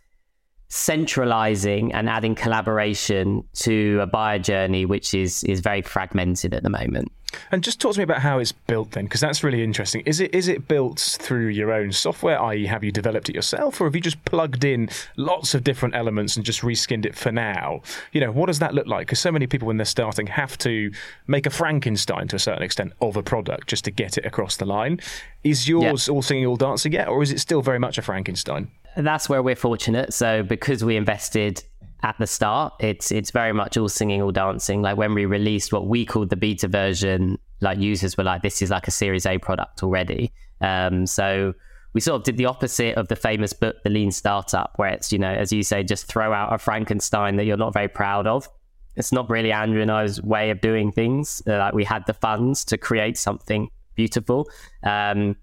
centralizing 0.69 1.93
and 1.93 2.09
adding 2.09 2.35
collaboration 2.35 3.45
to 3.55 4.01
a 4.01 4.07
buyer 4.07 4.39
journey, 4.39 4.85
which 4.85 5.15
is 5.15 5.45
is 5.45 5.61
very 5.61 5.83
fragmented 5.83 6.55
at 6.55 6.63
the 6.63 6.71
moment. 6.71 7.13
And 7.51 7.63
just 7.63 7.81
talk 7.81 7.95
to 7.95 7.99
me 7.99 8.05
about 8.05 8.23
how 8.23 8.39
it's 8.39 8.53
built 8.53 8.93
then, 8.93 9.05
because 9.05 9.21
that's 9.21 9.43
really 9.45 9.63
interesting. 9.63 10.03
Is 10.07 10.21
it 10.21 10.35
is 10.35 10.49
it 10.49 10.69
built 10.69 10.99
through 11.21 11.49
your 11.49 11.73
own 11.73 11.93
software, 11.93 12.41
i.e., 12.43 12.67
have 12.67 12.85
you 12.85 12.93
developed 12.93 13.29
it 13.29 13.35
yourself, 13.35 13.81
or 13.81 13.85
have 13.85 13.95
you 13.95 14.01
just 14.01 14.25
plugged 14.25 14.65
in 14.65 14.89
lots 15.17 15.55
of 15.55 15.65
different 15.65 15.95
elements 15.95 16.37
and 16.37 16.45
just 16.45 16.61
reskinned 16.61 17.05
it 17.05 17.15
for 17.15 17.33
now? 17.33 17.83
You 18.13 18.21
know, 18.21 18.33
what 18.33 18.47
does 18.47 18.59
that 18.61 18.75
look 18.75 18.87
like? 18.87 19.07
Because 19.07 19.21
so 19.21 19.33
many 19.33 19.47
people 19.47 19.67
when 19.67 19.77
they're 19.77 19.85
starting 19.85 20.27
have 20.29 20.57
to 20.59 20.91
make 21.27 21.47
a 21.47 21.51
Frankenstein 21.51 22.29
to 22.29 22.37
a 22.37 22.41
certain 22.41 22.63
extent 22.63 22.93
of 23.01 23.17
a 23.17 23.23
product 23.23 23.69
just 23.69 23.85
to 23.85 23.91
get 23.91 24.17
it 24.17 24.25
across 24.25 24.57
the 24.57 24.67
line. 24.67 25.01
Is 25.45 25.69
yours 25.69 26.09
yeah. 26.09 26.15
all 26.15 26.23
singing, 26.23 26.47
all 26.47 26.57
dancing 26.57 26.93
yet, 26.93 27.09
or 27.09 27.23
is 27.23 27.33
it 27.33 27.41
still 27.41 27.63
very 27.63 27.79
much 27.79 27.99
a 27.99 28.03
Frankenstein? 28.03 28.71
That's 28.97 29.29
where 29.29 29.43
we're 29.43 29.57
fortunate. 29.57 30.13
So 30.15 30.43
because 30.43 30.85
we 30.85 30.97
invested 30.97 31.63
at 32.03 32.17
the 32.19 32.27
start, 32.27 32.75
it's 32.81 33.11
it's 33.11 33.31
very 33.31 33.53
much 33.53 33.77
all 33.77 33.89
singing, 33.89 34.23
all 34.23 34.33
dancing. 34.33 34.83
Like 34.83 34.97
when 34.97 35.15
we 35.15 35.27
released 35.27 35.73
what 35.73 35.87
we 35.87 36.07
called 36.07 36.31
the 36.31 36.37
beta 36.37 36.69
version, 36.69 37.39
like 37.61 37.79
users 37.79 38.17
were 38.17 38.25
like, 38.25 38.43
"This 38.43 38.63
is 38.63 38.71
like 38.71 38.89
a 38.89 38.91
Series 38.91 39.27
A 39.27 39.39
product 39.39 39.83
already." 39.83 40.33
Um, 40.61 41.07
so 41.07 41.55
we 41.93 42.01
sort 42.01 42.21
of 42.21 42.25
did 42.25 42.37
the 42.37 42.47
opposite 42.47 42.97
of 42.97 43.09
the 43.09 43.17
famous 43.17 43.53
book, 43.53 43.77
The 43.83 43.91
Lean 43.91 44.11
Startup, 44.11 44.73
where 44.77 44.91
it's 44.91 45.13
you 45.13 45.19
know, 45.19 45.33
as 45.33 45.53
you 45.53 45.63
say, 45.63 45.83
just 45.83 46.07
throw 46.07 46.33
out 46.33 46.53
a 46.53 46.59
Frankenstein 46.59 47.37
that 47.37 47.45
you're 47.45 47.57
not 47.57 47.73
very 47.73 47.89
proud 47.89 48.27
of. 48.27 48.49
It's 48.97 49.13
not 49.13 49.29
really 49.29 49.53
Andrew 49.53 49.83
and 49.83 49.91
I's 49.91 50.23
way 50.23 50.51
of 50.51 50.61
doing 50.61 50.91
things. 50.91 51.43
Uh, 51.47 51.59
like 51.59 51.75
we 51.75 51.85
had 51.85 52.07
the 52.07 52.15
funds 52.15 52.65
to 52.67 52.79
create 52.79 53.19
something 53.19 53.69
beautiful, 53.95 54.49
um, 54.83 55.37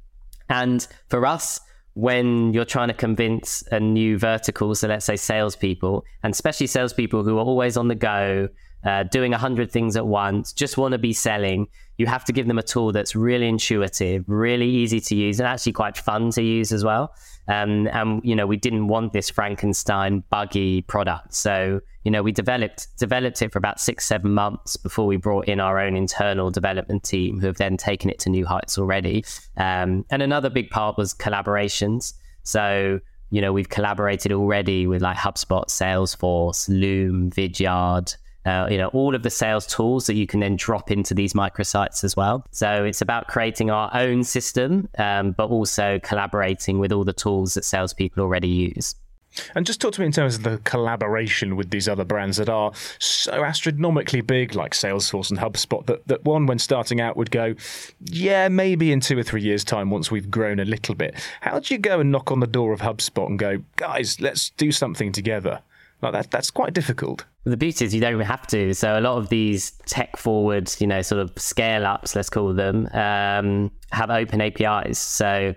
and 0.50 0.88
for 1.10 1.26
us 1.26 1.60
when 1.94 2.54
you're 2.54 2.66
trying 2.66 2.88
to 2.88 2.94
convince 2.94 3.64
a 3.72 3.80
new 3.80 4.18
vertical, 4.18 4.74
so 4.74 4.88
let's 4.88 5.06
say 5.06 5.16
salespeople, 5.16 6.04
and 6.24 6.34
especially 6.34 6.68
salespeople 6.68 7.24
who 7.24 7.38
are 7.38 7.46
always 7.46 7.78
on 7.78 7.88
the 7.88 7.96
go, 7.96 8.50
uh, 8.86 9.04
doing 9.04 9.34
a 9.34 9.38
hundred 9.38 9.72
things 9.72 9.96
at 9.96 10.06
once, 10.06 10.54
just 10.54 10.78
want 10.78 10.92
to 10.92 10.98
be 10.98 11.14
selling, 11.14 11.68
you 11.98 12.08
have 12.08 12.26
to 12.26 12.34
give 12.34 12.48
them 12.48 12.58
a 12.58 12.64
tool 12.64 12.92
that's 12.92 13.16
really 13.16 13.48
intuitive, 13.48 14.26
really 14.28 14.68
easy 14.68 15.00
to 15.00 15.16
use, 15.16 15.40
and 15.40 15.48
actually 15.48 15.72
quite 15.72 15.98
fun 15.98 16.32
to 16.32 16.42
use 16.42 16.72
as 16.72 16.84
well. 16.84 17.14
Um, 17.48 17.88
and 17.88 18.22
you 18.24 18.36
know, 18.36 18.48
we 18.48 18.58
didn't 18.58 18.88
want 18.88 19.14
this 19.14 19.30
Frankenstein 19.30 20.24
buggy 20.30 20.82
product, 20.82 21.34
so 21.34 21.82
you 22.04 22.12
know, 22.12 22.22
we 22.22 22.32
developed 22.32 22.88
developed 22.98 23.42
it 23.42 23.52
for 23.52 23.60
about 23.60 23.80
six, 23.80 24.06
seven 24.06 24.34
months 24.34 24.76
before 24.76 25.06
we 25.06 25.18
brought 25.18 25.48
in 25.48 25.60
our 25.60 25.80
own 25.80 25.96
internal 25.96 26.52
development 26.52 27.04
team, 27.04 27.40
who 27.40 27.48
have 27.48 27.58
then 27.58 27.78
taken 27.78 28.10
it 28.10 28.20
to 28.20 28.30
new 28.30 28.46
heights 28.46 28.78
already. 28.78 29.24
Um, 29.58 30.06
and 30.10 30.22
another 30.22 30.50
big 30.50 30.70
part 30.70 30.98
was 30.98 31.14
collaborations. 31.14 32.14
So 32.44 33.00
you 33.30 33.42
know, 33.42 33.52
we've 33.52 33.70
collaborated 33.70 34.32
already 34.32 34.86
with 34.86 35.02
like 35.02 35.18
HubSpot, 35.18 35.66
Salesforce, 35.66 36.70
Loom, 36.70 37.32
Vidyard, 37.32 38.16
uh, 38.46 38.68
you 38.70 38.78
know, 38.78 38.88
all 38.90 39.16
of 39.16 39.24
the 39.24 39.30
sales 39.30 39.66
tools 39.66 40.08
that 40.08 40.16
you 40.16 40.28
can 40.28 40.40
then 40.40 40.56
drop 40.56 40.92
into 40.92 41.14
these 41.14 41.34
microsites 41.34 42.04
as 42.04 42.16
well. 42.16 42.46
So 42.52 42.84
it's 42.84 43.02
about 43.02 43.28
creating 43.28 43.70
our 43.70 43.90
own 43.94 44.24
system, 44.24 44.90
um, 44.98 45.32
but 45.32 45.50
also 45.50 46.00
collaborating 46.04 46.80
with 46.80 46.92
all 46.92 47.04
the 47.04 47.14
tools 47.14 47.54
that 47.54 47.66
salespeople 47.66 48.22
already 48.22 48.50
use. 48.50 48.96
And 49.56 49.66
just 49.66 49.82
talk 49.82 49.94
to 49.94 50.02
me 50.02 50.06
in 50.06 50.12
terms 50.12 50.36
of 50.36 50.44
the 50.44 50.60
collaboration 50.60 51.56
with 51.56 51.72
these 51.72 51.88
other 51.88 52.04
brands 52.04 52.38
that 52.38 52.50
are 52.50 52.72
so 53.00 53.44
astronomically 53.44 54.22
big, 54.22 54.56
like 54.56 54.74
Salesforce 54.74 55.32
and 55.32 55.40
HubSpot, 55.40 55.86
that, 55.88 56.08
that 56.08 56.24
one, 56.24 56.46
when 56.46 56.60
starting 56.60 57.02
out, 57.02 57.18
would 57.18 57.32
go, 57.32 57.56
yeah, 58.06 58.48
maybe 58.48 58.92
in 58.92 59.00
two 59.00 59.18
or 59.18 59.24
three 59.24 59.42
years' 59.42 59.64
time, 59.64 59.90
once 59.90 60.12
we've 60.12 60.30
grown 60.30 60.60
a 60.60 60.66
little 60.66 60.96
bit. 60.96 61.16
How 61.42 61.60
do 61.60 61.74
you 61.74 61.80
go 61.80 62.00
and 62.00 62.12
knock 62.12 62.32
on 62.32 62.40
the 62.40 62.48
door 62.48 62.74
of 62.74 62.82
HubSpot 62.82 63.28
and 63.28 63.40
go, 63.40 63.64
guys, 63.76 64.22
let's 64.22 64.52
do 64.52 64.72
something 64.72 65.12
together? 65.12 65.62
Like 66.04 66.14
that, 66.14 66.32
that's 66.32 66.52
quite 66.52 66.74
difficult. 66.74 67.24
The 67.46 67.56
beauty 67.56 67.86
is 67.86 67.96
you 67.96 68.02
don't 68.02 68.14
even 68.14 68.26
have 68.26 68.46
to. 68.48 68.74
So 68.74 69.00
a 69.00 69.02
lot 69.02 69.18
of 69.18 69.30
these 69.30 69.72
tech 69.86 70.18
forward, 70.18 70.70
you 70.80 70.88
know, 70.88 71.02
sort 71.02 71.22
of 71.22 71.32
scale 71.38 71.86
ups, 71.86 72.14
let's 72.14 72.30
call 72.30 72.54
them, 72.54 72.90
um, 72.94 73.72
have 73.92 74.10
open 74.10 74.42
APIs. 74.42 75.00
So 75.00 75.56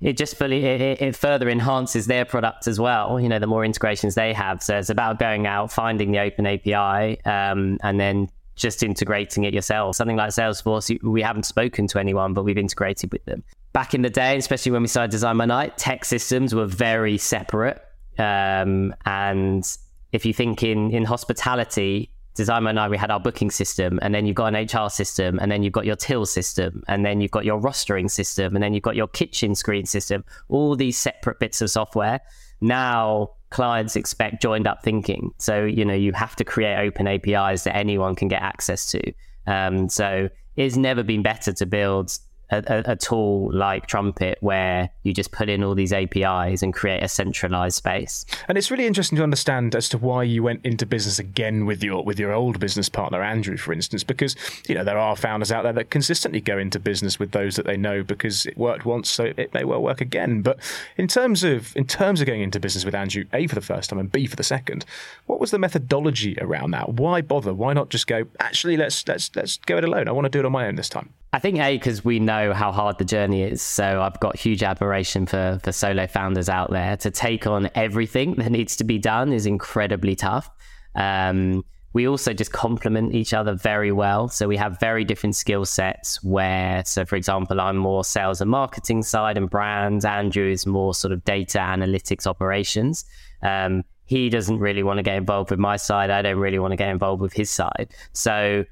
it 0.00 0.16
just 0.16 0.36
fully 0.36 0.64
it, 0.64 1.00
it, 1.00 1.16
further 1.16 1.48
enhances 1.48 2.06
their 2.06 2.24
product 2.24 2.66
as 2.66 2.80
well. 2.80 3.20
You 3.20 3.28
know, 3.28 3.38
the 3.38 3.46
more 3.46 3.64
integrations 3.64 4.16
they 4.16 4.32
have. 4.32 4.60
So 4.60 4.76
it's 4.76 4.90
about 4.90 5.20
going 5.20 5.46
out, 5.46 5.72
finding 5.72 6.10
the 6.10 6.18
open 6.18 6.46
API, 6.46 7.24
um, 7.24 7.78
and 7.82 8.00
then 8.00 8.28
just 8.56 8.82
integrating 8.82 9.44
it 9.44 9.54
yourself. 9.54 9.94
Something 9.94 10.16
like 10.16 10.30
Salesforce, 10.30 11.00
we 11.02 11.22
haven't 11.22 11.44
spoken 11.44 11.86
to 11.88 12.00
anyone, 12.00 12.34
but 12.34 12.44
we've 12.44 12.58
integrated 12.58 13.12
with 13.12 13.24
them. 13.24 13.44
Back 13.72 13.94
in 13.94 14.02
the 14.02 14.10
day, 14.10 14.36
especially 14.36 14.72
when 14.72 14.82
we 14.82 14.88
started 14.88 15.10
Design 15.12 15.36
My 15.36 15.46
Night, 15.46 15.78
tech 15.78 16.04
systems 16.04 16.54
were 16.54 16.66
very 16.66 17.18
separate. 17.18 17.80
Um, 18.18 18.94
and 19.04 19.66
if 20.12 20.24
you 20.24 20.32
think 20.32 20.62
in 20.62 20.90
in 20.90 21.04
hospitality, 21.04 22.10
Designer 22.34 22.70
and 22.70 22.80
I, 22.80 22.88
we 22.88 22.96
had 22.96 23.12
our 23.12 23.20
booking 23.20 23.50
system, 23.50 24.00
and 24.02 24.12
then 24.12 24.26
you've 24.26 24.34
got 24.34 24.52
an 24.52 24.66
HR 24.66 24.88
system, 24.90 25.38
and 25.40 25.52
then 25.52 25.62
you've 25.62 25.72
got 25.72 25.86
your 25.86 25.94
till 25.94 26.26
system, 26.26 26.82
and 26.88 27.06
then 27.06 27.20
you've 27.20 27.30
got 27.30 27.44
your 27.44 27.60
rostering 27.60 28.10
system, 28.10 28.56
and 28.56 28.62
then 28.62 28.74
you've 28.74 28.82
got 28.82 28.96
your 28.96 29.06
kitchen 29.06 29.54
screen 29.54 29.86
system, 29.86 30.24
all 30.48 30.74
these 30.74 30.96
separate 30.96 31.38
bits 31.38 31.62
of 31.62 31.70
software. 31.70 32.20
Now 32.60 33.30
clients 33.50 33.94
expect 33.94 34.42
joined 34.42 34.66
up 34.66 34.82
thinking. 34.82 35.30
So, 35.38 35.64
you 35.64 35.84
know, 35.84 35.94
you 35.94 36.12
have 36.12 36.34
to 36.36 36.44
create 36.44 36.76
open 36.76 37.06
APIs 37.06 37.62
that 37.64 37.76
anyone 37.76 38.16
can 38.16 38.26
get 38.26 38.42
access 38.42 38.90
to. 38.90 39.12
Um, 39.46 39.88
so 39.88 40.28
it's 40.56 40.76
never 40.76 41.04
been 41.04 41.22
better 41.22 41.52
to 41.52 41.66
build 41.66 42.18
a, 42.58 42.92
a, 42.92 42.96
tool 42.96 43.50
like 43.52 43.86
Trumpet 43.86 44.38
where 44.40 44.90
you 45.02 45.12
just 45.12 45.32
put 45.32 45.48
in 45.48 45.62
all 45.62 45.74
these 45.74 45.92
APIs 45.92 46.62
and 46.62 46.72
create 46.72 47.02
a 47.02 47.08
centralized 47.08 47.76
space. 47.76 48.24
And 48.48 48.56
it's 48.56 48.70
really 48.70 48.86
interesting 48.86 49.16
to 49.16 49.22
understand 49.22 49.74
as 49.74 49.88
to 49.90 49.98
why 49.98 50.22
you 50.22 50.42
went 50.42 50.64
into 50.64 50.86
business 50.86 51.18
again 51.18 51.66
with 51.66 51.82
your 51.82 52.04
with 52.04 52.18
your 52.18 52.32
old 52.32 52.60
business 52.60 52.88
partner 52.88 53.22
Andrew, 53.22 53.56
for 53.56 53.72
instance, 53.72 54.04
because 54.04 54.36
you 54.68 54.74
know 54.74 54.84
there 54.84 54.98
are 54.98 55.16
founders 55.16 55.52
out 55.52 55.64
there 55.64 55.72
that 55.72 55.90
consistently 55.90 56.40
go 56.40 56.58
into 56.58 56.78
business 56.78 57.18
with 57.18 57.32
those 57.32 57.56
that 57.56 57.66
they 57.66 57.76
know 57.76 58.02
because 58.02 58.46
it 58.46 58.56
worked 58.56 58.84
once, 58.84 59.10
so 59.10 59.32
it 59.36 59.52
may 59.54 59.64
well 59.64 59.82
work 59.82 60.00
again. 60.00 60.42
But 60.42 60.58
in 60.96 61.08
terms 61.08 61.44
of 61.44 61.74
in 61.76 61.86
terms 61.86 62.20
of 62.20 62.26
going 62.26 62.42
into 62.42 62.60
business 62.60 62.84
with 62.84 62.94
Andrew, 62.94 63.24
A 63.32 63.46
for 63.46 63.54
the 63.54 63.60
first 63.60 63.90
time 63.90 63.98
and 63.98 64.10
B 64.10 64.26
for 64.26 64.36
the 64.36 64.42
second, 64.42 64.84
what 65.26 65.40
was 65.40 65.50
the 65.50 65.58
methodology 65.58 66.36
around 66.40 66.72
that? 66.72 66.94
Why 66.94 67.20
bother? 67.20 67.54
Why 67.54 67.72
not 67.72 67.90
just 67.90 68.06
go? 68.06 68.26
Actually, 68.40 68.76
let's 68.76 69.06
let's 69.08 69.30
let's 69.34 69.58
go 69.58 69.76
it 69.76 69.84
alone. 69.84 70.08
I 70.08 70.12
want 70.12 70.24
to 70.26 70.30
do 70.30 70.40
it 70.40 70.44
on 70.44 70.52
my 70.52 70.66
own 70.66 70.76
this 70.76 70.88
time. 70.88 71.12
I 71.34 71.40
think 71.40 71.58
A 71.58 71.76
because 71.76 72.04
we 72.04 72.20
know 72.20 72.52
how 72.52 72.70
hard 72.70 72.98
the 72.98 73.04
journey 73.04 73.42
is. 73.42 73.60
So 73.60 74.00
I've 74.00 74.20
got 74.20 74.38
huge 74.38 74.62
admiration 74.62 75.26
for 75.26 75.58
for 75.64 75.72
solo 75.72 76.06
founders 76.06 76.48
out 76.48 76.70
there. 76.70 76.96
To 76.98 77.10
take 77.10 77.44
on 77.48 77.68
everything 77.74 78.36
that 78.36 78.52
needs 78.52 78.76
to 78.76 78.84
be 78.84 78.98
done 78.98 79.32
is 79.32 79.44
incredibly 79.44 80.14
tough. 80.14 80.48
Um, 80.94 81.64
we 81.92 82.06
also 82.06 82.34
just 82.34 82.52
complement 82.52 83.16
each 83.16 83.34
other 83.34 83.54
very 83.54 83.90
well. 83.90 84.28
So 84.28 84.46
we 84.46 84.56
have 84.58 84.78
very 84.78 85.04
different 85.04 85.34
skill 85.34 85.64
sets. 85.64 86.22
Where, 86.22 86.84
so 86.84 87.04
for 87.04 87.16
example, 87.16 87.60
I'm 87.60 87.78
more 87.78 88.04
sales 88.04 88.40
and 88.40 88.48
marketing 88.48 89.02
side 89.02 89.36
and 89.36 89.50
brands. 89.50 90.04
Andrew 90.04 90.48
is 90.48 90.66
more 90.66 90.94
sort 90.94 91.12
of 91.12 91.24
data 91.24 91.58
analytics 91.58 92.28
operations. 92.28 93.04
Um, 93.42 93.82
he 94.04 94.28
doesn't 94.28 94.60
really 94.60 94.84
want 94.84 94.98
to 94.98 95.02
get 95.02 95.16
involved 95.16 95.50
with 95.50 95.58
my 95.58 95.78
side. 95.78 96.10
I 96.10 96.22
don't 96.22 96.38
really 96.38 96.60
want 96.60 96.70
to 96.70 96.76
get 96.76 96.90
involved 96.90 97.20
with 97.20 97.32
his 97.32 97.50
side. 97.50 97.88
So 98.12 98.64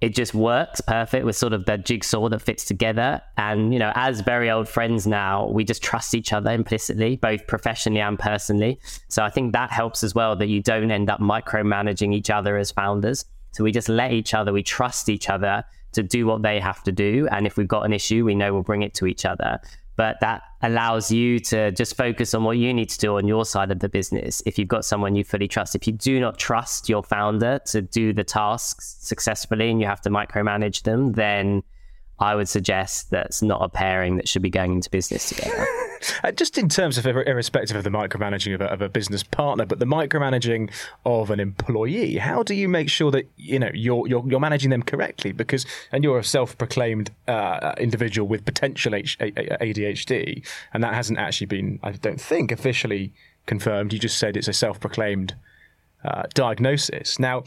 it 0.00 0.14
just 0.14 0.32
works 0.32 0.80
perfect 0.80 1.24
with 1.24 1.36
sort 1.36 1.52
of 1.52 1.64
the 1.64 1.76
jigsaw 1.76 2.28
that 2.28 2.40
fits 2.40 2.64
together. 2.64 3.20
And, 3.36 3.72
you 3.72 3.78
know, 3.78 3.92
as 3.94 4.20
very 4.20 4.50
old 4.50 4.68
friends 4.68 5.06
now, 5.06 5.48
we 5.48 5.64
just 5.64 5.82
trust 5.82 6.14
each 6.14 6.32
other 6.32 6.52
implicitly, 6.52 7.16
both 7.16 7.46
professionally 7.46 8.00
and 8.00 8.18
personally. 8.18 8.78
So 9.08 9.24
I 9.24 9.30
think 9.30 9.52
that 9.52 9.72
helps 9.72 10.04
as 10.04 10.14
well 10.14 10.36
that 10.36 10.46
you 10.46 10.62
don't 10.62 10.90
end 10.90 11.10
up 11.10 11.20
micromanaging 11.20 12.14
each 12.14 12.30
other 12.30 12.56
as 12.56 12.70
founders. 12.70 13.24
So 13.52 13.64
we 13.64 13.72
just 13.72 13.88
let 13.88 14.12
each 14.12 14.34
other, 14.34 14.52
we 14.52 14.62
trust 14.62 15.08
each 15.08 15.28
other 15.28 15.64
to 15.92 16.02
do 16.02 16.26
what 16.26 16.42
they 16.42 16.60
have 16.60 16.84
to 16.84 16.92
do. 16.92 17.26
And 17.32 17.46
if 17.46 17.56
we've 17.56 17.66
got 17.66 17.82
an 17.82 17.92
issue, 17.92 18.24
we 18.24 18.34
know 18.36 18.52
we'll 18.52 18.62
bring 18.62 18.82
it 18.82 18.94
to 18.94 19.06
each 19.06 19.24
other 19.24 19.58
but 19.98 20.20
that 20.20 20.42
allows 20.62 21.10
you 21.10 21.40
to 21.40 21.72
just 21.72 21.96
focus 21.96 22.32
on 22.32 22.44
what 22.44 22.56
you 22.56 22.72
need 22.72 22.88
to 22.88 22.98
do 22.98 23.16
on 23.16 23.26
your 23.26 23.44
side 23.44 23.72
of 23.72 23.80
the 23.80 23.88
business. 23.88 24.40
If 24.46 24.56
you've 24.56 24.68
got 24.68 24.84
someone 24.84 25.16
you 25.16 25.24
fully 25.24 25.48
trust, 25.48 25.74
if 25.74 25.88
you 25.88 25.92
do 25.92 26.20
not 26.20 26.38
trust 26.38 26.88
your 26.88 27.02
founder 27.02 27.58
to 27.66 27.82
do 27.82 28.12
the 28.12 28.22
tasks 28.22 28.96
successfully 29.00 29.70
and 29.70 29.80
you 29.80 29.88
have 29.88 30.00
to 30.02 30.10
micromanage 30.10 30.84
them, 30.84 31.12
then 31.12 31.64
I 32.20 32.34
would 32.34 32.48
suggest 32.48 33.10
that's 33.10 33.42
not 33.42 33.62
a 33.62 33.68
pairing 33.68 34.16
that 34.16 34.28
should 34.28 34.42
be 34.42 34.50
going 34.50 34.72
into 34.72 34.90
business 34.90 35.28
together. 35.28 35.66
Uh, 36.22 36.30
just 36.30 36.56
in 36.58 36.68
terms 36.68 36.96
of 36.96 37.06
irrespective 37.06 37.76
of 37.76 37.82
the 37.82 37.90
micromanaging 37.90 38.54
of 38.54 38.60
a, 38.60 38.66
of 38.66 38.80
a, 38.80 38.88
business 38.88 39.24
partner, 39.24 39.66
but 39.66 39.80
the 39.80 39.84
micromanaging 39.84 40.70
of 41.04 41.28
an 41.30 41.40
employee, 41.40 42.16
how 42.18 42.42
do 42.44 42.54
you 42.54 42.68
make 42.68 42.88
sure 42.88 43.10
that 43.10 43.28
you 43.36 43.58
know 43.58 43.70
you're 43.74 44.06
you're, 44.06 44.24
you're 44.28 44.38
managing 44.38 44.70
them 44.70 44.82
correctly? 44.82 45.32
Because 45.32 45.66
and 45.90 46.04
you're 46.04 46.20
a 46.20 46.22
self-proclaimed 46.24 47.10
uh, 47.26 47.74
individual 47.78 48.28
with 48.28 48.44
potential 48.44 48.94
H- 48.94 49.18
ADHD, 49.18 50.46
and 50.72 50.84
that 50.84 50.94
hasn't 50.94 51.18
actually 51.18 51.48
been, 51.48 51.80
I 51.82 51.90
don't 51.90 52.20
think, 52.20 52.52
officially 52.52 53.12
confirmed. 53.46 53.92
You 53.92 53.98
just 53.98 54.18
said 54.18 54.36
it's 54.36 54.46
a 54.46 54.52
self-proclaimed 54.52 55.34
uh, 56.04 56.24
diagnosis. 56.32 57.18
Now, 57.18 57.42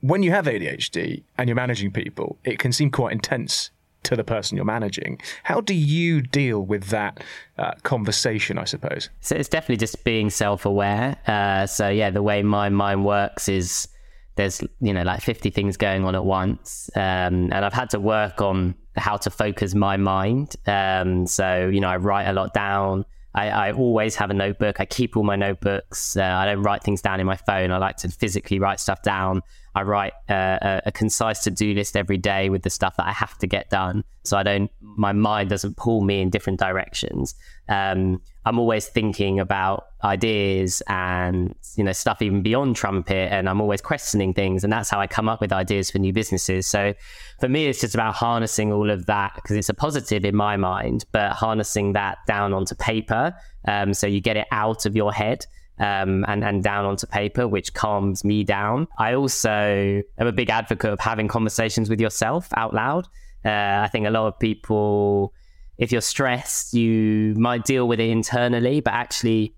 when 0.00 0.24
you 0.24 0.32
have 0.32 0.46
ADHD 0.46 1.22
and 1.38 1.48
you're 1.48 1.54
managing 1.54 1.92
people, 1.92 2.36
it 2.44 2.58
can 2.58 2.72
seem 2.72 2.90
quite 2.90 3.12
intense 3.12 3.70
to 4.04 4.16
the 4.16 4.24
person 4.24 4.56
you're 4.56 4.64
managing. 4.64 5.20
How 5.44 5.60
do 5.60 5.74
you 5.74 6.22
deal 6.22 6.60
with 6.60 6.84
that 6.84 7.22
uh, 7.58 7.72
conversation, 7.82 8.58
I 8.58 8.64
suppose? 8.64 9.10
So 9.20 9.36
it's 9.36 9.48
definitely 9.48 9.76
just 9.76 10.04
being 10.04 10.30
self 10.30 10.66
aware. 10.66 11.16
Uh, 11.26 11.66
so, 11.66 11.88
yeah, 11.88 12.10
the 12.10 12.22
way 12.22 12.42
my 12.42 12.68
mind 12.68 13.04
works 13.04 13.48
is 13.48 13.88
there's, 14.36 14.62
you 14.80 14.92
know, 14.92 15.02
like 15.02 15.20
50 15.20 15.50
things 15.50 15.76
going 15.76 16.04
on 16.04 16.14
at 16.14 16.24
once. 16.24 16.90
Um, 16.96 17.52
and 17.52 17.64
I've 17.64 17.72
had 17.72 17.90
to 17.90 18.00
work 18.00 18.40
on 18.40 18.74
how 18.96 19.16
to 19.18 19.30
focus 19.30 19.74
my 19.74 19.96
mind. 19.96 20.56
Um, 20.66 21.26
so, 21.26 21.68
you 21.68 21.80
know, 21.80 21.88
I 21.88 21.96
write 21.96 22.24
a 22.24 22.32
lot 22.32 22.54
down. 22.54 23.04
I, 23.34 23.48
I, 23.48 23.72
always 23.72 24.14
have 24.16 24.30
a 24.30 24.34
notebook. 24.34 24.78
I 24.78 24.84
keep 24.84 25.16
all 25.16 25.22
my 25.22 25.36
notebooks. 25.36 26.18
Uh, 26.18 26.22
I 26.22 26.44
don't 26.44 26.62
write 26.62 26.82
things 26.82 27.00
down 27.00 27.18
in 27.18 27.26
my 27.26 27.36
phone. 27.36 27.70
I 27.70 27.78
like 27.78 27.96
to 27.98 28.08
physically 28.08 28.58
write 28.58 28.78
stuff 28.78 29.00
down. 29.02 29.42
I 29.74 29.82
write 29.82 30.12
a, 30.28 30.82
a, 30.86 30.92
concise 30.92 31.40
to 31.44 31.50
do 31.50 31.72
list 31.72 31.96
every 31.96 32.18
day 32.18 32.50
with 32.50 32.62
the 32.62 32.70
stuff 32.70 32.96
that 32.96 33.06
I 33.06 33.12
have 33.12 33.38
to 33.38 33.46
get 33.46 33.70
done. 33.70 34.04
So 34.24 34.36
I 34.36 34.42
don't, 34.42 34.70
my 34.80 35.12
mind 35.12 35.48
doesn't 35.48 35.76
pull 35.76 36.02
me 36.02 36.20
in 36.20 36.28
different 36.28 36.60
directions. 36.60 37.34
Um, 37.68 38.20
I'm 38.44 38.58
always 38.58 38.88
thinking 38.88 39.40
about 39.40 39.86
ideas 40.04 40.82
and, 40.88 41.54
you 41.76 41.84
know, 41.84 41.92
stuff 41.92 42.20
even 42.20 42.42
beyond 42.42 42.76
Trumpet. 42.76 43.32
And 43.32 43.48
I'm 43.48 43.60
always 43.60 43.80
questioning 43.80 44.34
things. 44.34 44.62
And 44.62 44.72
that's 44.72 44.90
how 44.90 45.00
I 45.00 45.06
come 45.06 45.28
up 45.28 45.40
with 45.40 45.52
ideas 45.52 45.90
for 45.90 45.98
new 45.98 46.12
businesses. 46.12 46.66
So 46.66 46.92
for 47.40 47.48
me, 47.48 47.66
it's 47.66 47.80
just 47.80 47.94
about 47.94 48.14
harnessing 48.14 48.72
all 48.72 48.90
of 48.90 49.06
that 49.06 49.32
because 49.36 49.56
it's 49.56 49.70
a 49.70 49.74
positive 49.74 50.24
in 50.24 50.36
my 50.36 50.56
mind, 50.58 51.06
but 51.12 51.32
harnessing 51.32 51.94
that 51.94 52.18
down 52.26 52.52
onto 52.52 52.74
paper. 52.74 53.34
Um, 53.66 53.94
so 53.94 54.06
you 54.06 54.20
get 54.20 54.36
it 54.36 54.48
out 54.50 54.84
of 54.84 54.94
your 54.94 55.12
head 55.12 55.46
um, 55.78 56.24
and, 56.28 56.44
and 56.44 56.62
down 56.62 56.84
onto 56.84 57.06
paper, 57.06 57.48
which 57.48 57.74
calms 57.74 58.24
me 58.24 58.44
down. 58.44 58.88
I 58.98 59.14
also 59.14 60.02
am 60.18 60.26
a 60.26 60.32
big 60.32 60.50
advocate 60.50 60.92
of 60.92 61.00
having 61.00 61.28
conversations 61.28 61.90
with 61.90 62.00
yourself 62.00 62.48
out 62.56 62.74
loud. 62.74 63.06
Uh, 63.44 63.80
I 63.82 63.88
think 63.90 64.06
a 64.06 64.10
lot 64.10 64.28
of 64.28 64.38
people, 64.38 65.34
if 65.78 65.90
you're 65.90 66.00
stressed, 66.00 66.74
you 66.74 67.34
might 67.36 67.64
deal 67.64 67.88
with 67.88 68.00
it 68.00 68.10
internally, 68.10 68.80
but 68.80 68.94
actually, 68.94 69.54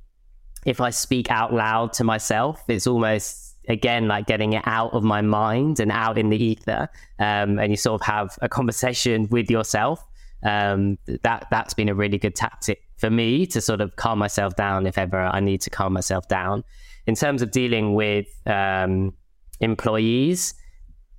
if 0.64 0.80
I 0.80 0.90
speak 0.90 1.30
out 1.30 1.52
loud 1.52 1.92
to 1.94 2.04
myself, 2.04 2.62
it's 2.68 2.86
almost 2.86 3.56
again 3.68 4.08
like 4.08 4.26
getting 4.26 4.52
it 4.52 4.62
out 4.66 4.92
of 4.92 5.02
my 5.02 5.22
mind 5.22 5.80
and 5.80 5.90
out 5.90 6.18
in 6.18 6.28
the 6.28 6.42
ether 6.42 6.88
um, 7.18 7.58
and 7.58 7.70
you 7.70 7.76
sort 7.76 8.00
of 8.00 8.06
have 8.06 8.38
a 8.42 8.48
conversation 8.48 9.26
with 9.30 9.50
yourself 9.50 10.04
um, 10.44 10.98
that 11.22 11.46
that's 11.50 11.74
been 11.74 11.88
a 11.88 11.94
really 11.94 12.18
good 12.18 12.34
tactic 12.34 12.82
for 12.96 13.10
me 13.10 13.46
to 13.46 13.60
sort 13.60 13.80
of 13.80 13.96
calm 13.96 14.18
myself 14.18 14.54
down 14.56 14.86
if 14.86 14.98
ever 14.98 15.20
I 15.20 15.40
need 15.40 15.60
to 15.62 15.70
calm 15.70 15.92
myself 15.92 16.28
down. 16.28 16.64
In 17.06 17.14
terms 17.14 17.42
of 17.42 17.50
dealing 17.50 17.94
with 17.94 18.26
um, 18.46 19.14
employees, 19.60 20.54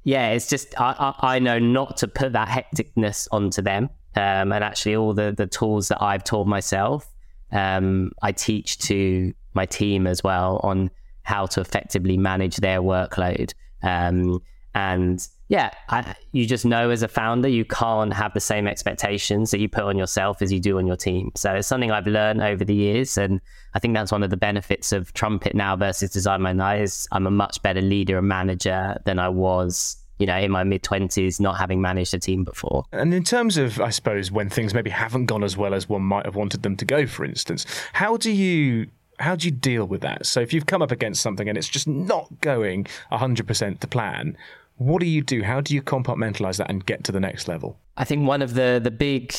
yeah, 0.04 0.30
it's 0.30 0.48
just 0.48 0.80
I, 0.80 1.14
I, 1.22 1.36
I, 1.36 1.40
know 1.40 1.60
not 1.60 1.98
to 1.98 2.08
put 2.08 2.34
that 2.34 2.48
hecticness 2.48 3.28
onto 3.32 3.62
them. 3.62 3.90
Um, 4.16 4.54
and 4.54 4.64
actually, 4.64 4.96
all 4.96 5.14
the, 5.14 5.34
the 5.36 5.48
tools 5.48 5.90
that 5.90 6.02
I've 6.02 6.24
taught 6.24 6.48
myself, 6.48 7.12
um, 7.52 8.12
I 8.22 8.32
teach 8.32 8.78
to 8.80 9.34
my 9.54 9.66
team 9.66 10.08
as 10.08 10.24
well 10.24 10.60
on 10.64 10.90
how 11.24 11.48
to 11.48 11.62
effectively 11.62 12.18
manage 12.18 12.58
their 12.58 12.82
workload. 12.82 13.54
Um, 13.82 14.42
and 14.74 15.28
yeah, 15.48 15.72
I, 15.90 16.16
you 16.32 16.46
just 16.48 16.66
know 16.66 16.90
as 16.90 17.04
a 17.04 17.08
founder, 17.08 17.48
you 17.48 17.66
can't 17.66 18.14
have 18.14 18.34
the 18.34 18.40
same 18.40 18.68
expectations 18.68 19.52
that 19.52 19.60
you 19.60 19.70
put 19.70 19.84
on 19.84 19.98
yourself 19.98 20.42
as 20.42 20.52
you 20.52 20.60
do 20.60 20.78
on 20.78 20.88
your 20.88 20.96
team. 20.96 21.32
So 21.36 21.54
it's 21.54 21.68
something 21.68 21.92
I've 21.92 22.08
learned 22.08 22.42
over 22.42 22.66
the 22.66 22.74
years. 22.74 23.18
And 23.18 23.40
I 23.74 23.80
think 23.80 23.94
that's 23.94 24.12
one 24.12 24.24
of 24.24 24.32
the 24.32 24.38
benefits 24.38 24.92
of 24.92 25.14
Trumpet 25.14 25.54
now 25.54 25.76
versus 25.76 26.10
Design 26.12 26.42
My 26.42 26.54
Night 26.54 26.82
is 26.82 27.08
I'm 27.12 27.28
a 27.28 27.32
much 27.32 27.62
better 27.62 27.82
leader 27.82 28.18
and 28.18 28.28
manager 28.28 28.98
than 29.06 29.20
I 29.20 29.30
was 29.30 29.98
you 30.18 30.26
know, 30.26 30.38
in 30.38 30.50
my 30.50 30.64
mid 30.64 30.82
20s, 30.82 31.40
not 31.40 31.58
having 31.58 31.82
managed 31.82 32.14
a 32.14 32.20
team 32.20 32.46
before. 32.46 32.86
And 32.94 33.14
in 33.14 33.24
terms 33.24 33.58
of, 33.58 33.82
I 33.82 33.90
suppose, 33.90 34.32
when 34.32 34.50
things 34.50 34.74
maybe 34.74 34.90
haven't 34.90 35.26
gone 35.26 35.44
as 35.44 35.58
well 35.58 35.74
as 35.74 35.90
one 35.90 36.04
might 36.04 36.26
have 36.26 36.36
wanted 36.36 36.64
them 36.64 36.78
to 36.78 36.86
go, 36.86 37.06
for 37.06 37.26
instance, 37.26 37.66
how 37.92 38.16
do 38.16 38.32
you 38.32 38.88
how 39.20 39.36
do 39.36 39.46
you 39.46 39.52
deal 39.52 39.86
with 39.86 40.02
that? 40.02 40.26
So 40.26 40.42
if 40.42 40.54
you've 40.54 40.66
come 40.66 40.82
up 40.82 40.92
against 40.92 41.22
something 41.22 41.48
and 41.48 41.58
it's 41.58 41.70
just 41.70 41.88
not 41.88 42.28
going 42.42 42.86
100% 43.12 43.80
to 43.80 43.88
plan, 43.88 44.38
what 44.78 45.00
do 45.00 45.06
you 45.06 45.22
do? 45.22 45.44
How 45.44 45.62
do 45.62 45.74
you 45.74 45.82
compartmentalize 45.82 46.58
that 46.58 46.70
and 46.70 46.86
get 46.86 47.04
to 47.06 47.12
the 47.12 47.20
next 47.20 47.48
level? 47.48 47.80
I 47.98 48.04
think 48.04 48.28
one 48.28 48.42
of 48.42 48.54
the 48.54 48.80
the 48.84 48.92
big 48.92 49.34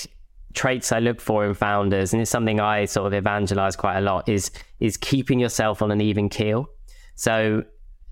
traits 0.55 0.91
I 0.93 0.99
look 0.99 1.21
for 1.21 1.45
in 1.45 1.55
founders, 1.55 2.13
and 2.13 2.23
it's 2.23 2.31
something 2.31 2.61
I 2.61 2.87
sort 2.87 3.07
of 3.07 3.15
evangelize 3.15 3.77
quite 3.77 3.99
a 3.99 4.01
lot, 4.01 4.29
is 4.29 4.51
is 4.81 4.97
keeping 4.97 5.39
yourself 5.39 5.83
on 5.83 5.91
an 5.91 6.01
even 6.01 6.29
keel. 6.29 6.69
So 7.15 7.65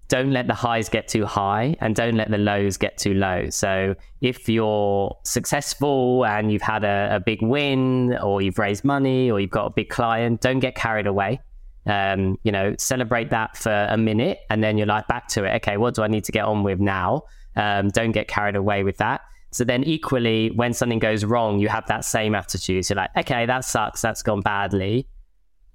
don't 0.08 0.32
let 0.32 0.46
the 0.46 0.54
highs 0.54 0.88
get 0.88 1.08
too 1.08 1.24
high 1.24 1.74
and 1.80 1.96
don't 1.96 2.14
let 2.14 2.30
the 2.30 2.38
lows 2.38 2.76
get 2.76 2.98
too 2.98 3.14
low. 3.14 3.48
So 3.48 3.94
if 4.20 4.48
you're 4.48 5.16
successful 5.24 6.26
and 6.26 6.52
you've 6.52 6.62
had 6.62 6.84
a, 6.84 7.16
a 7.16 7.20
big 7.20 7.40
win 7.40 8.16
or 8.18 8.42
you've 8.42 8.58
raised 8.58 8.84
money 8.84 9.30
or 9.30 9.40
you've 9.40 9.50
got 9.50 9.66
a 9.66 9.70
big 9.70 9.88
client, 9.88 10.42
don't 10.42 10.60
get 10.60 10.74
carried 10.74 11.06
away. 11.06 11.40
Um, 11.87 12.38
you 12.44 12.53
know, 12.53 12.75
celebrate 12.79 13.31
that 13.31 13.57
for 13.57 13.87
a 13.90 13.97
minute 13.97 14.38
and 14.49 14.64
then 14.64 14.79
you're 14.79 14.87
like 14.87 15.07
back 15.07 15.29
to 15.29 15.44
it. 15.44 15.57
Okay, 15.57 15.77
what 15.77 15.94
do 15.94 16.03
I 16.03 16.09
need 16.09 16.25
to 16.25 16.33
get 16.33 16.44
on 16.44 16.62
with 16.62 16.81
now? 16.81 17.25
Um, 17.57 17.90
don't 17.90 18.12
get 18.12 18.27
carried 18.27 18.57
away 18.57 18.85
with 18.85 18.97
that. 18.99 19.20
So 19.53 19.62
then 19.64 19.85
equally, 19.85 20.51
when 20.51 20.73
something 20.73 20.99
goes 20.99 21.25
wrong, 21.25 21.61
you 21.61 21.68
have 21.68 21.87
that 21.87 22.05
same 22.05 22.35
attitude. 22.35 22.87
So 22.87 22.94
like, 22.97 23.11
okay, 23.16 23.47
that 23.47 23.64
sucks. 23.64 24.01
That's 24.03 24.23
gone 24.23 24.40
badly. 24.40 25.07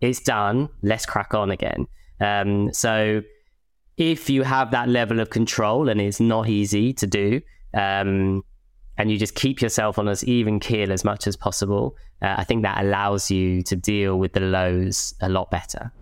It's 0.02 0.19
done. 0.19 0.69
Let's 0.82 1.06
crack 1.06 1.34
on 1.34 1.52
again. 1.52 1.88
Um, 2.19 2.74
so 2.74 3.22
if 3.95 4.30
you 4.30 4.43
have 4.43 4.72
that 4.72 4.89
level 4.89 5.19
of 5.19 5.30
control 5.30 5.89
and 5.89 6.02
it's 6.02 6.19
not 6.19 6.50
easy 6.50 6.91
to 6.93 7.08
do, 7.08 7.41
um, 7.74 8.43
and 8.99 9.09
you 9.09 9.17
just 9.17 9.33
keep 9.33 9.62
yourself 9.62 9.97
on 9.97 10.09
as 10.09 10.25
even 10.25 10.59
keel 10.59 10.91
as 10.91 11.05
much 11.05 11.25
as 11.25 11.38
possible, 11.38 11.95
uh, 12.21 12.35
I 12.38 12.43
think 12.43 12.63
that 12.63 12.83
allows 12.83 13.31
you 13.31 13.63
to 13.63 13.77
deal 13.77 14.19
with 14.19 14.33
the 14.33 14.41
lows 14.41 15.15
a 15.21 15.29
lot 15.29 15.49
better. 15.49 15.93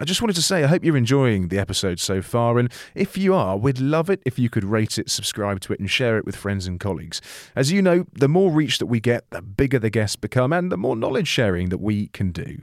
I 0.00 0.04
just 0.04 0.20
wanted 0.20 0.36
to 0.36 0.42
say, 0.42 0.62
I 0.62 0.66
hope 0.66 0.84
you're 0.84 0.96
enjoying 0.96 1.48
the 1.48 1.58
episode 1.58 1.98
so 2.00 2.20
far. 2.20 2.58
And 2.58 2.70
if 2.94 3.16
you 3.16 3.32
are, 3.34 3.56
we'd 3.56 3.80
love 3.80 4.10
it 4.10 4.20
if 4.24 4.40
you 4.40 4.50
could 4.50 4.64
rate 4.64 4.98
it, 4.98 5.08
subscribe 5.08 5.60
to 5.60 5.72
it, 5.72 5.80
and 5.80 5.88
share 5.88 6.18
it 6.18 6.26
with 6.26 6.36
friends 6.36 6.66
and 6.66 6.80
colleagues. 6.80 7.20
As 7.54 7.70
you 7.72 7.80
know, 7.80 8.04
the 8.12 8.28
more 8.28 8.50
reach 8.50 8.78
that 8.78 8.86
we 8.86 9.00
get, 9.00 9.30
the 9.30 9.42
bigger 9.42 9.78
the 9.78 9.90
guests 9.90 10.16
become, 10.16 10.52
and 10.52 10.70
the 10.70 10.76
more 10.76 10.96
knowledge 10.96 11.28
sharing 11.28 11.68
that 11.68 11.78
we 11.78 12.08
can 12.08 12.32
do. 12.32 12.58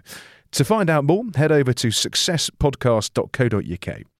To 0.51 0.65
find 0.65 0.89
out 0.89 1.05
more, 1.05 1.23
head 1.35 1.53
over 1.53 1.71
to 1.73 1.87
successpodcast.co.uk. 1.87 4.14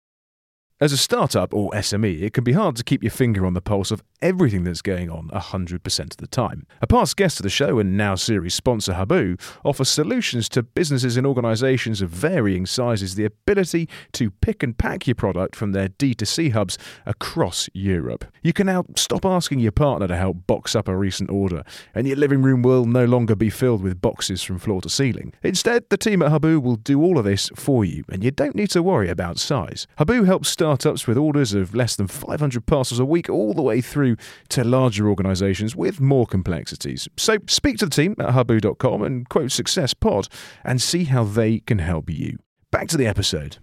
As 0.81 0.91
a 0.91 0.97
startup 0.97 1.53
or 1.53 1.71
SME, 1.71 2.21
it 2.21 2.33
can 2.33 2.43
be 2.43 2.51
hard 2.51 2.75
to 2.75 2.83
keep 2.83 3.01
your 3.01 3.11
finger 3.11 3.45
on 3.45 3.53
the 3.53 3.61
pulse 3.61 3.91
of 3.91 4.03
everything 4.25 4.63
that's 4.63 4.81
going 4.81 5.07
on 5.07 5.29
100% 5.29 5.99
of 5.99 6.17
the 6.17 6.25
time. 6.25 6.65
A 6.81 6.87
past 6.87 7.15
guest 7.15 7.39
of 7.39 7.43
the 7.43 7.49
show 7.49 7.77
and 7.77 7.95
now 7.95 8.15
series 8.15 8.55
sponsor 8.55 8.93
Huboo 8.93 9.39
offers 9.63 9.87
solutions 9.87 10.49
to 10.49 10.63
businesses 10.63 11.15
and 11.15 11.27
organizations 11.27 12.01
of 12.01 12.09
varying 12.09 12.65
sizes 12.65 13.13
the 13.13 13.25
ability 13.25 13.87
to 14.13 14.31
pick 14.31 14.63
and 14.63 14.75
pack 14.79 15.05
your 15.05 15.13
product 15.13 15.55
from 15.55 15.73
their 15.73 15.89
D2C 15.89 16.53
hubs 16.53 16.79
across 17.05 17.69
Europe. 17.75 18.25
You 18.41 18.51
can 18.51 18.65
now 18.65 18.85
stop 18.95 19.25
asking 19.25 19.59
your 19.59 19.71
partner 19.71 20.07
to 20.07 20.15
help 20.15 20.47
box 20.47 20.75
up 20.75 20.87
a 20.87 20.97
recent 20.97 21.29
order, 21.29 21.63
and 21.93 22.07
your 22.07 22.17
living 22.17 22.41
room 22.41 22.63
will 22.63 22.85
no 22.85 23.05
longer 23.05 23.35
be 23.35 23.51
filled 23.51 23.83
with 23.83 24.01
boxes 24.01 24.41
from 24.41 24.57
floor 24.57 24.81
to 24.81 24.89
ceiling. 24.89 25.33
Instead, 25.43 25.83
the 25.91 25.97
team 25.97 26.23
at 26.23 26.31
Huboo 26.31 26.59
will 26.59 26.77
do 26.77 26.99
all 26.99 27.19
of 27.19 27.25
this 27.25 27.51
for 27.53 27.85
you, 27.85 28.03
and 28.09 28.23
you 28.23 28.31
don't 28.31 28.55
need 28.55 28.71
to 28.71 28.81
worry 28.81 29.07
about 29.07 29.37
size. 29.37 29.85
Habu 29.99 30.23
helps 30.23 30.49
startups 30.49 31.05
with 31.05 31.15
orders 31.15 31.53
of 31.53 31.75
less 31.75 31.95
than 31.95 32.07
500 32.07 32.65
parcels 32.65 32.99
a 32.99 33.05
week 33.05 33.29
all 33.29 33.53
the 33.53 33.61
way 33.61 33.81
through 33.81 34.14
to 34.49 34.63
larger 34.63 35.09
organisations 35.09 35.75
with 35.75 35.99
more 35.99 36.25
complexities. 36.25 37.07
So 37.17 37.37
speak 37.47 37.77
to 37.79 37.85
the 37.85 37.91
team 37.91 38.15
at 38.19 38.29
huboo.com 38.29 39.03
and 39.03 39.27
quote 39.29 39.51
Success 39.51 39.93
Pod 39.93 40.27
and 40.63 40.81
see 40.81 41.05
how 41.05 41.23
they 41.23 41.59
can 41.59 41.79
help 41.79 42.09
you. 42.09 42.37
Back 42.71 42.87
to 42.89 42.97
the 42.97 43.07
episode. 43.07 43.57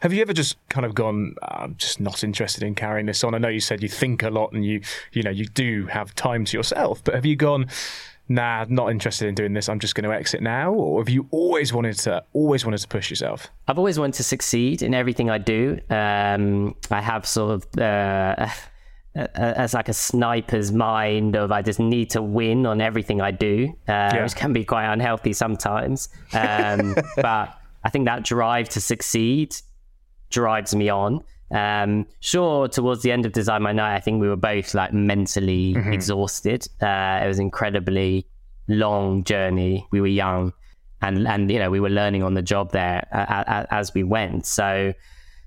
Have 0.00 0.14
you 0.14 0.22
ever 0.22 0.32
just 0.32 0.56
kind 0.70 0.86
of 0.86 0.94
gone, 0.94 1.34
I'm 1.42 1.76
just 1.76 2.00
not 2.00 2.24
interested 2.24 2.62
in 2.62 2.74
carrying 2.74 3.04
this 3.04 3.22
on? 3.22 3.34
I 3.34 3.38
know 3.38 3.48
you 3.48 3.60
said 3.60 3.82
you 3.82 3.88
think 3.88 4.22
a 4.22 4.30
lot 4.30 4.52
and 4.52 4.64
you, 4.64 4.80
you 5.12 5.22
know, 5.22 5.30
you 5.30 5.44
do 5.44 5.86
have 5.86 6.14
time 6.14 6.46
to 6.46 6.56
yourself, 6.56 7.04
but 7.04 7.14
have 7.14 7.26
you 7.26 7.36
gone, 7.36 7.66
nah, 8.26 8.64
not 8.66 8.90
interested 8.90 9.28
in 9.28 9.34
doing 9.34 9.52
this. 9.52 9.68
I'm 9.68 9.78
just 9.78 9.94
going 9.94 10.08
to 10.08 10.16
exit 10.16 10.40
now? 10.40 10.72
Or 10.72 11.02
have 11.02 11.10
you 11.10 11.26
always 11.30 11.74
wanted 11.74 11.98
to, 11.98 12.24
always 12.32 12.64
wanted 12.64 12.78
to 12.78 12.88
push 12.88 13.10
yourself? 13.10 13.48
I've 13.68 13.76
always 13.76 13.98
wanted 13.98 14.14
to 14.14 14.22
succeed 14.22 14.80
in 14.80 14.94
everything 14.94 15.28
I 15.28 15.36
do. 15.36 15.78
Um, 15.90 16.76
I 16.90 17.02
have 17.02 17.26
sort 17.26 17.50
of, 17.52 17.78
uh, 17.78 18.48
as 19.14 19.74
like 19.74 19.88
a 19.88 19.92
sniper's 19.92 20.70
mind 20.72 21.34
of 21.34 21.50
I 21.50 21.62
just 21.62 21.80
need 21.80 22.10
to 22.10 22.22
win 22.22 22.64
on 22.66 22.80
everything 22.80 23.20
I 23.20 23.32
do, 23.32 23.68
uh, 23.88 23.92
yeah. 23.92 24.22
which 24.22 24.36
can 24.36 24.52
be 24.52 24.64
quite 24.64 24.90
unhealthy 24.92 25.32
sometimes. 25.32 26.08
Um, 26.32 26.94
but 27.16 27.54
I 27.84 27.90
think 27.90 28.06
that 28.06 28.24
drive 28.24 28.68
to 28.70 28.80
succeed 28.80 29.56
drives 30.30 30.74
me 30.74 30.88
on. 30.88 31.22
Um, 31.52 32.06
sure, 32.20 32.68
towards 32.68 33.02
the 33.02 33.10
end 33.10 33.26
of 33.26 33.32
Design 33.32 33.62
My 33.62 33.72
Night, 33.72 33.96
I 33.96 34.00
think 34.00 34.20
we 34.20 34.28
were 34.28 34.36
both 34.36 34.74
like 34.74 34.92
mentally 34.92 35.74
mm-hmm. 35.74 35.92
exhausted. 35.92 36.68
Uh, 36.80 37.20
it 37.22 37.26
was 37.26 37.40
incredibly 37.40 38.26
long 38.68 39.24
journey. 39.24 39.86
We 39.90 40.00
were 40.00 40.06
young, 40.06 40.52
and 41.02 41.26
and 41.26 41.50
you 41.50 41.58
know 41.58 41.70
we 41.70 41.80
were 41.80 41.90
learning 41.90 42.22
on 42.22 42.34
the 42.34 42.42
job 42.42 42.70
there 42.70 43.08
uh, 43.10 43.66
as 43.70 43.92
we 43.92 44.04
went. 44.04 44.46
So 44.46 44.94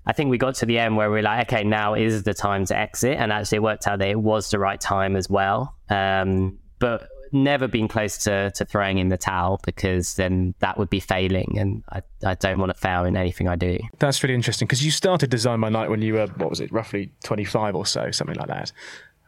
I 0.05 0.13
think 0.13 0.29
we 0.29 0.37
got 0.37 0.55
to 0.55 0.65
the 0.65 0.79
end 0.79 0.97
where 0.97 1.09
we 1.09 1.19
are 1.19 1.23
like, 1.23 1.51
okay, 1.51 1.63
now 1.63 1.93
is 1.93 2.23
the 2.23 2.33
time 2.33 2.65
to 2.65 2.77
exit, 2.77 3.17
and 3.17 3.31
actually 3.31 3.57
it 3.57 3.63
worked 3.63 3.87
out 3.87 3.99
that 3.99 4.09
it 4.09 4.19
was 4.19 4.49
the 4.49 4.59
right 4.59 4.79
time 4.79 5.15
as 5.15 5.29
well. 5.29 5.75
Um, 5.89 6.59
but 6.79 7.09
never 7.33 7.67
been 7.67 7.87
close 7.87 8.17
to, 8.19 8.51
to 8.51 8.63
throwing 8.63 8.99
in 8.99 9.09
the 9.09 9.17
towel 9.17 9.59
because 9.65 10.15
then 10.15 10.53
that 10.59 10.77
would 10.77 10.89
be 10.89 10.99
failing 10.99 11.57
and 11.57 11.83
I, 11.91 12.01
I 12.23 12.35
don't 12.35 12.59
want 12.59 12.71
to 12.71 12.79
fail 12.79 13.05
in 13.05 13.17
anything 13.17 13.47
I 13.47 13.55
do. 13.55 13.79
That's 13.99 14.21
really 14.23 14.35
interesting 14.35 14.67
because 14.67 14.85
you 14.85 14.91
started 14.91 15.29
Design 15.29 15.59
My 15.59 15.69
Night 15.69 15.89
when 15.89 16.01
you 16.01 16.13
were, 16.13 16.27
what 16.37 16.49
was 16.49 16.59
it, 16.59 16.71
roughly 16.71 17.11
25 17.23 17.75
or 17.75 17.85
so, 17.85 18.11
something 18.11 18.35
like 18.35 18.47
that. 18.47 18.71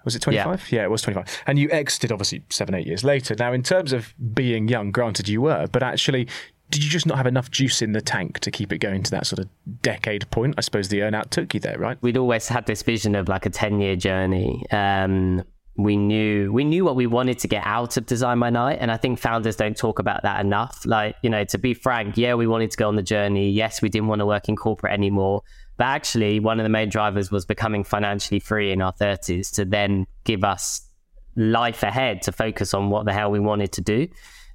Was 0.05 0.15
it 0.15 0.19
25? 0.19 0.71
Yeah. 0.71 0.79
yeah, 0.79 0.85
it 0.85 0.91
was 0.91 1.01
25. 1.01 1.43
And 1.47 1.57
you 1.57 1.67
exited 1.71 2.11
obviously 2.11 2.43
seven, 2.51 2.75
eight 2.75 2.85
years 2.85 3.03
later. 3.03 3.35
Now, 3.37 3.51
in 3.53 3.63
terms 3.63 3.91
of 3.91 4.13
being 4.35 4.67
young, 4.67 4.91
granted 4.91 5.27
you 5.27 5.41
were, 5.41 5.65
but 5.71 5.81
actually, 5.81 6.27
did 6.69 6.83
you 6.83 6.89
just 6.89 7.05
not 7.05 7.17
have 7.17 7.27
enough 7.27 7.51
juice 7.51 7.81
in 7.81 7.91
the 7.91 8.01
tank 8.01 8.39
to 8.39 8.51
keep 8.51 8.73
it 8.73 8.79
going 8.79 9.03
to 9.03 9.11
that 9.11 9.27
sort 9.27 9.39
of 9.39 9.47
decade 9.81 10.29
point? 10.31 10.55
I 10.57 10.61
suppose 10.61 10.89
the 10.89 10.99
earnout 10.99 11.29
took 11.29 11.53
you 11.53 11.59
there, 11.59 11.77
right? 11.77 11.97
We'd 12.01 12.17
always 12.17 12.47
had 12.47 12.65
this 12.65 12.81
vision 12.81 13.15
of 13.15 13.27
like 13.29 13.45
a 13.45 13.49
10 13.49 13.79
year 13.79 13.95
journey. 13.95 14.65
Um, 14.71 15.43
we 15.77 15.97
knew 15.97 16.51
we 16.53 16.63
knew 16.63 16.85
what 16.85 16.95
we 16.95 17.05
wanted 17.05 17.37
to 17.37 17.47
get 17.47 17.61
out 17.65 17.97
of 17.97 18.05
design 18.05 18.37
my 18.37 18.49
night 18.49 18.77
and 18.79 18.89
i 18.89 18.95
think 18.95 19.19
founders 19.19 19.57
don't 19.57 19.75
talk 19.75 19.99
about 19.99 20.23
that 20.23 20.39
enough 20.39 20.85
like 20.85 21.15
you 21.21 21.29
know 21.29 21.43
to 21.43 21.57
be 21.57 21.73
frank 21.73 22.15
yeah 22.15 22.33
we 22.33 22.47
wanted 22.47 22.71
to 22.71 22.77
go 22.77 22.87
on 22.87 22.95
the 22.95 23.03
journey 23.03 23.49
yes 23.49 23.81
we 23.81 23.89
didn't 23.89 24.07
want 24.07 24.19
to 24.19 24.25
work 24.25 24.47
in 24.47 24.55
corporate 24.55 24.93
anymore 24.93 25.41
but 25.75 25.85
actually 25.85 26.39
one 26.39 26.61
of 26.61 26.63
the 26.63 26.69
main 26.69 26.87
drivers 26.87 27.29
was 27.29 27.45
becoming 27.45 27.83
financially 27.83 28.39
free 28.39 28.71
in 28.71 28.81
our 28.81 28.93
30s 28.93 29.53
to 29.53 29.65
then 29.65 30.07
give 30.23 30.45
us 30.45 30.87
life 31.35 31.83
ahead 31.83 32.21
to 32.21 32.31
focus 32.31 32.73
on 32.73 32.89
what 32.89 33.05
the 33.05 33.11
hell 33.11 33.29
we 33.29 33.39
wanted 33.41 33.73
to 33.73 33.81
do 33.81 34.07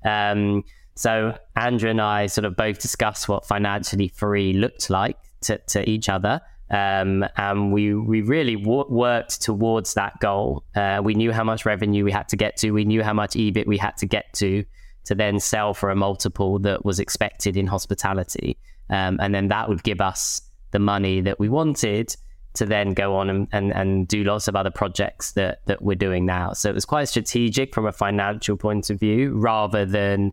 um, 0.07 0.65
so 1.01 1.35
andrew 1.57 1.91
and 1.91 2.01
i 2.01 2.27
sort 2.27 2.45
of 2.45 2.55
both 2.57 2.79
discussed 2.79 3.29
what 3.29 3.47
financially 3.47 4.09
free 4.09 4.53
looked 4.53 4.91
like 4.91 5.17
to, 5.41 5.57
to 5.67 5.89
each 5.89 6.09
other 6.09 6.41
um, 6.71 7.25
and 7.37 7.73
we 7.73 7.95
we 7.95 8.23
really 8.23 8.55
w- 8.55 8.87
worked 8.89 9.43
towards 9.43 9.95
that 9.95 10.21
goal. 10.21 10.63
Uh, 10.77 11.01
we 11.03 11.15
knew 11.15 11.33
how 11.33 11.43
much 11.43 11.67
revenue 11.67 12.05
we 12.05 12.13
had 12.13 12.29
to 12.29 12.37
get 12.37 12.57
to. 12.59 12.71
We 12.71 12.85
knew 12.85 13.03
how 13.03 13.13
much 13.13 13.33
EBIT 13.33 13.67
we 13.67 13.77
had 13.77 13.97
to 13.97 14.07
get 14.07 14.33
to 14.35 14.65
to 15.07 15.15
then 15.15 15.41
sell 15.41 15.75
for 15.75 15.91
a 15.91 15.97
multiple 15.97 16.61
that 16.61 16.85
was 16.85 17.01
expected 17.01 17.57
in 17.57 17.67
hospitality, 17.67 18.57
um, 18.89 19.19
and 19.21 19.35
then 19.35 19.49
that 19.49 19.69
would 19.69 19.83
give 19.83 20.01
us 20.01 20.43
the 20.71 20.79
money 20.79 21.21
that 21.21 21.41
we 21.41 21.49
wanted 21.49 22.15
to 22.53 22.67
then 22.67 22.95
go 22.95 23.17
on 23.17 23.31
and, 23.31 23.49
and, 23.53 23.73
and 23.73 24.09
do 24.09 24.25
lots 24.25 24.49
of 24.49 24.57
other 24.57 24.71
projects 24.71 25.33
that 25.33 25.67
that 25.67 25.83
we're 25.83 25.97
doing 25.97 26.25
now. 26.25 26.53
So 26.53 26.71
it 26.71 26.75
was 26.75 26.85
quite 26.85 27.09
strategic 27.09 27.75
from 27.75 27.87
a 27.87 27.93
financial 27.93 28.57
point 28.57 28.91
of 28.91 29.01
view, 29.01 29.33
rather 29.33 29.85
than 29.85 30.33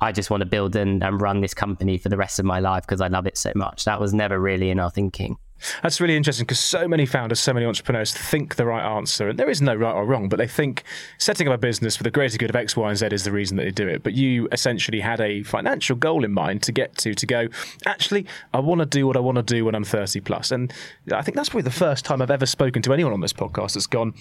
I 0.00 0.12
just 0.12 0.30
want 0.30 0.40
to 0.42 0.46
build 0.46 0.76
and, 0.76 1.02
and 1.02 1.20
run 1.20 1.40
this 1.40 1.54
company 1.54 1.98
for 1.98 2.08
the 2.08 2.16
rest 2.16 2.38
of 2.38 2.44
my 2.44 2.60
life 2.60 2.84
because 2.84 3.00
I 3.00 3.08
love 3.08 3.26
it 3.26 3.38
so 3.38 3.52
much. 3.54 3.84
That 3.84 4.00
was 4.00 4.12
never 4.12 4.38
really 4.38 4.70
in 4.70 4.78
our 4.78 4.90
thinking. 4.90 5.36
That's 5.82 6.00
really 6.00 6.16
interesting 6.16 6.44
because 6.44 6.60
so 6.60 6.86
many 6.86 7.06
founders, 7.06 7.40
so 7.40 7.52
many 7.52 7.64
entrepreneurs 7.64 8.12
think 8.12 8.56
the 8.56 8.66
right 8.66 8.84
answer, 8.84 9.28
and 9.28 9.38
there 9.38 9.48
is 9.48 9.62
no 9.62 9.74
right 9.74 9.94
or 9.94 10.04
wrong, 10.04 10.28
but 10.28 10.36
they 10.36 10.46
think 10.46 10.84
setting 11.18 11.48
up 11.48 11.54
a 11.54 11.58
business 11.58 11.96
for 11.96 12.02
the 12.02 12.10
greater 12.10 12.36
good 12.36 12.50
of 12.50 12.56
X, 12.56 12.76
Y, 12.76 12.88
and 12.88 12.98
Z 12.98 13.08
is 13.12 13.24
the 13.24 13.32
reason 13.32 13.56
that 13.56 13.64
they 13.64 13.70
do 13.70 13.88
it. 13.88 14.02
But 14.02 14.14
you 14.14 14.48
essentially 14.52 15.00
had 15.00 15.20
a 15.20 15.42
financial 15.42 15.96
goal 15.96 16.24
in 16.24 16.32
mind 16.32 16.62
to 16.64 16.72
get 16.72 16.96
to, 16.98 17.14
to 17.14 17.26
go, 17.26 17.48
actually, 17.86 18.26
I 18.52 18.60
want 18.60 18.80
to 18.80 18.86
do 18.86 19.06
what 19.06 19.16
I 19.16 19.20
want 19.20 19.36
to 19.36 19.42
do 19.42 19.64
when 19.64 19.74
I'm 19.74 19.84
30 19.84 20.20
plus. 20.20 20.50
And 20.50 20.72
I 21.12 21.22
think 21.22 21.36
that's 21.36 21.48
probably 21.48 21.62
the 21.62 21.70
first 21.70 22.04
time 22.04 22.20
I've 22.20 22.30
ever 22.30 22.46
spoken 22.46 22.82
to 22.82 22.92
anyone 22.92 23.12
on 23.12 23.20
this 23.20 23.32
podcast 23.32 23.74
that's 23.74 23.86
gone, 23.86 24.14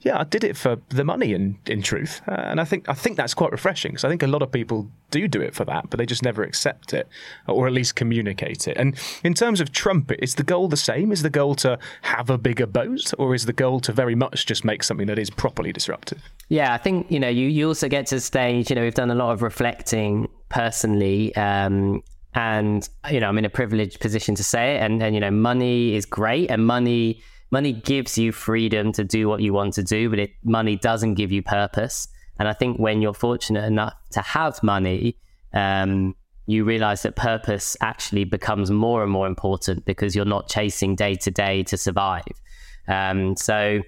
yeah, 0.00 0.20
I 0.20 0.24
did 0.24 0.44
it 0.44 0.56
for 0.56 0.76
the 0.90 1.04
money. 1.04 1.32
In 1.32 1.58
in 1.66 1.82
truth, 1.82 2.20
uh, 2.28 2.32
and 2.32 2.60
I 2.60 2.64
think 2.64 2.88
I 2.88 2.94
think 2.94 3.16
that's 3.16 3.34
quite 3.34 3.50
refreshing. 3.50 3.96
So 3.96 4.06
I 4.06 4.10
think 4.10 4.22
a 4.22 4.26
lot 4.26 4.42
of 4.42 4.52
people 4.52 4.88
do 5.10 5.26
do 5.26 5.40
it 5.40 5.54
for 5.54 5.64
that, 5.64 5.90
but 5.90 5.98
they 5.98 6.06
just 6.06 6.22
never 6.22 6.42
accept 6.42 6.92
it, 6.92 7.08
or 7.48 7.66
at 7.66 7.72
least 7.72 7.96
communicate 7.96 8.68
it. 8.68 8.76
And 8.76 8.96
in 9.24 9.34
terms 9.34 9.60
of 9.60 9.72
Trumpet, 9.72 10.20
is 10.22 10.36
the 10.36 10.44
goal 10.44 10.68
the 10.68 10.76
same? 10.76 11.10
Is 11.10 11.22
the 11.22 11.30
goal 11.30 11.54
to 11.56 11.78
have 12.02 12.30
a 12.30 12.38
bigger 12.38 12.66
boat, 12.66 13.12
or 13.18 13.34
is 13.34 13.46
the 13.46 13.52
goal 13.52 13.80
to 13.80 13.92
very 13.92 14.14
much 14.14 14.46
just 14.46 14.64
make 14.64 14.84
something 14.84 15.08
that 15.08 15.18
is 15.18 15.30
properly 15.30 15.72
disruptive? 15.72 16.22
Yeah, 16.48 16.72
I 16.72 16.78
think 16.78 17.10
you 17.10 17.18
know 17.18 17.28
you 17.28 17.48
you 17.48 17.66
also 17.66 17.88
get 17.88 18.06
to 18.08 18.16
a 18.16 18.20
stage. 18.20 18.70
You 18.70 18.76
know, 18.76 18.82
we've 18.82 18.94
done 18.94 19.10
a 19.10 19.16
lot 19.16 19.32
of 19.32 19.42
reflecting 19.42 20.28
personally. 20.48 21.34
Um, 21.34 22.02
and 22.34 22.88
you 23.10 23.18
know, 23.18 23.28
I'm 23.28 23.38
in 23.38 23.44
a 23.44 23.50
privileged 23.50 23.98
position 23.98 24.36
to 24.36 24.44
say 24.44 24.76
it. 24.76 24.82
And, 24.82 25.02
and 25.02 25.14
you 25.14 25.20
know, 25.20 25.30
money 25.30 25.96
is 25.96 26.06
great, 26.06 26.50
and 26.50 26.64
money 26.64 27.20
money 27.50 27.72
gives 27.72 28.18
you 28.18 28.32
freedom 28.32 28.92
to 28.92 29.04
do 29.04 29.28
what 29.28 29.40
you 29.40 29.52
want 29.52 29.74
to 29.74 29.82
do, 29.82 30.10
but 30.10 30.18
it 30.18 30.30
money 30.44 30.76
doesn't 30.76 31.14
give 31.14 31.32
you 31.32 31.42
purpose. 31.42 32.08
And 32.38 32.48
I 32.48 32.52
think 32.52 32.78
when 32.78 33.02
you're 33.02 33.14
fortunate 33.14 33.64
enough 33.64 33.94
to 34.10 34.20
have 34.20 34.62
money, 34.62 35.16
um, 35.52 36.14
you 36.46 36.64
realize 36.64 37.02
that 37.02 37.16
purpose 37.16 37.76
actually 37.80 38.24
becomes 38.24 38.70
more 38.70 39.02
and 39.02 39.12
more 39.12 39.26
important 39.26 39.84
because 39.84 40.14
you're 40.14 40.24
not 40.24 40.48
chasing 40.48 40.94
day 40.94 41.14
to 41.16 41.30
day 41.30 41.62
to 41.64 41.76
survive. 41.76 42.24
Um, 42.86 43.36
so 43.36 43.82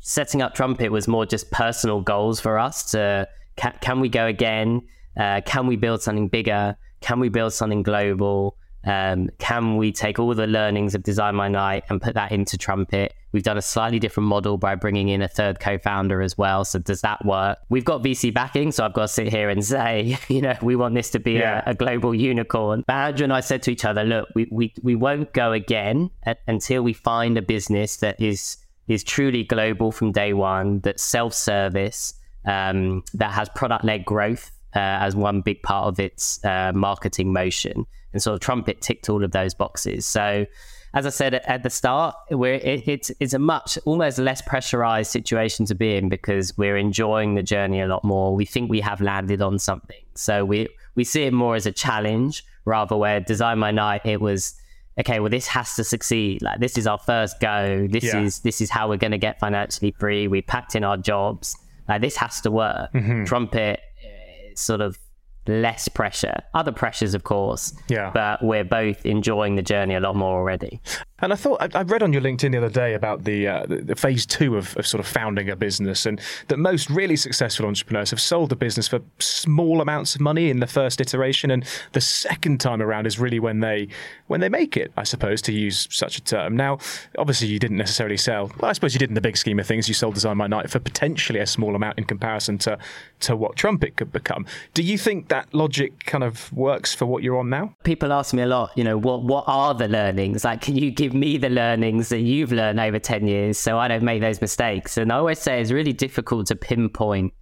setting 0.00 0.42
up 0.42 0.54
Trumpet 0.54 0.90
was 0.90 1.08
more 1.08 1.24
just 1.24 1.50
personal 1.50 2.00
goals 2.00 2.40
for 2.40 2.58
us 2.58 2.90
to 2.92 3.28
can, 3.56 3.74
can 3.80 4.00
we 4.00 4.08
go 4.08 4.26
again? 4.26 4.82
Uh, 5.16 5.40
can 5.44 5.66
we 5.66 5.76
build 5.76 6.02
something 6.02 6.28
bigger? 6.28 6.76
Can 7.00 7.20
we 7.20 7.28
build 7.28 7.52
something 7.52 7.82
global? 7.82 8.56
Um, 8.84 9.28
can 9.38 9.76
we 9.76 9.92
take 9.92 10.18
all 10.18 10.34
the 10.34 10.46
learnings 10.46 10.94
of 10.94 11.02
Design 11.02 11.34
My 11.34 11.48
Night 11.48 11.84
and 11.88 12.00
put 12.00 12.14
that 12.14 12.32
into 12.32 12.56
Trumpet? 12.56 13.14
We've 13.32 13.42
done 13.42 13.58
a 13.58 13.62
slightly 13.62 13.98
different 13.98 14.28
model 14.28 14.56
by 14.56 14.74
bringing 14.74 15.08
in 15.08 15.20
a 15.20 15.28
third 15.28 15.60
co-founder 15.60 16.22
as 16.22 16.38
well. 16.38 16.64
So 16.64 16.78
does 16.78 17.02
that 17.02 17.24
work? 17.24 17.58
We've 17.68 17.84
got 17.84 18.02
VC 18.02 18.32
backing, 18.32 18.72
so 18.72 18.84
I've 18.84 18.94
got 18.94 19.02
to 19.02 19.08
sit 19.08 19.28
here 19.28 19.50
and 19.50 19.64
say, 19.64 20.16
you 20.28 20.40
know, 20.40 20.56
we 20.62 20.76
want 20.76 20.94
this 20.94 21.10
to 21.10 21.18
be 21.18 21.32
yeah. 21.32 21.62
a, 21.66 21.70
a, 21.70 21.74
global 21.74 22.14
unicorn. 22.14 22.84
But 22.86 22.94
Andrew 22.94 23.24
and 23.24 23.32
I 23.32 23.40
said 23.40 23.62
to 23.64 23.70
each 23.70 23.84
other, 23.84 24.04
look, 24.04 24.28
we 24.34 24.48
we, 24.50 24.72
we 24.82 24.94
won't 24.94 25.32
go 25.32 25.52
again 25.52 26.10
at, 26.22 26.40
until 26.46 26.82
we 26.82 26.92
find 26.92 27.36
a 27.36 27.42
business 27.42 27.96
that 27.96 28.20
is 28.20 28.56
is 28.86 29.04
truly 29.04 29.44
global 29.44 29.92
from 29.92 30.12
day 30.12 30.32
one, 30.32 30.80
that's 30.80 31.02
self-service, 31.02 32.14
um, 32.46 33.04
that 33.12 33.32
has 33.32 33.46
product-led 33.50 34.06
growth 34.06 34.50
uh, 34.74 34.78
as 34.78 35.14
one 35.14 35.42
big 35.42 35.62
part 35.62 35.88
of 35.88 36.00
its 36.00 36.42
uh, 36.44 36.72
marketing 36.74 37.32
motion. 37.32 37.86
And 38.12 38.22
sort 38.22 38.34
of 38.34 38.40
Trumpet 38.40 38.80
ticked 38.80 39.08
all 39.08 39.22
of 39.22 39.32
those 39.32 39.54
boxes. 39.54 40.06
So, 40.06 40.46
as 40.94 41.04
I 41.04 41.10
said 41.10 41.34
at 41.34 41.62
the 41.62 41.70
start, 41.70 42.14
we're, 42.30 42.54
it, 42.54 42.88
it's, 42.88 43.10
it's 43.20 43.34
a 43.34 43.38
much 43.38 43.78
almost 43.84 44.18
less 44.18 44.40
pressurized 44.40 45.10
situation 45.10 45.66
to 45.66 45.74
be 45.74 45.96
in 45.96 46.08
because 46.08 46.56
we're 46.56 46.78
enjoying 46.78 47.34
the 47.34 47.42
journey 47.42 47.82
a 47.82 47.86
lot 47.86 48.04
more. 48.04 48.34
We 48.34 48.46
think 48.46 48.70
we 48.70 48.80
have 48.80 49.02
landed 49.02 49.42
on 49.42 49.58
something. 49.58 50.00
So, 50.14 50.44
we, 50.44 50.68
we 50.94 51.04
see 51.04 51.24
it 51.24 51.32
more 51.32 51.54
as 51.54 51.66
a 51.66 51.72
challenge 51.72 52.44
rather 52.64 52.96
where 52.96 53.20
Design 53.20 53.58
My 53.58 53.70
Night, 53.70 54.02
it 54.04 54.20
was 54.20 54.58
okay 54.98 55.20
well 55.20 55.30
this 55.30 55.46
has 55.46 55.76
to 55.76 55.84
succeed 55.84 56.42
like 56.42 56.58
this 56.58 56.76
is 56.76 56.86
our 56.86 56.98
first 56.98 57.38
go 57.38 57.86
this 57.88 58.02
yeah. 58.02 58.20
is 58.20 58.40
this 58.40 58.60
is 58.60 58.68
how 58.68 58.88
we're 58.88 58.96
going 58.96 59.12
to 59.12 59.18
get 59.18 59.38
financially 59.38 59.92
free 59.92 60.26
we 60.26 60.42
packed 60.42 60.74
in 60.74 60.82
our 60.82 60.96
jobs 60.96 61.56
like 61.88 62.00
this 62.00 62.16
has 62.16 62.40
to 62.40 62.50
work 62.50 62.92
mm-hmm. 62.92 63.24
trumpet 63.24 63.80
sort 64.58 64.80
of 64.80 64.98
less 65.48 65.88
pressure. 65.88 66.34
Other 66.54 66.72
pressures, 66.72 67.14
of 67.14 67.24
course. 67.24 67.72
Yeah. 67.88 68.10
But 68.12 68.42
we're 68.42 68.64
both 68.64 69.04
enjoying 69.06 69.56
the 69.56 69.62
journey 69.62 69.94
a 69.94 70.00
lot 70.00 70.16
more 70.16 70.38
already. 70.38 70.80
And 71.20 71.32
I 71.32 71.36
thought 71.36 71.60
I, 71.60 71.80
I 71.80 71.82
read 71.82 72.02
on 72.02 72.12
your 72.12 72.22
LinkedIn 72.22 72.52
the 72.52 72.58
other 72.58 72.68
day 72.68 72.94
about 72.94 73.24
the, 73.24 73.48
uh, 73.48 73.66
the, 73.66 73.78
the 73.78 73.96
phase 73.96 74.24
two 74.24 74.56
of, 74.56 74.76
of, 74.76 74.86
sort 74.86 75.00
of 75.00 75.06
founding 75.06 75.50
a 75.50 75.56
business, 75.56 76.06
and 76.06 76.20
that 76.46 76.58
most 76.58 76.88
really 76.90 77.16
successful 77.16 77.66
entrepreneurs 77.66 78.10
have 78.10 78.20
sold 78.20 78.50
the 78.50 78.56
business 78.56 78.86
for 78.86 79.00
small 79.18 79.80
amounts 79.80 80.14
of 80.14 80.20
money 80.20 80.48
in 80.48 80.60
the 80.60 80.66
first 80.66 81.00
iteration, 81.00 81.50
and 81.50 81.64
the 81.92 82.00
second 82.00 82.60
time 82.60 82.80
around 82.80 83.06
is 83.06 83.18
really 83.18 83.40
when 83.40 83.60
they 83.60 83.88
when 84.28 84.40
they 84.40 84.48
make 84.48 84.76
it, 84.76 84.92
I 84.96 85.02
suppose, 85.02 85.42
to 85.42 85.52
use 85.52 85.88
such 85.90 86.18
a 86.18 86.22
term. 86.22 86.56
Now, 86.56 86.78
obviously, 87.16 87.48
you 87.48 87.58
didn't 87.58 87.78
necessarily 87.78 88.16
sell. 88.16 88.52
Well, 88.60 88.70
I 88.70 88.72
suppose 88.72 88.94
you 88.94 89.00
did 89.00 89.10
in 89.10 89.14
the 89.14 89.20
big 89.20 89.36
scheme 89.36 89.58
of 89.58 89.66
things. 89.66 89.88
You 89.88 89.94
sold 89.94 90.14
Design 90.14 90.36
My 90.36 90.46
Night 90.46 90.70
for 90.70 90.78
potentially 90.78 91.40
a 91.40 91.46
small 91.46 91.74
amount 91.74 91.98
in 91.98 92.04
comparison 92.04 92.58
to 92.58 92.78
to 93.20 93.34
what 93.34 93.56
Trumpet 93.56 93.96
could 93.96 94.12
become. 94.12 94.46
Do 94.74 94.82
you 94.82 94.96
think 94.96 95.28
that 95.28 95.37
logic 95.52 96.04
kind 96.04 96.24
of 96.24 96.52
works 96.52 96.94
for 96.94 97.06
what 97.06 97.22
you're 97.22 97.38
on 97.38 97.50
now? 97.50 97.74
People 97.84 98.12
ask 98.12 98.34
me 98.34 98.42
a 98.42 98.46
lot. 98.46 98.70
You 98.76 98.84
know, 98.84 98.98
what 98.98 99.24
what 99.24 99.44
are 99.46 99.74
the 99.74 99.88
learnings? 99.88 100.44
Like, 100.44 100.60
can 100.60 100.76
you 100.76 100.90
give 100.90 101.14
me 101.14 101.38
the 101.38 101.50
learnings 101.50 102.08
that 102.08 102.20
you've 102.20 102.52
learned 102.52 102.80
over 102.80 102.98
10 102.98 103.26
years 103.26 103.58
so 103.58 103.78
I 103.78 103.88
don't 103.88 104.02
make 104.02 104.20
those 104.20 104.40
mistakes. 104.40 104.96
And 104.96 105.12
I 105.12 105.16
always 105.16 105.38
say 105.38 105.60
it's 105.60 105.70
really 105.70 105.92
difficult 105.92 106.46
to 106.48 106.56
pinpoint 106.56 107.32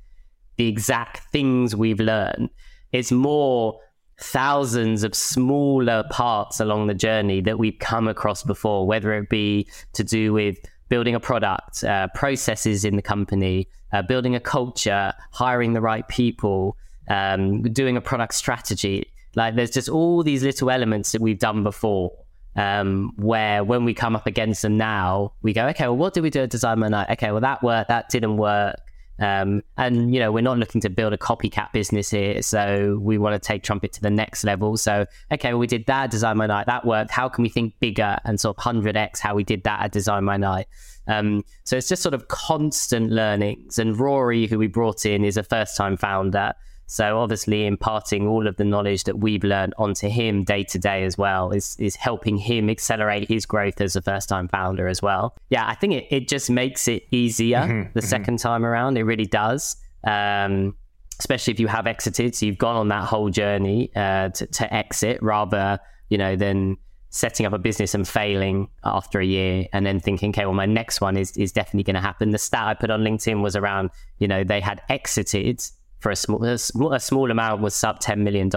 the 0.56 0.68
exact 0.68 1.30
things 1.30 1.76
we've 1.76 2.00
learned. 2.00 2.50
It's 2.92 3.12
more 3.12 3.80
thousands 4.18 5.04
of 5.04 5.14
smaller 5.14 6.04
parts 6.10 6.60
along 6.60 6.86
the 6.86 6.94
journey 6.94 7.40
that 7.42 7.58
we've 7.58 7.78
come 7.78 8.08
across 8.08 8.42
before, 8.42 8.86
whether 8.86 9.12
it 9.14 9.28
be 9.28 9.68
to 9.92 10.02
do 10.02 10.32
with 10.32 10.56
building 10.88 11.14
a 11.14 11.20
product, 11.20 11.84
uh, 11.84 12.08
processes 12.14 12.84
in 12.84 12.96
the 12.96 13.02
company, 13.02 13.68
uh, 13.92 14.02
building 14.02 14.34
a 14.34 14.40
culture, 14.40 15.12
hiring 15.32 15.72
the 15.74 15.80
right 15.80 16.06
people, 16.08 16.76
um, 17.08 17.62
doing 17.62 17.96
a 17.96 18.00
product 18.00 18.34
strategy. 18.34 19.10
Like 19.34 19.54
there's 19.54 19.70
just 19.70 19.88
all 19.88 20.22
these 20.22 20.42
little 20.42 20.70
elements 20.70 21.12
that 21.12 21.20
we've 21.20 21.38
done 21.38 21.62
before 21.62 22.12
um, 22.56 23.12
where 23.16 23.62
when 23.62 23.84
we 23.84 23.94
come 23.94 24.16
up 24.16 24.26
against 24.26 24.62
them 24.62 24.76
now, 24.76 25.32
we 25.42 25.52
go, 25.52 25.66
okay, 25.68 25.84
well, 25.84 25.96
what 25.96 26.14
did 26.14 26.22
we 26.22 26.30
do 26.30 26.42
at 26.42 26.50
Design 26.50 26.78
My 26.78 26.88
Night? 26.88 27.10
Okay, 27.10 27.30
well, 27.30 27.42
that 27.42 27.62
worked, 27.62 27.88
that 27.88 28.08
didn't 28.08 28.38
work. 28.38 28.76
Um, 29.18 29.62
and, 29.78 30.12
you 30.12 30.20
know, 30.20 30.30
we're 30.30 30.42
not 30.42 30.58
looking 30.58 30.80
to 30.82 30.90
build 30.90 31.12
a 31.12 31.18
copycat 31.18 31.72
business 31.72 32.10
here. 32.10 32.42
So 32.42 32.98
we 33.00 33.18
want 33.18 33.40
to 33.40 33.46
take 33.46 33.62
Trumpet 33.62 33.92
to 33.94 34.02
the 34.02 34.10
next 34.10 34.44
level. 34.44 34.76
So, 34.76 35.06
okay, 35.32 35.52
well, 35.52 35.58
we 35.58 35.66
did 35.66 35.86
that 35.86 36.04
at 36.04 36.10
Design 36.10 36.36
My 36.36 36.46
Night. 36.46 36.66
That 36.66 36.84
worked. 36.84 37.10
How 37.10 37.28
can 37.28 37.42
we 37.42 37.48
think 37.48 37.74
bigger 37.80 38.18
and 38.24 38.38
sort 38.38 38.58
of 38.58 38.64
100x 38.64 39.18
how 39.18 39.34
we 39.34 39.44
did 39.44 39.64
that 39.64 39.82
at 39.82 39.92
Design 39.92 40.24
My 40.24 40.36
Night? 40.36 40.66
Um, 41.08 41.44
so 41.64 41.76
it's 41.76 41.88
just 41.88 42.02
sort 42.02 42.14
of 42.14 42.28
constant 42.28 43.10
learnings. 43.10 43.78
And 43.78 43.98
Rory, 43.98 44.46
who 44.46 44.58
we 44.58 44.66
brought 44.66 45.06
in, 45.06 45.24
is 45.24 45.36
a 45.36 45.42
first 45.42 45.76
time 45.76 45.96
founder. 45.96 46.52
So 46.86 47.18
obviously 47.18 47.66
imparting 47.66 48.26
all 48.26 48.46
of 48.46 48.56
the 48.56 48.64
knowledge 48.64 49.04
that 49.04 49.18
we've 49.18 49.42
learned 49.42 49.74
onto 49.76 50.08
him 50.08 50.44
day 50.44 50.62
to 50.64 50.78
day 50.78 51.04
as 51.04 51.18
well 51.18 51.50
is 51.50 51.76
is 51.78 51.96
helping 51.96 52.36
him 52.36 52.70
accelerate 52.70 53.28
his 53.28 53.44
growth 53.44 53.80
as 53.80 53.96
a 53.96 54.02
first 54.02 54.28
time 54.28 54.48
founder 54.48 54.86
as 54.86 55.02
well. 55.02 55.36
Yeah, 55.50 55.66
I 55.66 55.74
think 55.74 55.94
it, 55.94 56.06
it 56.10 56.28
just 56.28 56.48
makes 56.50 56.86
it 56.88 57.04
easier 57.10 57.58
mm-hmm, 57.58 57.92
the 57.92 58.00
mm-hmm. 58.00 58.30
2nd 58.30 58.40
time 58.40 58.64
around. 58.64 58.96
It 58.96 59.02
really 59.02 59.26
does. 59.26 59.76
Um, 60.04 60.76
especially 61.18 61.52
if 61.54 61.60
you 61.60 61.66
have 61.66 61.86
exited, 61.86 62.34
so 62.34 62.46
you've 62.46 62.58
gone 62.58 62.76
on 62.76 62.88
that 62.88 63.04
whole 63.04 63.30
journey 63.30 63.90
uh, 63.96 64.28
to, 64.28 64.46
to 64.46 64.72
exit 64.72 65.20
rather, 65.22 65.78
you 66.10 66.18
know, 66.18 66.36
than 66.36 66.76
setting 67.10 67.46
up 67.46 67.52
a 67.54 67.58
business 67.58 67.94
and 67.94 68.06
failing 68.06 68.68
after 68.84 69.20
a 69.20 69.24
year 69.24 69.66
and 69.72 69.86
then 69.86 69.98
thinking, 69.98 70.30
okay, 70.30 70.44
well, 70.44 70.54
my 70.54 70.66
next 70.66 71.00
one 71.00 71.16
is, 71.16 71.34
is 71.36 71.50
definitely 71.50 71.82
going 71.82 71.94
to 71.94 72.00
happen. 72.00 72.30
The 72.30 72.38
stat 72.38 72.66
I 72.66 72.74
put 72.74 72.90
on 72.90 73.00
LinkedIn 73.00 73.42
was 73.42 73.56
around, 73.56 73.90
you 74.18 74.28
know, 74.28 74.44
they 74.44 74.60
had 74.60 74.82
exited 74.90 75.62
for 76.06 76.12
a 76.12 76.16
small, 76.16 76.92
a 76.92 77.00
small, 77.00 77.32
amount 77.32 77.62
was 77.62 77.74
sub 77.74 77.98
$10 77.98 78.18
million. 78.18 78.48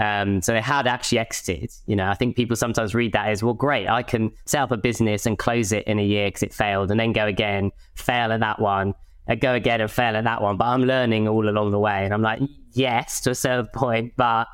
Um, 0.00 0.40
so 0.40 0.52
they 0.52 0.60
had 0.60 0.86
actually 0.86 1.18
exited. 1.18 1.72
You 1.86 1.96
know, 1.96 2.06
I 2.06 2.14
think 2.14 2.36
people 2.36 2.54
sometimes 2.54 2.94
read 2.94 3.14
that 3.14 3.30
as, 3.30 3.42
well, 3.42 3.52
great, 3.52 3.88
I 3.88 4.04
can 4.04 4.30
set 4.46 4.60
up 4.60 4.70
a 4.70 4.76
business 4.76 5.26
and 5.26 5.36
close 5.36 5.72
it 5.72 5.88
in 5.88 5.98
a 5.98 6.04
year 6.04 6.28
because 6.28 6.44
it 6.44 6.54
failed 6.54 6.92
and 6.92 7.00
then 7.00 7.12
go 7.12 7.26
again, 7.26 7.72
fail 7.96 8.30
at 8.30 8.38
that 8.38 8.60
one, 8.60 8.94
and 9.26 9.40
go 9.40 9.54
again 9.54 9.80
and 9.80 9.90
fail 9.90 10.14
at 10.14 10.22
that 10.22 10.40
one. 10.40 10.56
But 10.56 10.66
I'm 10.66 10.84
learning 10.84 11.26
all 11.26 11.48
along 11.48 11.72
the 11.72 11.80
way. 11.80 12.04
And 12.04 12.14
I'm 12.14 12.22
like, 12.22 12.40
yes, 12.74 13.22
to 13.22 13.30
a 13.30 13.34
certain 13.34 13.66
point, 13.74 14.12
but 14.16 14.46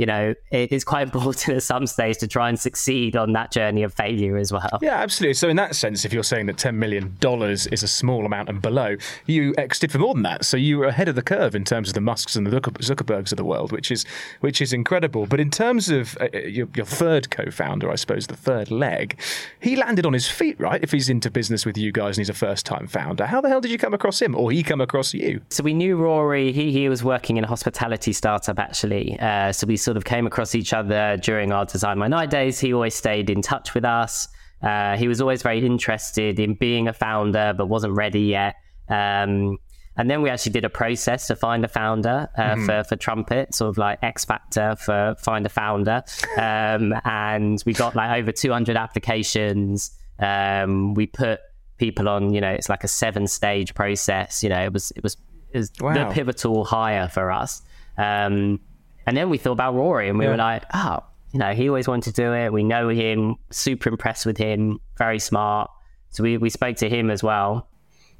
you 0.00 0.06
know, 0.06 0.34
it 0.50 0.72
is 0.72 0.82
quite 0.82 1.02
important 1.08 1.56
at 1.56 1.62
some 1.62 1.86
stage 1.86 2.16
to 2.18 2.26
try 2.26 2.48
and 2.48 2.58
succeed 2.58 3.16
on 3.16 3.34
that 3.34 3.52
journey 3.52 3.82
of 3.82 3.92
failure 3.92 4.38
as 4.38 4.50
well. 4.50 4.78
Yeah, 4.80 4.94
absolutely. 4.94 5.34
So 5.34 5.50
in 5.50 5.56
that 5.56 5.76
sense, 5.76 6.06
if 6.06 6.12
you're 6.12 6.22
saying 6.22 6.46
that 6.46 6.56
$10 6.56 6.74
million 6.74 7.18
is 7.22 7.82
a 7.82 7.88
small 7.88 8.24
amount 8.24 8.48
and 8.48 8.62
below, 8.62 8.96
you 9.26 9.54
exited 9.58 9.92
for 9.92 9.98
more 9.98 10.14
than 10.14 10.22
that. 10.22 10.46
So 10.46 10.56
you 10.56 10.78
were 10.78 10.86
ahead 10.86 11.08
of 11.08 11.16
the 11.16 11.22
curve 11.22 11.54
in 11.54 11.64
terms 11.64 11.88
of 11.88 11.94
the 11.94 12.00
Musks 12.00 12.34
and 12.34 12.46
the 12.46 12.60
Zuckerbergs 12.60 13.30
of 13.30 13.36
the 13.36 13.44
world, 13.44 13.72
which 13.72 13.90
is 13.90 14.06
which 14.40 14.62
is 14.62 14.72
incredible. 14.72 15.26
But 15.26 15.38
in 15.38 15.50
terms 15.50 15.90
of 15.90 16.16
uh, 16.18 16.28
uh, 16.32 16.38
your, 16.38 16.68
your 16.74 16.86
third 16.86 17.30
co-founder, 17.30 17.90
I 17.90 17.96
suppose, 17.96 18.26
the 18.26 18.36
third 18.36 18.70
leg, 18.70 19.20
he 19.60 19.76
landed 19.76 20.06
on 20.06 20.14
his 20.14 20.28
feet, 20.28 20.58
right? 20.58 20.82
If 20.82 20.92
he's 20.92 21.10
into 21.10 21.30
business 21.30 21.66
with 21.66 21.76
you 21.76 21.92
guys 21.92 22.16
and 22.16 22.22
he's 22.22 22.30
a 22.30 22.34
first-time 22.34 22.86
founder, 22.86 23.26
how 23.26 23.42
the 23.42 23.48
hell 23.48 23.60
did 23.60 23.70
you 23.70 23.78
come 23.78 23.92
across 23.92 24.22
him 24.22 24.34
or 24.34 24.50
he 24.50 24.62
come 24.62 24.80
across 24.80 25.12
you? 25.12 25.42
So 25.50 25.62
we 25.62 25.74
knew 25.74 25.96
Rory. 25.96 26.52
He, 26.52 26.72
he 26.72 26.88
was 26.88 27.04
working 27.04 27.36
in 27.36 27.44
a 27.44 27.46
hospitality 27.46 28.12
startup, 28.12 28.58
actually. 28.58 29.18
Uh, 29.20 29.52
so 29.52 29.66
we 29.66 29.76
sort 29.90 29.96
of 29.96 30.04
came 30.04 30.24
across 30.24 30.54
each 30.54 30.72
other 30.72 31.16
during 31.16 31.50
our 31.50 31.64
Design 31.64 31.98
My 31.98 32.06
Night 32.06 32.30
days. 32.30 32.60
He 32.60 32.72
always 32.72 32.94
stayed 32.94 33.28
in 33.28 33.42
touch 33.42 33.74
with 33.74 33.84
us. 33.84 34.28
Uh, 34.62 34.96
he 34.96 35.08
was 35.08 35.20
always 35.20 35.42
very 35.42 35.66
interested 35.66 36.38
in 36.38 36.54
being 36.54 36.86
a 36.86 36.92
founder, 36.92 37.52
but 37.56 37.66
wasn't 37.66 37.92
ready 37.94 38.20
yet. 38.20 38.54
Um, 38.88 39.58
and 39.96 40.08
then 40.08 40.22
we 40.22 40.30
actually 40.30 40.52
did 40.52 40.64
a 40.64 40.70
process 40.70 41.26
to 41.26 41.34
find 41.34 41.64
a 41.64 41.68
founder 41.68 42.28
uh, 42.38 42.40
mm-hmm. 42.40 42.66
for, 42.66 42.84
for 42.84 42.94
Trumpet, 42.94 43.52
sort 43.52 43.70
of 43.70 43.78
like 43.78 43.98
X 44.00 44.24
Factor 44.24 44.76
for 44.76 45.16
find 45.18 45.44
a 45.44 45.48
founder. 45.48 46.04
Um, 46.38 46.94
and 47.04 47.60
we 47.66 47.72
got 47.72 47.96
like 47.96 48.16
over 48.20 48.30
200 48.30 48.76
applications. 48.76 49.90
Um, 50.20 50.94
we 50.94 51.08
put 51.08 51.40
people 51.78 52.08
on, 52.08 52.32
you 52.32 52.40
know, 52.40 52.52
it's 52.52 52.68
like 52.68 52.84
a 52.84 52.88
seven 52.88 53.26
stage 53.26 53.74
process. 53.74 54.44
You 54.44 54.50
know, 54.50 54.62
it 54.62 54.72
was, 54.72 54.92
it 54.92 55.02
was, 55.02 55.16
it 55.52 55.58
was 55.58 55.72
wow. 55.80 55.94
the 55.94 56.14
pivotal 56.14 56.64
hire 56.64 57.08
for 57.08 57.32
us. 57.32 57.62
Um, 57.98 58.60
and 59.06 59.16
then 59.16 59.30
we 59.30 59.38
thought 59.38 59.52
about 59.52 59.74
Rory 59.74 60.08
and 60.08 60.18
we 60.18 60.24
yeah. 60.24 60.32
were 60.32 60.36
like, 60.36 60.64
oh, 60.74 61.00
you 61.32 61.38
know, 61.38 61.52
he 61.52 61.68
always 61.68 61.86
wanted 61.86 62.14
to 62.14 62.22
do 62.22 62.32
it. 62.32 62.52
We 62.52 62.64
know 62.64 62.88
him, 62.88 63.36
super 63.50 63.88
impressed 63.88 64.26
with 64.26 64.36
him, 64.36 64.78
very 64.98 65.18
smart. 65.18 65.70
So 66.10 66.22
we, 66.22 66.36
we 66.38 66.50
spoke 66.50 66.76
to 66.76 66.88
him 66.88 67.10
as 67.10 67.22
well. 67.22 67.68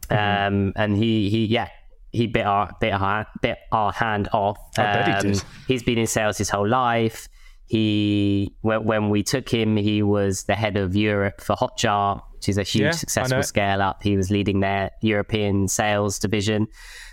Mm-hmm. 0.08 0.54
Um, 0.54 0.72
and 0.76 0.96
he, 0.96 1.28
he, 1.28 1.46
yeah, 1.46 1.68
he 2.12 2.26
bit 2.26 2.46
our, 2.46 2.70
bit 2.80 2.92
our, 2.92 3.26
bit 3.42 3.58
our 3.72 3.92
hand 3.92 4.28
off. 4.32 4.58
Um, 4.78 5.32
he 5.32 5.40
he's 5.66 5.82
been 5.82 5.98
in 5.98 6.06
sales 6.06 6.38
his 6.38 6.50
whole 6.50 6.68
life. 6.68 7.28
He, 7.66 8.54
when 8.62 9.10
we 9.10 9.22
took 9.22 9.48
him, 9.48 9.76
he 9.76 10.02
was 10.02 10.44
the 10.44 10.56
head 10.56 10.76
of 10.76 10.96
Europe 10.96 11.40
for 11.40 11.54
Hotjar, 11.54 12.20
which 12.34 12.48
is 12.48 12.58
a 12.58 12.64
huge 12.64 12.82
yeah, 12.82 12.90
successful 12.90 13.44
scale 13.44 13.80
up. 13.80 14.02
He 14.02 14.16
was 14.16 14.30
leading 14.30 14.58
their 14.58 14.90
European 15.02 15.68
sales 15.68 16.18
division. 16.18 16.66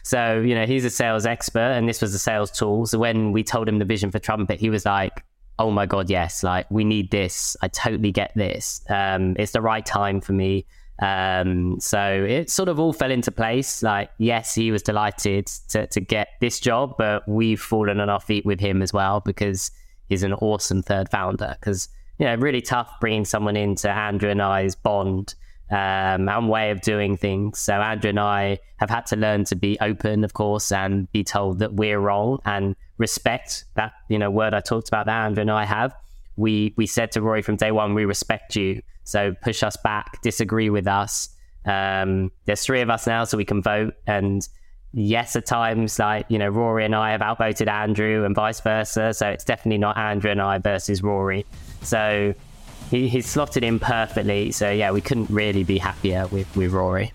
So, 0.07 0.39
you 0.39 0.55
know, 0.55 0.65
he's 0.65 0.85
a 0.85 0.89
sales 0.89 1.25
expert 1.25 1.59
and 1.59 1.89
this 1.89 2.01
was 2.01 2.13
a 2.13 2.19
sales 2.19 2.49
tool. 2.49 2.85
So 2.85 2.97
when 2.97 3.33
we 3.33 3.43
told 3.43 3.67
him 3.67 3.77
the 3.77 3.83
vision 3.83 4.09
for 4.09 4.19
Trumpet, 4.19 4.57
he 4.57 4.69
was 4.69 4.85
like, 4.85 5.25
oh 5.59 5.69
my 5.69 5.85
god 5.85 6.09
yes 6.09 6.43
like 6.43 6.65
we 6.71 6.85
need 6.85 7.11
this. 7.11 7.57
I 7.61 7.67
totally 7.67 8.13
get 8.13 8.31
this. 8.33 8.85
Um, 8.89 9.35
it's 9.37 9.51
the 9.51 9.59
right 9.59 9.85
time 9.85 10.21
for 10.21 10.31
me. 10.31 10.65
Um, 11.01 11.77
so 11.81 11.99
it 11.99 12.49
sort 12.49 12.69
of 12.69 12.79
all 12.79 12.93
fell 12.93 13.11
into 13.11 13.33
place. 13.33 13.83
Like 13.83 14.09
yes 14.17 14.55
he 14.55 14.71
was 14.71 14.81
delighted 14.81 15.47
to, 15.71 15.87
to 15.87 15.99
get 15.99 16.29
this 16.39 16.61
job 16.61 16.95
but 16.97 17.27
we've 17.27 17.59
fallen 17.59 17.99
on 17.99 18.09
our 18.09 18.21
feet 18.21 18.45
with 18.45 18.61
him 18.61 18.81
as 18.81 18.93
well 18.93 19.19
because 19.19 19.71
he's 20.07 20.23
an 20.23 20.35
awesome 20.35 20.83
third 20.83 21.09
founder. 21.09 21.57
Because 21.59 21.89
you 22.17 22.27
know 22.27 22.35
really 22.35 22.61
tough 22.61 22.89
bringing 23.01 23.25
someone 23.25 23.57
into 23.57 23.91
andrew 23.91 24.29
and 24.29 24.41
i's 24.41 24.73
bond 24.73 25.35
um, 25.69 26.29
and 26.29 26.49
way 26.49 26.71
of 26.71 26.81
doing 26.81 27.17
things. 27.17 27.59
So 27.59 27.73
Andrew 27.73 28.09
and 28.09 28.19
I 28.19 28.59
have 28.77 28.89
had 28.89 29.05
to 29.07 29.15
learn 29.15 29.43
to 29.45 29.55
be 29.55 29.77
open, 29.81 30.23
of 30.23 30.33
course, 30.33 30.71
and 30.71 31.11
be 31.11 31.23
told 31.23 31.59
that 31.59 31.73
we're 31.73 31.99
wrong 31.99 32.39
and 32.45 32.75
respect 32.97 33.65
that 33.75 33.93
you 34.09 34.17
know 34.17 34.31
word 34.31 34.53
I 34.53 34.59
talked 34.59 34.87
about 34.87 35.05
that 35.05 35.25
Andrew 35.25 35.41
and 35.41 35.51
I 35.51 35.65
have. 35.65 35.95
We 36.35 36.73
we 36.77 36.85
said 36.85 37.11
to 37.13 37.21
Rory 37.21 37.41
from 37.41 37.55
day 37.55 37.71
one, 37.71 37.93
we 37.93 38.05
respect 38.05 38.55
you. 38.55 38.81
So 39.03 39.33
push 39.41 39.63
us 39.63 39.77
back, 39.77 40.21
disagree 40.21 40.69
with 40.69 40.87
us. 40.87 41.29
Um, 41.65 42.31
there's 42.45 42.63
three 42.63 42.81
of 42.81 42.89
us 42.89 43.07
now, 43.07 43.23
so 43.23 43.37
we 43.37 43.45
can 43.45 43.61
vote. 43.61 43.93
And 44.05 44.47
yes, 44.93 45.35
at 45.35 45.45
times, 45.45 45.99
like 45.99 46.25
you 46.29 46.37
know, 46.37 46.49
Rory 46.49 46.85
and 46.85 46.95
I 46.95 47.11
have 47.11 47.21
outvoted 47.21 47.67
Andrew, 47.67 48.23
and 48.23 48.35
vice 48.35 48.61
versa. 48.61 49.13
So 49.13 49.27
it's 49.29 49.43
definitely 49.43 49.79
not 49.79 49.97
Andrew 49.97 50.31
and 50.31 50.41
I 50.41 50.59
versus 50.59 51.03
Rory. 51.03 51.45
So 51.81 52.33
he, 52.89 53.07
he's 53.07 53.27
slotted 53.27 53.63
in 53.63 53.79
perfectly. 53.79 54.51
So 54.51 54.71
yeah, 54.71 54.91
we 54.91 55.01
couldn't 55.01 55.29
really 55.29 55.63
be 55.63 55.77
happier 55.77 56.27
with, 56.27 56.53
with 56.55 56.71
Rory. 56.71 57.13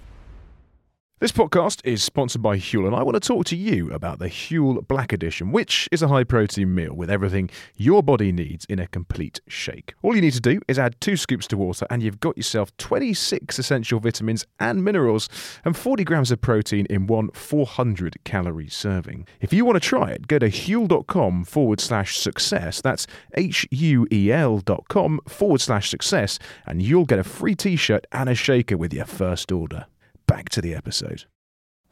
This 1.23 1.31
podcast 1.31 1.83
is 1.85 2.03
sponsored 2.03 2.43
by 2.43 2.57
Huel, 2.57 2.85
and 2.85 2.97
I 2.97 3.05
want 3.05 3.15
to 3.15 3.21
talk 3.21 3.45
to 3.45 3.57
you 3.57 3.93
about 3.93 4.19
the 4.19 4.27
Huel 4.27 4.85
Black 4.89 5.13
Edition, 5.13 5.53
which 5.53 5.89
is 5.93 6.03
a 6.03 6.09
high 6.09 6.25
protein 6.25 6.75
meal 6.75 6.95
with 6.95 7.09
everything 7.09 7.49
your 7.77 8.03
body 8.03 8.33
needs 8.33 8.65
in 8.65 8.81
a 8.81 8.89
complete 8.89 9.41
shake. 9.47 9.95
All 10.03 10.17
you 10.17 10.21
need 10.21 10.33
to 10.33 10.41
do 10.41 10.61
is 10.67 10.81
add 10.81 11.01
two 11.01 11.17
scoops 11.17 11.47
to 11.47 11.57
water, 11.57 11.87
and 11.91 12.03
you've 12.03 12.19
got 12.19 12.37
yourself 12.37 12.77
26 12.77 13.57
essential 13.57 14.01
vitamins 14.01 14.45
and 14.59 14.83
minerals 14.83 15.29
and 15.65 15.77
40 15.77 16.03
grams 16.03 16.33
of 16.33 16.41
protein 16.41 16.87
in 16.91 17.07
one 17.07 17.31
400 17.31 18.17
calorie 18.25 18.69
serving. 18.69 19.29
If 19.41 19.53
you 19.53 19.65
want 19.65 19.81
to 19.81 19.89
try 19.89 20.11
it, 20.11 20.27
go 20.27 20.41
to 20.41 20.51
huel.com 20.51 21.45
forward 21.45 21.81
slash 21.81 22.19
success. 22.19 22.81
That's 22.81 23.07
H 23.35 23.65
U 23.71 24.09
E 24.11 24.33
L 24.33 24.59
dot 24.59 24.89
com 24.89 25.21
forward 25.29 25.61
slash 25.61 25.89
success, 25.89 26.41
and 26.67 26.83
you'll 26.83 27.05
get 27.05 27.21
a 27.21 27.23
free 27.23 27.55
t 27.55 27.77
shirt 27.77 28.09
and 28.11 28.29
a 28.29 28.35
shaker 28.35 28.77
with 28.77 28.93
your 28.93 29.07
first 29.07 29.53
order 29.53 29.87
back 30.33 30.49
to 30.49 30.63
the 30.63 30.75
episode. 30.75 31.25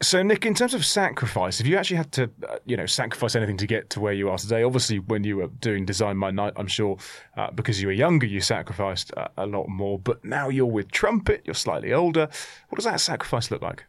So, 0.02 0.22
Nick, 0.22 0.46
in 0.46 0.54
terms 0.54 0.72
of 0.72 0.82
sacrifice, 0.86 1.60
if 1.60 1.66
you 1.66 1.76
actually 1.76 1.98
had 1.98 2.10
to, 2.12 2.30
uh, 2.48 2.56
you 2.64 2.74
know, 2.74 2.86
sacrifice 2.86 3.36
anything 3.36 3.58
to 3.58 3.66
get 3.66 3.90
to 3.90 4.00
where 4.00 4.14
you 4.14 4.30
are 4.30 4.38
today, 4.38 4.62
obviously 4.62 4.98
when 4.98 5.24
you 5.24 5.36
were 5.36 5.48
doing 5.48 5.84
Design 5.84 6.16
My 6.16 6.30
Night, 6.30 6.54
I'm 6.56 6.66
sure 6.66 6.96
uh, 7.36 7.50
because 7.50 7.82
you 7.82 7.88
were 7.88 7.92
younger, 7.92 8.26
you 8.26 8.40
sacrificed 8.40 9.12
uh, 9.14 9.28
a 9.36 9.44
lot 9.44 9.68
more. 9.68 9.98
But 9.98 10.24
now 10.24 10.48
you're 10.48 10.64
with 10.64 10.90
Trumpet, 10.90 11.42
you're 11.44 11.52
slightly 11.52 11.92
older. 11.92 12.30
What 12.70 12.76
does 12.76 12.86
that 12.86 12.98
sacrifice 13.00 13.50
look 13.50 13.60
like? 13.60 13.84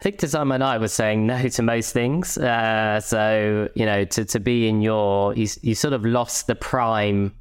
I 0.00 0.02
think 0.02 0.16
Design 0.16 0.48
My 0.48 0.56
Night 0.56 0.78
was 0.78 0.94
saying 0.94 1.26
no 1.26 1.46
to 1.48 1.62
most 1.62 1.92
things. 1.92 2.38
Uh, 2.38 2.98
so, 3.00 3.68
you 3.74 3.84
know, 3.84 4.06
to, 4.06 4.24
to 4.24 4.40
be 4.40 4.66
in 4.66 4.80
your, 4.80 5.34
you, 5.34 5.46
you 5.60 5.74
sort 5.74 5.92
of 5.92 6.06
lost 6.06 6.46
the 6.46 6.54
prime, 6.54 7.34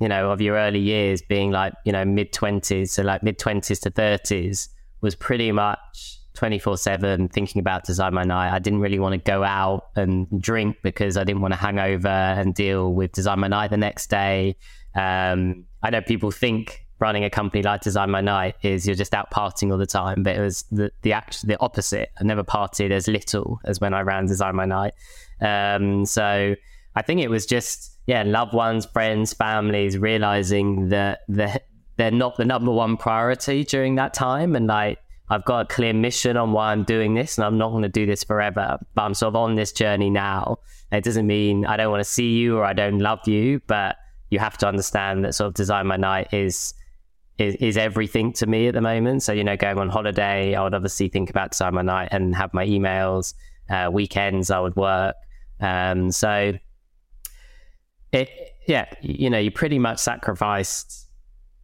you 0.00 0.08
know, 0.08 0.30
of 0.30 0.40
your 0.40 0.56
early 0.56 0.80
years 0.80 1.20
being 1.20 1.50
like, 1.50 1.74
you 1.84 1.92
know, 1.92 2.06
mid 2.06 2.32
20s, 2.32 2.88
so 2.88 3.02
like 3.02 3.22
mid 3.22 3.38
20s 3.38 3.78
to 3.82 3.90
30s 3.90 4.68
was 5.00 5.14
pretty 5.14 5.52
much 5.52 6.18
24 6.34 6.76
7 6.76 7.28
thinking 7.28 7.60
about 7.60 7.84
design 7.84 8.14
my 8.14 8.24
night. 8.24 8.52
I 8.52 8.58
didn't 8.58 8.80
really 8.80 8.98
want 8.98 9.12
to 9.12 9.18
go 9.18 9.42
out 9.42 9.88
and 9.96 10.26
drink 10.40 10.76
because 10.82 11.16
I 11.16 11.24
didn't 11.24 11.42
want 11.42 11.52
to 11.52 11.58
hang 11.58 11.78
over 11.78 12.08
and 12.08 12.54
deal 12.54 12.92
with 12.92 13.12
design 13.12 13.40
my 13.40 13.48
night 13.48 13.70
the 13.70 13.76
next 13.76 14.08
day. 14.08 14.56
Um, 14.94 15.64
I 15.82 15.90
know 15.90 16.00
people 16.00 16.30
think 16.30 16.86
running 17.00 17.24
a 17.24 17.30
company 17.30 17.62
like 17.62 17.80
Design 17.80 18.10
My 18.10 18.20
Night 18.20 18.56
is 18.62 18.86
you're 18.86 18.96
just 18.96 19.14
out 19.14 19.30
partying 19.30 19.70
all 19.70 19.78
the 19.78 19.86
time, 19.86 20.22
but 20.22 20.36
it 20.36 20.40
was 20.40 20.64
the 20.70 20.90
the 21.02 21.12
act- 21.12 21.46
the 21.46 21.58
opposite. 21.60 22.10
I 22.20 22.24
never 22.24 22.42
partied 22.42 22.90
as 22.90 23.06
little 23.08 23.60
as 23.64 23.80
when 23.80 23.94
I 23.94 24.00
ran 24.00 24.26
Design 24.26 24.56
My 24.56 24.64
Night. 24.64 24.94
Um, 25.40 26.04
so 26.04 26.54
I 26.96 27.02
think 27.02 27.20
it 27.20 27.30
was 27.30 27.46
just 27.46 27.98
yeah, 28.06 28.22
loved 28.22 28.54
ones, 28.54 28.86
friends, 28.86 29.34
families 29.34 29.98
realizing 29.98 30.88
that 30.88 31.20
the 31.28 31.60
they're 31.98 32.10
not 32.12 32.36
the 32.36 32.44
number 32.44 32.70
one 32.70 32.96
priority 32.96 33.64
during 33.64 33.96
that 33.96 34.14
time. 34.14 34.56
And 34.56 34.68
like, 34.68 34.98
I've 35.30 35.44
got 35.44 35.60
a 35.60 35.64
clear 35.66 35.92
mission 35.92 36.36
on 36.36 36.52
why 36.52 36.72
I'm 36.72 36.84
doing 36.84 37.12
this, 37.12 37.36
and 37.36 37.44
I'm 37.44 37.58
not 37.58 37.70
going 37.70 37.82
to 37.82 37.88
do 37.88 38.06
this 38.06 38.24
forever. 38.24 38.78
But 38.94 39.02
I'm 39.02 39.14
sort 39.14 39.32
of 39.32 39.36
on 39.36 39.56
this 39.56 39.72
journey 39.72 40.08
now. 40.08 40.60
It 40.90 41.04
doesn't 41.04 41.26
mean 41.26 41.66
I 41.66 41.76
don't 41.76 41.90
want 41.90 42.00
to 42.00 42.10
see 42.10 42.30
you 42.30 42.56
or 42.56 42.64
I 42.64 42.72
don't 42.72 43.00
love 43.00 43.26
you, 43.26 43.60
but 43.66 43.96
you 44.30 44.38
have 44.38 44.56
to 44.58 44.68
understand 44.68 45.24
that 45.24 45.34
sort 45.34 45.48
of 45.48 45.54
design 45.54 45.86
my 45.86 45.96
night 45.96 46.32
is 46.32 46.72
is, 47.36 47.54
is 47.56 47.76
everything 47.76 48.32
to 48.34 48.46
me 48.46 48.68
at 48.68 48.74
the 48.74 48.80
moment. 48.80 49.22
So 49.22 49.32
you 49.32 49.44
know, 49.44 49.56
going 49.56 49.78
on 49.78 49.88
holiday, 49.90 50.54
I 50.54 50.62
would 50.62 50.74
obviously 50.74 51.08
think 51.08 51.30
about 51.30 51.50
design 51.50 51.74
my 51.74 51.82
night 51.82 52.08
and 52.12 52.34
have 52.34 52.54
my 52.54 52.64
emails. 52.64 53.34
Uh, 53.68 53.90
weekends, 53.92 54.50
I 54.50 54.60
would 54.60 54.76
work. 54.76 55.14
Um, 55.60 56.10
so 56.10 56.54
it, 58.12 58.30
yeah, 58.66 58.86
you 59.02 59.28
know, 59.28 59.38
you 59.38 59.50
pretty 59.50 59.78
much 59.78 59.98
sacrificed 59.98 61.07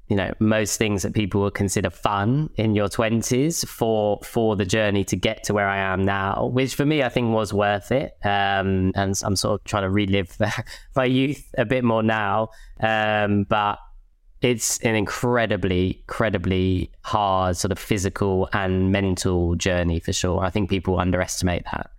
you 0.09 0.17
know 0.17 0.33
most 0.39 0.77
things 0.77 1.03
that 1.03 1.15
people 1.15 1.41
would 1.43 1.55
consider 1.55 1.91
fun 1.91 2.51
in 2.57 2.75
your 2.75 2.89
20s 2.89 3.67
for 3.67 4.21
for 4.23 4.55
the 4.55 4.65
journey 4.65 5.03
to 5.05 5.17
get 5.17 5.45
to 5.45 5.55
where 5.55 5.69
I 5.69 5.79
am 5.79 6.05
now 6.05 6.51
which 6.53 6.75
for 6.75 6.85
me 6.85 7.03
I 7.03 7.09
think 7.09 7.33
was 7.33 7.53
worth 7.53 7.91
it. 7.93 8.17
Um, 8.23 8.93
and 8.95 9.21
I'm 9.25 9.37
sort 9.37 9.61
of 9.61 9.65
trying 9.65 9.85
to 9.85 9.91
relive 9.91 10.37
my 10.97 11.05
youth 11.05 11.53
a 11.57 11.65
bit 11.65 11.85
more 11.85 12.03
now. 12.03 12.51
Um, 12.81 13.45
but 13.45 13.79
it's 14.43 14.79
an 14.81 14.95
incredibly 14.95 16.03
incredibly 16.07 16.91
hard 17.03 17.57
sort 17.57 17.73
of 17.73 17.79
physical 17.79 18.49
and 18.53 18.93
mental 18.93 19.55
journey 19.55 20.01
for 20.01 20.13
sure. 20.13 20.45
I 20.45 20.51
think 20.51 20.69
people 20.69 20.99
underestimate 20.99 21.65
that 21.73 21.91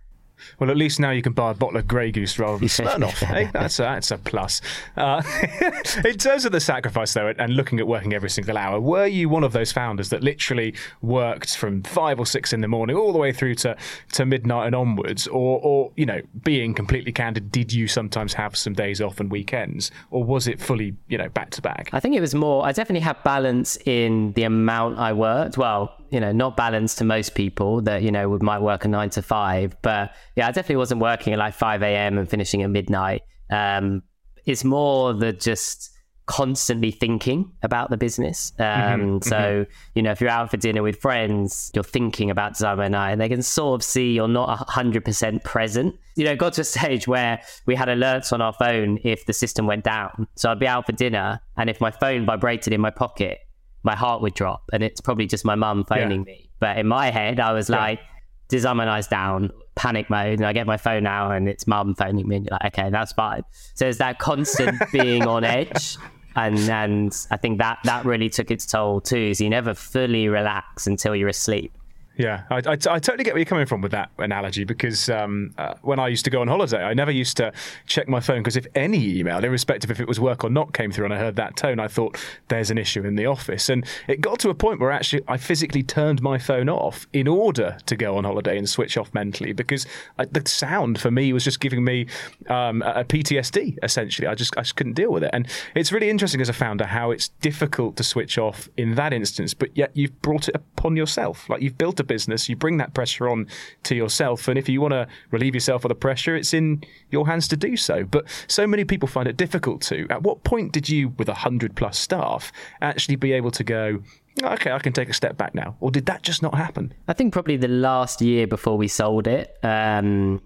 well, 0.58 0.70
at 0.70 0.76
least 0.76 1.00
now 1.00 1.10
you 1.10 1.22
can 1.22 1.32
buy 1.32 1.50
a 1.50 1.54
bottle 1.54 1.76
of 1.76 1.86
Grey 1.86 2.10
Goose 2.10 2.38
rather 2.38 2.58
than 2.58 2.68
Smirnoff. 2.68 3.24
hey, 3.24 3.50
that's 3.52 3.78
a, 3.78 3.82
that's 3.82 4.10
a 4.10 4.18
plus. 4.18 4.60
Uh, 4.96 5.22
in 6.04 6.16
terms 6.18 6.44
of 6.44 6.52
the 6.52 6.60
sacrifice, 6.60 7.14
though, 7.14 7.32
and 7.38 7.54
looking 7.54 7.78
at 7.80 7.86
working 7.86 8.12
every 8.12 8.30
single 8.30 8.56
hour, 8.56 8.80
were 8.80 9.06
you 9.06 9.28
one 9.28 9.44
of 9.44 9.52
those 9.52 9.72
founders 9.72 10.08
that 10.10 10.22
literally 10.22 10.74
worked 11.02 11.56
from 11.56 11.82
five 11.82 12.18
or 12.18 12.26
six 12.26 12.52
in 12.52 12.60
the 12.60 12.68
morning 12.68 12.96
all 12.96 13.12
the 13.12 13.18
way 13.18 13.32
through 13.32 13.54
to, 13.56 13.76
to 14.12 14.26
midnight 14.26 14.66
and 14.66 14.74
onwards? 14.74 15.26
Or, 15.26 15.60
or, 15.62 15.92
you 15.96 16.06
know, 16.06 16.20
being 16.42 16.74
completely 16.74 17.12
candid, 17.12 17.50
did 17.50 17.72
you 17.72 17.88
sometimes 17.88 18.34
have 18.34 18.56
some 18.56 18.72
days 18.72 19.00
off 19.00 19.20
and 19.20 19.30
weekends? 19.30 19.90
Or 20.10 20.24
was 20.24 20.46
it 20.48 20.60
fully, 20.60 20.94
you 21.08 21.18
know, 21.18 21.28
back 21.28 21.50
to 21.50 21.62
back? 21.62 21.90
I 21.92 22.00
think 22.00 22.14
it 22.14 22.20
was 22.20 22.34
more, 22.34 22.64
I 22.64 22.72
definitely 22.72 23.04
had 23.04 23.22
balance 23.22 23.76
in 23.84 24.32
the 24.32 24.44
amount 24.44 24.98
I 24.98 25.12
worked. 25.12 25.56
Well, 25.56 25.92
you 26.10 26.20
know, 26.20 26.32
not 26.32 26.56
balanced 26.56 26.98
to 26.98 27.04
most 27.04 27.34
people 27.34 27.80
that, 27.82 28.02
you 28.02 28.10
know, 28.10 28.28
would 28.28 28.42
might 28.42 28.60
work 28.60 28.84
a 28.84 28.88
nine 28.88 29.10
to 29.10 29.22
five. 29.22 29.76
But 29.82 30.14
yeah, 30.36 30.48
I 30.48 30.52
definitely 30.52 30.76
wasn't 30.76 31.00
working 31.00 31.32
at 31.32 31.38
like 31.38 31.54
5 31.54 31.82
a.m. 31.82 32.18
and 32.18 32.28
finishing 32.28 32.62
at 32.62 32.70
midnight. 32.70 33.22
Um, 33.50 34.02
it's 34.44 34.64
more 34.64 35.12
the 35.12 35.32
just 35.32 35.90
constantly 36.26 36.90
thinking 36.90 37.52
about 37.62 37.88
the 37.88 37.96
business. 37.96 38.52
Um, 38.58 38.64
mm-hmm, 38.64 39.18
so, 39.22 39.36
mm-hmm. 39.36 39.70
you 39.94 40.02
know, 40.02 40.10
if 40.10 40.20
you're 40.20 40.30
out 40.30 40.50
for 40.50 40.56
dinner 40.56 40.82
with 40.82 41.00
friends, 41.00 41.70
you're 41.74 41.84
thinking 41.84 42.30
about 42.30 42.54
Design 42.54 42.76
My 42.76 42.88
Night 42.88 43.12
and 43.12 43.20
they 43.20 43.28
can 43.28 43.42
sort 43.42 43.80
of 43.80 43.84
see 43.84 44.12
you're 44.12 44.28
not 44.28 44.66
100% 44.68 45.44
present. 45.44 45.94
You 46.16 46.24
know, 46.24 46.36
got 46.36 46.54
to 46.54 46.62
a 46.62 46.64
stage 46.64 47.06
where 47.06 47.40
we 47.66 47.74
had 47.74 47.88
alerts 47.88 48.32
on 48.32 48.42
our 48.42 48.52
phone 48.52 48.98
if 49.04 49.24
the 49.26 49.32
system 49.32 49.66
went 49.66 49.84
down. 49.84 50.26
So 50.34 50.50
I'd 50.50 50.58
be 50.58 50.66
out 50.66 50.86
for 50.86 50.92
dinner 50.92 51.40
and 51.56 51.70
if 51.70 51.80
my 51.80 51.90
phone 51.90 52.26
vibrated 52.26 52.72
in 52.72 52.80
my 52.80 52.90
pocket, 52.90 53.38
my 53.86 53.96
heart 53.96 54.20
would 54.20 54.34
drop 54.34 54.68
and 54.72 54.82
it's 54.82 55.00
probably 55.00 55.26
just 55.26 55.44
my 55.44 55.54
mum 55.54 55.84
phoning 55.84 56.20
yeah. 56.26 56.32
me. 56.32 56.50
But 56.58 56.76
in 56.76 56.86
my 56.86 57.10
head, 57.10 57.40
I 57.40 57.52
was 57.52 57.70
yeah. 57.70 57.78
like, 57.78 58.00
design 58.48 58.76
my 58.76 58.88
eyes 58.88 59.06
down, 59.06 59.50
panic 59.76 60.10
mode, 60.10 60.38
and 60.40 60.44
I 60.44 60.52
get 60.52 60.66
my 60.66 60.76
phone 60.76 61.06
out 61.06 61.30
and 61.30 61.48
it's 61.48 61.66
mum 61.66 61.94
phoning 61.94 62.26
me 62.26 62.36
and 62.36 62.44
you're 62.46 62.58
like, 62.60 62.78
okay, 62.78 62.90
that's 62.90 63.12
fine. 63.12 63.42
So 63.74 63.86
it's 63.86 63.98
that 63.98 64.18
constant 64.18 64.82
being 64.92 65.22
on 65.22 65.44
edge. 65.44 65.96
And 66.34 66.58
and 66.68 67.26
I 67.30 67.36
think 67.38 67.58
that 67.60 67.78
that 67.84 68.04
really 68.04 68.28
took 68.28 68.50
its 68.50 68.66
toll 68.66 69.00
too, 69.00 69.16
is 69.16 69.40
you 69.40 69.48
never 69.48 69.72
fully 69.72 70.28
relax 70.28 70.86
until 70.86 71.16
you're 71.16 71.28
asleep. 71.28 71.72
Yeah, 72.16 72.44
I, 72.48 72.56
I, 72.56 72.72
I, 72.72 72.76
totally 72.76 73.24
get 73.24 73.34
where 73.34 73.40
you're 73.40 73.44
coming 73.44 73.66
from 73.66 73.82
with 73.82 73.92
that 73.92 74.10
analogy 74.16 74.64
because 74.64 75.10
um, 75.10 75.52
uh, 75.58 75.74
when 75.82 75.98
I 75.98 76.08
used 76.08 76.24
to 76.24 76.30
go 76.30 76.40
on 76.40 76.48
holiday, 76.48 76.82
I 76.82 76.94
never 76.94 77.10
used 77.10 77.36
to 77.36 77.52
check 77.86 78.08
my 78.08 78.20
phone 78.20 78.38
because 78.38 78.56
if 78.56 78.66
any 78.74 79.18
email, 79.18 79.44
irrespective 79.44 79.90
if 79.90 80.00
it 80.00 80.08
was 80.08 80.18
work 80.18 80.42
or 80.42 80.48
not, 80.48 80.72
came 80.72 80.90
through 80.90 81.04
and 81.04 81.14
I 81.14 81.18
heard 81.18 81.36
that 81.36 81.56
tone, 81.56 81.78
I 81.78 81.88
thought 81.88 82.18
there's 82.48 82.70
an 82.70 82.78
issue 82.78 83.04
in 83.04 83.16
the 83.16 83.26
office. 83.26 83.68
And 83.68 83.84
it 84.08 84.22
got 84.22 84.38
to 84.40 84.48
a 84.48 84.54
point 84.54 84.80
where 84.80 84.90
actually 84.90 85.24
I 85.28 85.36
physically 85.36 85.82
turned 85.82 86.22
my 86.22 86.38
phone 86.38 86.70
off 86.70 87.06
in 87.12 87.28
order 87.28 87.76
to 87.84 87.96
go 87.96 88.16
on 88.16 88.24
holiday 88.24 88.56
and 88.56 88.66
switch 88.66 88.96
off 88.96 89.12
mentally 89.12 89.52
because 89.52 89.86
I, 90.18 90.24
the 90.24 90.42
sound 90.48 90.98
for 90.98 91.10
me 91.10 91.34
was 91.34 91.44
just 91.44 91.60
giving 91.60 91.84
me 91.84 92.06
um, 92.48 92.80
a 92.80 93.04
PTSD 93.04 93.76
essentially. 93.82 94.26
I 94.26 94.34
just 94.34 94.56
I 94.56 94.62
just 94.62 94.76
couldn't 94.76 94.94
deal 94.94 95.12
with 95.12 95.22
it. 95.22 95.30
And 95.34 95.46
it's 95.74 95.92
really 95.92 96.08
interesting 96.08 96.40
as 96.40 96.48
a 96.48 96.54
founder 96.54 96.86
how 96.86 97.10
it's 97.10 97.28
difficult 97.28 97.96
to 97.96 98.02
switch 98.02 98.38
off 98.38 98.70
in 98.78 98.94
that 98.94 99.12
instance, 99.12 99.52
but 99.52 99.76
yet 99.76 99.90
you've 99.92 100.22
brought 100.22 100.48
it 100.48 100.54
upon 100.54 100.96
yourself. 100.96 101.50
Like 101.50 101.60
you've 101.60 101.76
built 101.76 102.00
a 102.00 102.05
business, 102.06 102.48
you 102.48 102.56
bring 102.56 102.76
that 102.78 102.94
pressure 102.94 103.28
on 103.28 103.46
to 103.84 103.94
yourself. 103.94 104.48
And 104.48 104.58
if 104.58 104.68
you 104.68 104.80
want 104.80 104.92
to 104.92 105.06
relieve 105.30 105.54
yourself 105.54 105.84
of 105.84 105.88
the 105.90 105.94
pressure, 105.94 106.36
it's 106.36 106.54
in 106.54 106.82
your 107.10 107.26
hands 107.26 107.48
to 107.48 107.56
do 107.56 107.76
so. 107.76 108.04
But 108.04 108.26
so 108.46 108.66
many 108.66 108.84
people 108.84 109.08
find 109.08 109.28
it 109.28 109.36
difficult 109.36 109.82
to. 109.82 110.06
At 110.10 110.22
what 110.22 110.44
point 110.44 110.72
did 110.72 110.88
you, 110.88 111.10
with 111.18 111.28
100 111.28 111.76
plus 111.76 111.98
staff, 111.98 112.52
actually 112.80 113.16
be 113.16 113.32
able 113.32 113.50
to 113.52 113.64
go, 113.64 114.02
okay, 114.42 114.72
I 114.72 114.78
can 114.78 114.92
take 114.92 115.08
a 115.08 115.14
step 115.14 115.36
back 115.36 115.54
now? 115.54 115.76
Or 115.80 115.90
did 115.90 116.06
that 116.06 116.22
just 116.22 116.42
not 116.42 116.54
happen? 116.54 116.92
I 117.08 117.12
think 117.12 117.32
probably 117.32 117.56
the 117.56 117.68
last 117.68 118.20
year 118.20 118.46
before 118.46 118.76
we 118.76 118.88
sold 118.88 119.26
it, 119.26 119.56
um, 119.62 120.42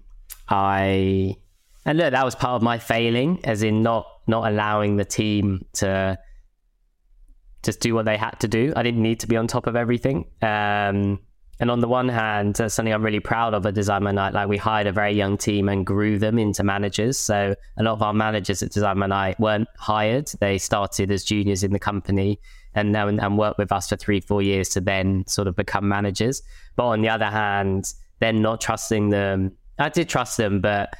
I. 0.47 1.35
And 1.83 1.97
look, 1.97 2.11
that 2.11 2.23
was 2.23 2.35
part 2.35 2.53
of 2.53 2.61
my 2.61 2.77
failing, 2.77 3.43
as 3.43 3.63
in 3.63 3.81
not 3.81 4.05
not 4.27 4.51
allowing 4.51 4.97
the 4.97 5.05
team 5.05 5.65
to 5.73 6.17
just 7.63 7.79
do 7.79 7.93
what 7.93 8.05
they 8.05 8.17
had 8.17 8.39
to 8.39 8.47
do. 8.47 8.73
I 8.75 8.83
didn't 8.83 9.01
need 9.01 9.19
to 9.21 9.27
be 9.27 9.37
on 9.37 9.47
top 9.47 9.67
of 9.67 9.75
everything. 9.75 10.25
Um, 10.41 11.19
and 11.61 11.69
on 11.69 11.79
the 11.79 11.87
one 11.87 12.09
hand, 12.09 12.55
that's 12.55 12.73
something 12.73 12.91
I'm 12.91 13.05
really 13.05 13.19
proud 13.19 13.53
of 13.53 13.67
at 13.67 13.75
Design 13.75 14.01
My 14.01 14.11
Night. 14.11 14.33
Like 14.33 14.47
we 14.47 14.57
hired 14.57 14.87
a 14.87 14.91
very 14.91 15.13
young 15.13 15.37
team 15.37 15.69
and 15.69 15.85
grew 15.85 16.17
them 16.17 16.39
into 16.39 16.63
managers. 16.63 17.19
So 17.19 17.53
a 17.77 17.83
lot 17.83 17.93
of 17.93 18.01
our 18.01 18.13
managers 18.13 18.63
at 18.63 18.71
Design 18.71 18.97
My 18.97 19.05
Night 19.05 19.39
weren't 19.39 19.67
hired; 19.77 20.27
they 20.39 20.57
started 20.57 21.11
as 21.11 21.23
juniors 21.23 21.63
in 21.63 21.71
the 21.71 21.77
company 21.77 22.39
and 22.73 22.97
and, 22.97 23.21
and 23.21 23.37
worked 23.37 23.59
with 23.59 23.71
us 23.71 23.89
for 23.89 23.95
three, 23.95 24.21
four 24.21 24.41
years 24.41 24.69
to 24.69 24.81
then 24.81 25.23
sort 25.27 25.47
of 25.47 25.55
become 25.55 25.87
managers. 25.87 26.41
But 26.75 26.87
on 26.87 27.01
the 27.01 27.09
other 27.09 27.29
hand, 27.29 27.93
then 28.19 28.41
not 28.41 28.59
trusting 28.59 29.09
them. 29.09 29.51
I 29.77 29.89
did 29.89 30.09
trust 30.09 30.37
them, 30.37 30.61
but 30.61 30.95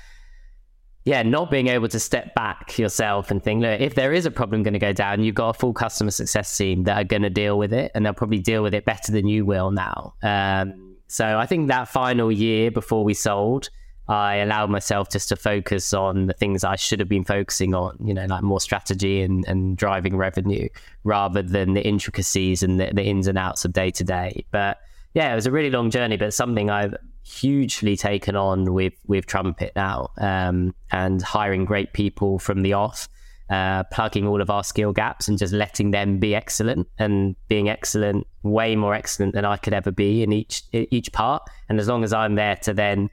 yeah, 1.03 1.23
not 1.23 1.49
being 1.49 1.67
able 1.67 1.87
to 1.87 1.99
step 1.99 2.35
back 2.35 2.77
yourself 2.77 3.31
and 3.31 3.43
think, 3.43 3.61
look, 3.61 3.81
if 3.81 3.95
there 3.95 4.13
is 4.13 4.25
a 4.25 4.31
problem 4.31 4.61
going 4.61 4.73
to 4.73 4.79
go 4.79 4.93
down, 4.93 5.23
you've 5.23 5.35
got 5.35 5.49
a 5.49 5.53
full 5.59 5.73
customer 5.73 6.11
success 6.11 6.55
team 6.55 6.83
that 6.83 6.97
are 6.97 7.03
going 7.03 7.23
to 7.23 7.29
deal 7.29 7.57
with 7.57 7.73
it, 7.73 7.91
and 7.95 8.05
they'll 8.05 8.13
probably 8.13 8.39
deal 8.39 8.61
with 8.61 8.73
it 8.73 8.85
better 8.85 9.11
than 9.11 9.27
you 9.27 9.45
will 9.45 9.71
now. 9.71 10.13
Um, 10.21 10.95
so 11.07 11.37
I 11.39 11.45
think 11.45 11.69
that 11.69 11.87
final 11.87 12.31
year 12.31 12.69
before 12.69 13.03
we 13.03 13.15
sold, 13.15 13.69
I 14.07 14.35
allowed 14.37 14.69
myself 14.69 15.09
just 15.09 15.29
to 15.29 15.35
focus 15.35 15.93
on 15.93 16.27
the 16.27 16.33
things 16.33 16.63
I 16.63 16.75
should 16.75 16.99
have 16.99 17.09
been 17.09 17.23
focusing 17.23 17.73
on, 17.73 17.97
you 18.03 18.13
know, 18.13 18.25
like 18.25 18.43
more 18.43 18.59
strategy 18.59 19.21
and, 19.21 19.45
and 19.47 19.77
driving 19.77 20.17
revenue 20.17 20.67
rather 21.03 21.41
than 21.41 21.73
the 21.73 21.85
intricacies 21.85 22.61
and 22.61 22.79
the, 22.79 22.91
the 22.93 23.03
ins 23.03 23.27
and 23.27 23.37
outs 23.37 23.63
of 23.63 23.73
day 23.73 23.89
to 23.91 24.03
day. 24.03 24.45
But 24.51 24.79
yeah, 25.13 25.31
it 25.31 25.35
was 25.35 25.45
a 25.45 25.51
really 25.51 25.69
long 25.69 25.89
journey, 25.89 26.17
but 26.17 26.33
something 26.33 26.69
I've 26.69 26.95
hugely 27.23 27.95
taken 27.95 28.35
on 28.35 28.73
with 28.73 28.93
with 29.07 29.25
Trumpet 29.25 29.73
now, 29.75 30.09
um, 30.17 30.73
and 30.91 31.21
hiring 31.21 31.65
great 31.65 31.93
people 31.93 32.39
from 32.39 32.61
the 32.61 32.73
off, 32.73 33.07
uh, 33.49 33.83
plugging 33.91 34.27
all 34.27 34.41
of 34.41 34.49
our 34.49 34.63
skill 34.63 34.93
gaps 34.93 35.27
and 35.27 35.37
just 35.37 35.53
letting 35.53 35.91
them 35.91 36.19
be 36.19 36.33
excellent 36.35 36.87
and 36.97 37.35
being 37.47 37.69
excellent, 37.69 38.25
way 38.43 38.75
more 38.75 38.93
excellent 38.93 39.33
than 39.33 39.45
I 39.45 39.57
could 39.57 39.73
ever 39.73 39.91
be 39.91 40.23
in 40.23 40.31
each 40.31 40.63
each 40.71 41.11
part. 41.11 41.43
And 41.69 41.79
as 41.79 41.87
long 41.87 42.03
as 42.03 42.13
I'm 42.13 42.35
there 42.35 42.55
to 42.57 42.73
then 42.73 43.09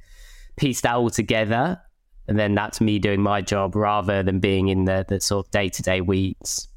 piece 0.57 0.81
that 0.83 0.95
all 0.95 1.11
together, 1.11 1.81
and 2.27 2.39
then 2.39 2.55
that's 2.55 2.81
me 2.81 2.99
doing 2.99 3.21
my 3.21 3.41
job 3.41 3.75
rather 3.75 4.23
than 4.23 4.41
being 4.41 4.69
in 4.69 4.85
the 4.85 5.05
the 5.09 5.21
sort 5.21 5.47
of 5.47 5.51
day 5.51 5.69
to 5.69 5.83
day 5.83 6.01
weeds. 6.01 6.69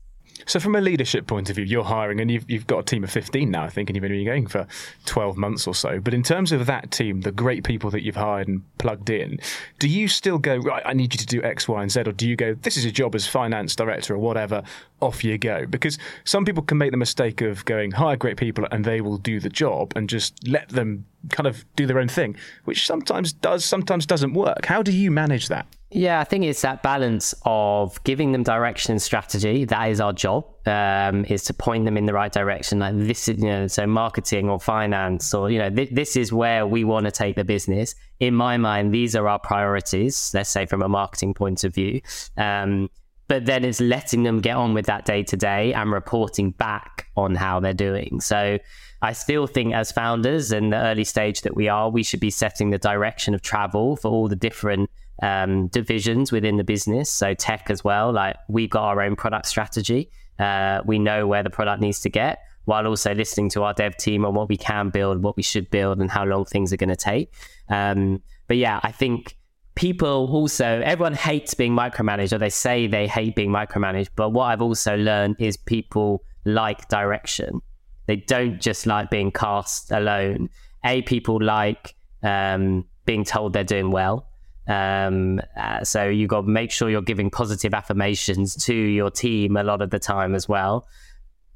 So, 0.46 0.60
from 0.60 0.76
a 0.76 0.82
leadership 0.82 1.28
point 1.28 1.50
of 1.50 1.56
view, 1.56 1.66
you're 1.66 1.84
hiring, 1.84 2.20
and 2.20 2.30
you've 2.30 2.50
you've 2.50 2.68
got 2.68 2.80
a 2.80 2.84
team 2.84 3.04
of 3.04 3.12
15 3.12 3.50
now, 3.50 3.64
I 3.64 3.70
think, 3.70 3.90
and 3.90 3.96
you've 3.96 4.02
been 4.02 4.26
going 4.26 4.48
for 4.48 4.68
12 5.06 5.38
months 5.38 5.68
or 5.68 5.76
so. 5.76 6.00
But 6.00 6.14
in 6.14 6.24
terms 6.24 6.52
of 6.52 6.66
that 6.66 6.92
team, 6.92 7.22
the 7.22 7.32
great 7.32 7.64
people 7.64 7.90
that 7.92 8.04
you've 8.04 8.16
hired 8.16 8.48
and 8.48 8.62
plugged 8.78 9.10
in, 9.10 9.40
do 9.80 9.88
you 9.88 10.08
still 10.08 10.38
go 10.38 10.58
right? 10.58 10.84
I 10.86 10.94
need 10.94 11.14
you 11.14 11.18
to 11.18 11.26
do 11.26 11.42
X, 11.44 11.68
Y, 11.68 11.82
and 11.82 11.92
Z, 11.92 12.02
or 12.02 12.12
do 12.12 12.28
you 12.28 12.36
go? 12.36 12.54
This 12.54 12.78
is 12.78 12.84
your 12.84 12.94
job 12.94 13.16
as 13.16 13.28
finance 13.28 13.76
director 13.76 14.16
or 14.16 14.20
whatever. 14.20 14.64
Off 15.02 15.24
you 15.24 15.38
go. 15.40 15.66
Because 15.66 15.98
some 16.26 16.46
people 16.46 16.62
can 16.62 16.78
make 16.78 16.92
the 16.92 16.98
mistake 16.98 17.42
of 17.42 17.66
going 17.66 17.90
hire 17.90 18.16
great 18.16 18.38
people 18.38 18.68
and 18.72 18.86
they 18.86 19.02
will 19.02 19.18
do 19.18 19.40
the 19.40 19.50
job, 19.50 19.94
and 19.96 20.10
just 20.10 20.48
let 20.48 20.70
them 20.70 21.06
kind 21.30 21.48
of 21.48 21.66
do 21.76 21.86
their 21.86 22.00
own 22.00 22.08
thing, 22.08 22.36
which 22.66 22.86
sometimes 22.86 23.34
does, 23.34 23.64
sometimes 23.66 24.06
doesn't 24.06 24.34
work. 24.34 24.66
How 24.66 24.82
do 24.84 24.92
you 24.92 25.12
manage 25.12 25.48
that? 25.50 25.66
Yeah, 25.94 26.22
I 26.22 26.24
think 26.24 26.46
it's 26.46 26.62
that 26.62 26.84
balance 26.84 27.34
of 27.44 28.02
giving 28.06 28.32
them 28.32 28.44
direction 28.44 28.94
and 28.94 29.02
strategy. 29.02 29.66
That 29.66 29.90
is 29.90 30.00
our 30.00 30.14
job, 30.14 30.46
um, 30.66 31.26
is 31.26 31.44
to 31.46 31.54
point 31.54 31.84
them 31.84 31.98
in 31.98 32.06
the 32.06 32.14
right 32.14 32.32
direction. 32.32 32.80
Like 32.80 32.98
this 32.98 33.28
is, 33.28 33.40
you 33.40 33.50
know, 33.50 33.68
so 33.68 33.86
marketing 33.86 34.50
or 34.50 34.58
finance 34.58 35.34
or, 35.34 35.52
you 35.52 35.60
know, 35.60 35.70
th- 35.70 35.90
this 35.92 36.16
is 36.16 36.32
where 36.32 36.66
we 36.66 36.86
want 36.86 37.08
to 37.08 37.12
take 37.12 37.36
the 37.36 37.44
business. 37.44 37.94
In 38.22 38.34
my 38.34 38.56
mind, 38.56 38.94
these 38.94 39.18
are 39.18 39.28
our 39.28 39.40
priorities, 39.40 40.32
let's 40.34 40.50
say 40.50 40.66
from 40.66 40.82
a 40.82 40.88
marketing 40.88 41.34
point 41.34 41.66
of 41.66 41.76
view. 41.76 42.00
Um, 42.38 42.90
but 43.28 43.46
then 43.46 43.66
it's 43.66 43.82
letting 43.82 44.24
them 44.24 44.40
get 44.40 44.56
on 44.56 44.74
with 44.74 44.86
that 44.86 45.04
day 45.04 45.24
to 45.24 45.36
day 45.36 45.74
and 45.74 45.92
reporting 45.92 46.52
back 46.52 47.08
on 47.18 47.36
how 47.36 47.60
they're 47.60 47.74
doing. 47.74 48.22
So 48.22 48.60
I 49.02 49.12
still 49.12 49.46
think 49.46 49.74
as 49.74 49.92
founders 49.92 50.54
in 50.54 50.70
the 50.70 50.78
early 50.78 51.04
stage 51.04 51.42
that 51.42 51.56
we 51.56 51.68
are, 51.68 51.90
we 51.90 52.04
should 52.04 52.20
be 52.22 52.30
setting 52.30 52.70
the 52.70 52.78
direction 52.78 53.34
of 53.34 53.42
travel 53.42 53.98
for 53.98 54.10
all 54.10 54.30
the 54.30 54.36
different 54.38 54.90
um, 55.22 55.68
divisions 55.68 56.32
within 56.32 56.58
the 56.58 56.64
business. 56.64 57.10
So 57.10 57.34
tech 57.34 57.70
as 57.70 57.84
well. 57.84 58.12
Like 58.12 58.36
we've 58.48 58.70
got 58.70 58.84
our 58.84 59.02
own 59.02 59.16
product 59.16 59.48
strategy. 59.48 60.10
Uh, 60.40 60.82
we 60.86 60.98
know 61.00 61.28
where 61.28 61.44
the 61.44 61.50
product 61.50 61.82
needs 61.82 62.00
to 62.02 62.10
get, 62.10 62.40
while 62.66 62.88
also 62.88 63.14
listening 63.14 63.50
to 63.50 63.64
our 63.64 63.74
dev 63.74 63.96
team 63.98 64.26
on 64.26 64.34
what 64.34 64.50
we 64.50 64.58
can 64.58 64.90
build, 64.90 65.22
what 65.22 65.38
we 65.38 65.44
should 65.44 65.70
build, 65.70 66.00
and 66.00 66.10
how 66.10 66.26
long 66.26 66.46
things 66.46 66.74
are 66.74 66.78
going 66.78 66.90
to 66.90 66.96
take. 66.96 67.34
Um, 67.70 68.22
but 68.48 68.58
yeah, 68.58 68.80
I 68.82 68.92
think 68.92 69.38
people 69.76 70.28
also 70.32 70.66
everyone 70.66 71.14
hates 71.14 71.54
being 71.54 71.74
micromanaged, 71.74 72.34
or 72.34 72.40
they 72.40 72.50
say 72.50 72.88
they 72.88 73.08
hate 73.08 73.36
being 73.36 73.52
micromanaged. 73.52 74.10
But 74.16 74.32
what 74.32 74.46
I've 74.46 74.62
also 74.62 74.98
learned 74.98 75.36
is 75.40 75.58
people 75.58 76.24
like 76.46 76.88
direction. 76.88 77.62
They 78.08 78.16
don't 78.16 78.60
just 78.60 78.88
like 78.88 79.12
being 79.12 79.32
cast 79.32 79.92
alone. 79.92 80.50
A 80.84 81.04
people 81.04 81.40
like 81.40 81.94
um, 82.24 82.86
being 83.06 83.24
told 83.24 83.54
they're 83.54 83.64
doing 83.64 83.92
well 83.92 84.31
um, 84.68 85.42
uh, 85.58 85.84
so 85.84 86.06
you 86.08 86.28
got 86.28 86.42
to 86.42 86.48
make 86.48 86.72
sure 86.72 86.90
you're 86.90 87.02
giving 87.02 87.30
positive 87.30 87.74
affirmations 87.74 88.56
to 88.66 88.74
your 88.74 89.10
team 89.10 89.58
a 89.58 89.64
lot 89.64 89.82
of 89.82 89.90
the 89.90 90.00
time 90.00 90.36
as 90.36 90.48
well, 90.48 90.88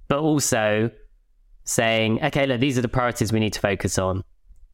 but 0.08 0.20
also 0.20 0.90
saying, 1.64 2.24
okay, 2.24 2.46
look, 2.46 2.60
these 2.60 2.78
are 2.78 2.82
the 2.82 2.88
priorities 2.88 3.32
we 3.32 3.40
need 3.40 3.54
to 3.54 3.60
focus 3.60 3.98
on. 3.98 4.24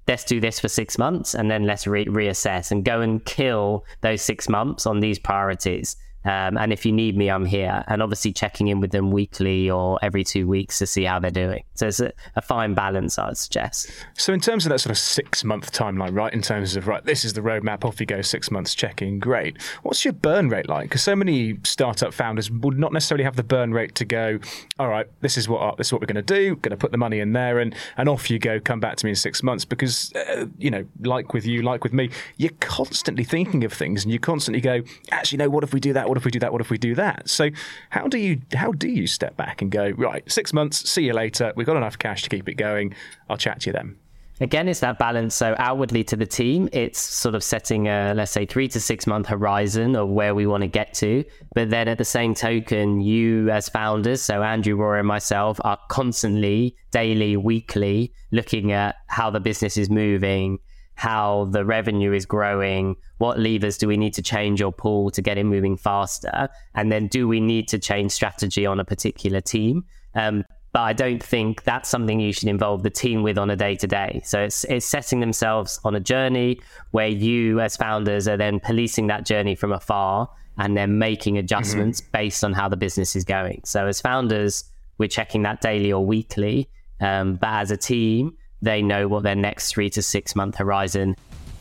Let's 0.07 0.23
do 0.23 0.39
this 0.39 0.59
for 0.59 0.67
six 0.67 0.97
months 0.97 1.35
and 1.35 1.49
then 1.49 1.65
let's 1.65 1.87
re- 1.87 2.05
reassess 2.05 2.71
and 2.71 2.83
go 2.83 3.01
and 3.01 3.23
kill 3.23 3.85
those 4.01 4.21
six 4.21 4.49
months 4.49 4.85
on 4.85 4.99
these 4.99 5.19
priorities. 5.19 5.95
Um, 6.25 6.57
and 6.57 6.71
if 6.71 6.85
you 6.85 6.91
need 6.91 7.17
me, 7.17 7.29
I'm 7.29 7.45
here. 7.45 7.83
And 7.87 8.01
obviously 8.01 8.33
checking 8.33 8.67
in 8.67 8.79
with 8.79 8.91
them 8.91 9.11
weekly 9.11 9.69
or 9.69 9.99
every 10.01 10.23
two 10.23 10.47
weeks 10.47 10.79
to 10.79 10.87
see 10.87 11.03
how 11.03 11.19
they're 11.19 11.31
doing. 11.31 11.63
So 11.75 11.87
it's 11.87 11.99
a, 11.99 12.11
a 12.35 12.41
fine 12.41 12.73
balance, 12.73 13.17
I'd 13.17 13.37
suggest. 13.37 13.91
So 14.17 14.33
in 14.33 14.39
terms 14.39 14.65
of 14.65 14.69
that 14.69 14.79
sort 14.79 14.91
of 14.91 14.97
six 14.97 15.43
month 15.43 15.71
timeline, 15.71 16.15
right? 16.15 16.33
In 16.33 16.41
terms 16.41 16.75
of 16.75 16.87
right, 16.87 17.03
this 17.03 17.25
is 17.25 17.33
the 17.33 17.41
roadmap. 17.41 17.83
Off 17.85 17.99
you 17.99 18.05
go. 18.05 18.21
Six 18.21 18.51
months 18.51 18.75
checking. 18.75 19.19
Great. 19.19 19.61
What's 19.83 20.05
your 20.05 20.13
burn 20.13 20.49
rate 20.49 20.69
like? 20.69 20.89
Because 20.89 21.01
so 21.01 21.15
many 21.15 21.57
startup 21.63 22.13
founders 22.13 22.51
would 22.51 22.77
not 22.77 22.93
necessarily 22.93 23.23
have 23.23 23.35
the 23.35 23.43
burn 23.43 23.73
rate 23.73 23.95
to 23.95 24.05
go. 24.05 24.39
All 24.77 24.87
right, 24.87 25.07
this 25.21 25.37
is 25.37 25.49
what 25.49 25.77
this 25.77 25.87
is 25.87 25.93
what 25.93 26.01
we're 26.01 26.07
going 26.07 26.23
to 26.23 26.33
do. 26.33 26.55
Going 26.57 26.71
to 26.71 26.77
put 26.77 26.91
the 26.91 26.97
money 26.97 27.19
in 27.19 27.33
there, 27.33 27.59
and 27.59 27.75
and 27.97 28.07
off 28.07 28.29
you 28.29 28.39
go. 28.39 28.59
Come 28.59 28.79
back 28.79 28.97
to 28.97 29.05
me 29.05 29.11
in 29.11 29.15
six 29.15 29.41
months. 29.41 29.65
Because 29.65 30.13
uh, 30.13 30.45
you 30.57 30.69
know, 30.69 30.85
like 31.01 31.33
with 31.33 31.45
you, 31.45 31.61
like 31.61 31.83
with 31.83 31.93
me, 31.93 32.09
you're 32.37 32.51
constantly 32.59 33.23
thinking 33.23 33.63
of 33.63 33.73
things, 33.73 34.03
and 34.03 34.11
you 34.11 34.19
constantly 34.19 34.61
go. 34.61 34.81
Actually, 35.11 35.37
no. 35.39 35.49
What 35.49 35.63
if 35.63 35.73
we 35.73 35.79
do 35.79 35.93
that? 35.93 36.07
What 36.11 36.17
if 36.17 36.25
we 36.25 36.31
do 36.31 36.39
that? 36.39 36.51
What 36.51 36.59
if 36.59 36.69
we 36.69 36.77
do 36.77 36.93
that? 36.95 37.29
So 37.29 37.51
how 37.89 38.09
do 38.09 38.17
you 38.17 38.41
how 38.53 38.73
do 38.73 38.89
you 38.89 39.07
step 39.07 39.37
back 39.37 39.61
and 39.61 39.71
go 39.71 39.91
right? 39.91 40.29
Six 40.29 40.51
months. 40.51 40.89
See 40.89 41.03
you 41.03 41.13
later. 41.13 41.53
We've 41.55 41.65
got 41.65 41.77
enough 41.77 41.97
cash 41.97 42.23
to 42.23 42.29
keep 42.29 42.49
it 42.49 42.55
going. 42.55 42.93
I'll 43.29 43.37
chat 43.37 43.61
to 43.61 43.69
you 43.69 43.71
then. 43.71 43.95
Again, 44.41 44.67
it's 44.67 44.81
that 44.81 44.99
balance. 44.99 45.35
So 45.35 45.55
outwardly 45.57 46.03
to 46.03 46.17
the 46.17 46.25
team, 46.25 46.67
it's 46.73 46.99
sort 46.99 47.33
of 47.33 47.45
setting 47.45 47.87
a 47.87 48.13
let's 48.13 48.33
say 48.33 48.45
three 48.45 48.67
to 48.67 48.81
six 48.81 49.07
month 49.07 49.27
horizon 49.27 49.95
of 49.95 50.09
where 50.09 50.35
we 50.35 50.45
want 50.45 50.63
to 50.63 50.67
get 50.67 50.93
to. 50.95 51.23
But 51.55 51.69
then 51.69 51.87
at 51.87 51.97
the 51.97 52.03
same 52.03 52.33
token, 52.33 52.99
you 52.99 53.49
as 53.49 53.69
founders, 53.69 54.21
so 54.21 54.43
Andrew, 54.43 54.75
Rory, 54.75 54.99
and 54.99 55.07
myself, 55.07 55.61
are 55.63 55.79
constantly, 55.87 56.75
daily, 56.91 57.37
weekly, 57.37 58.11
looking 58.31 58.73
at 58.73 58.97
how 59.07 59.29
the 59.29 59.39
business 59.39 59.77
is 59.77 59.89
moving, 59.89 60.59
how 60.95 61.47
the 61.51 61.65
revenue 61.65 62.13
is 62.13 62.25
growing, 62.25 62.95
what 63.17 63.39
levers 63.39 63.77
do 63.77 63.87
we 63.87 63.97
need 63.97 64.13
to 64.13 64.21
change 64.21 64.61
or 64.61 64.71
pull 64.71 65.09
to 65.11 65.21
get 65.21 65.37
it 65.37 65.45
moving 65.45 65.77
faster, 65.77 66.49
and 66.75 66.91
then 66.91 67.07
do 67.07 67.27
we 67.27 67.39
need 67.39 67.67
to 67.69 67.79
change 67.79 68.11
strategy 68.11 68.65
on 68.65 68.79
a 68.79 68.85
particular 68.85 69.41
team? 69.41 69.85
Um, 70.15 70.43
but 70.73 70.81
I 70.81 70.93
don't 70.93 71.21
think 71.21 71.63
that's 71.63 71.89
something 71.89 72.19
you 72.19 72.31
should 72.31 72.47
involve 72.47 72.83
the 72.83 72.89
team 72.89 73.23
with 73.23 73.37
on 73.37 73.49
a 73.49 73.55
day 73.55 73.75
to 73.75 73.87
day. 73.87 74.21
So 74.23 74.41
it's 74.41 74.63
it's 74.65 74.85
setting 74.85 75.19
themselves 75.19 75.79
on 75.83 75.95
a 75.95 75.99
journey 75.99 76.61
where 76.91 77.07
you 77.07 77.59
as 77.59 77.75
founders 77.75 78.27
are 78.27 78.37
then 78.37 78.59
policing 78.59 79.07
that 79.07 79.25
journey 79.25 79.55
from 79.55 79.73
afar 79.73 80.29
and 80.57 80.77
then 80.77 80.97
making 80.97 81.37
adjustments 81.37 81.99
mm-hmm. 81.99 82.11
based 82.11 82.43
on 82.43 82.53
how 82.53 82.69
the 82.69 82.77
business 82.77 83.15
is 83.15 83.25
going. 83.25 83.61
So 83.65 83.87
as 83.87 83.99
founders, 83.99 84.65
we're 84.97 85.09
checking 85.09 85.41
that 85.43 85.61
daily 85.61 85.91
or 85.91 86.05
weekly, 86.05 86.69
um, 86.99 87.35
but 87.35 87.49
as 87.49 87.71
a 87.71 87.77
team, 87.77 88.37
they 88.61 88.81
know 88.81 89.07
what 89.07 89.23
their 89.23 89.35
next 89.35 89.71
three 89.71 89.89
to 89.91 90.01
six 90.01 90.35
month 90.35 90.55
horizon 90.55 91.15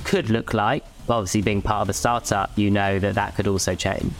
could 0.04 0.30
look 0.30 0.54
like. 0.54 0.84
But 1.06 1.18
obviously, 1.18 1.42
being 1.42 1.62
part 1.62 1.82
of 1.82 1.88
a 1.88 1.92
startup, 1.92 2.56
you 2.56 2.70
know 2.70 2.98
that 2.98 3.14
that 3.14 3.34
could 3.34 3.46
also 3.46 3.74
change. 3.74 4.12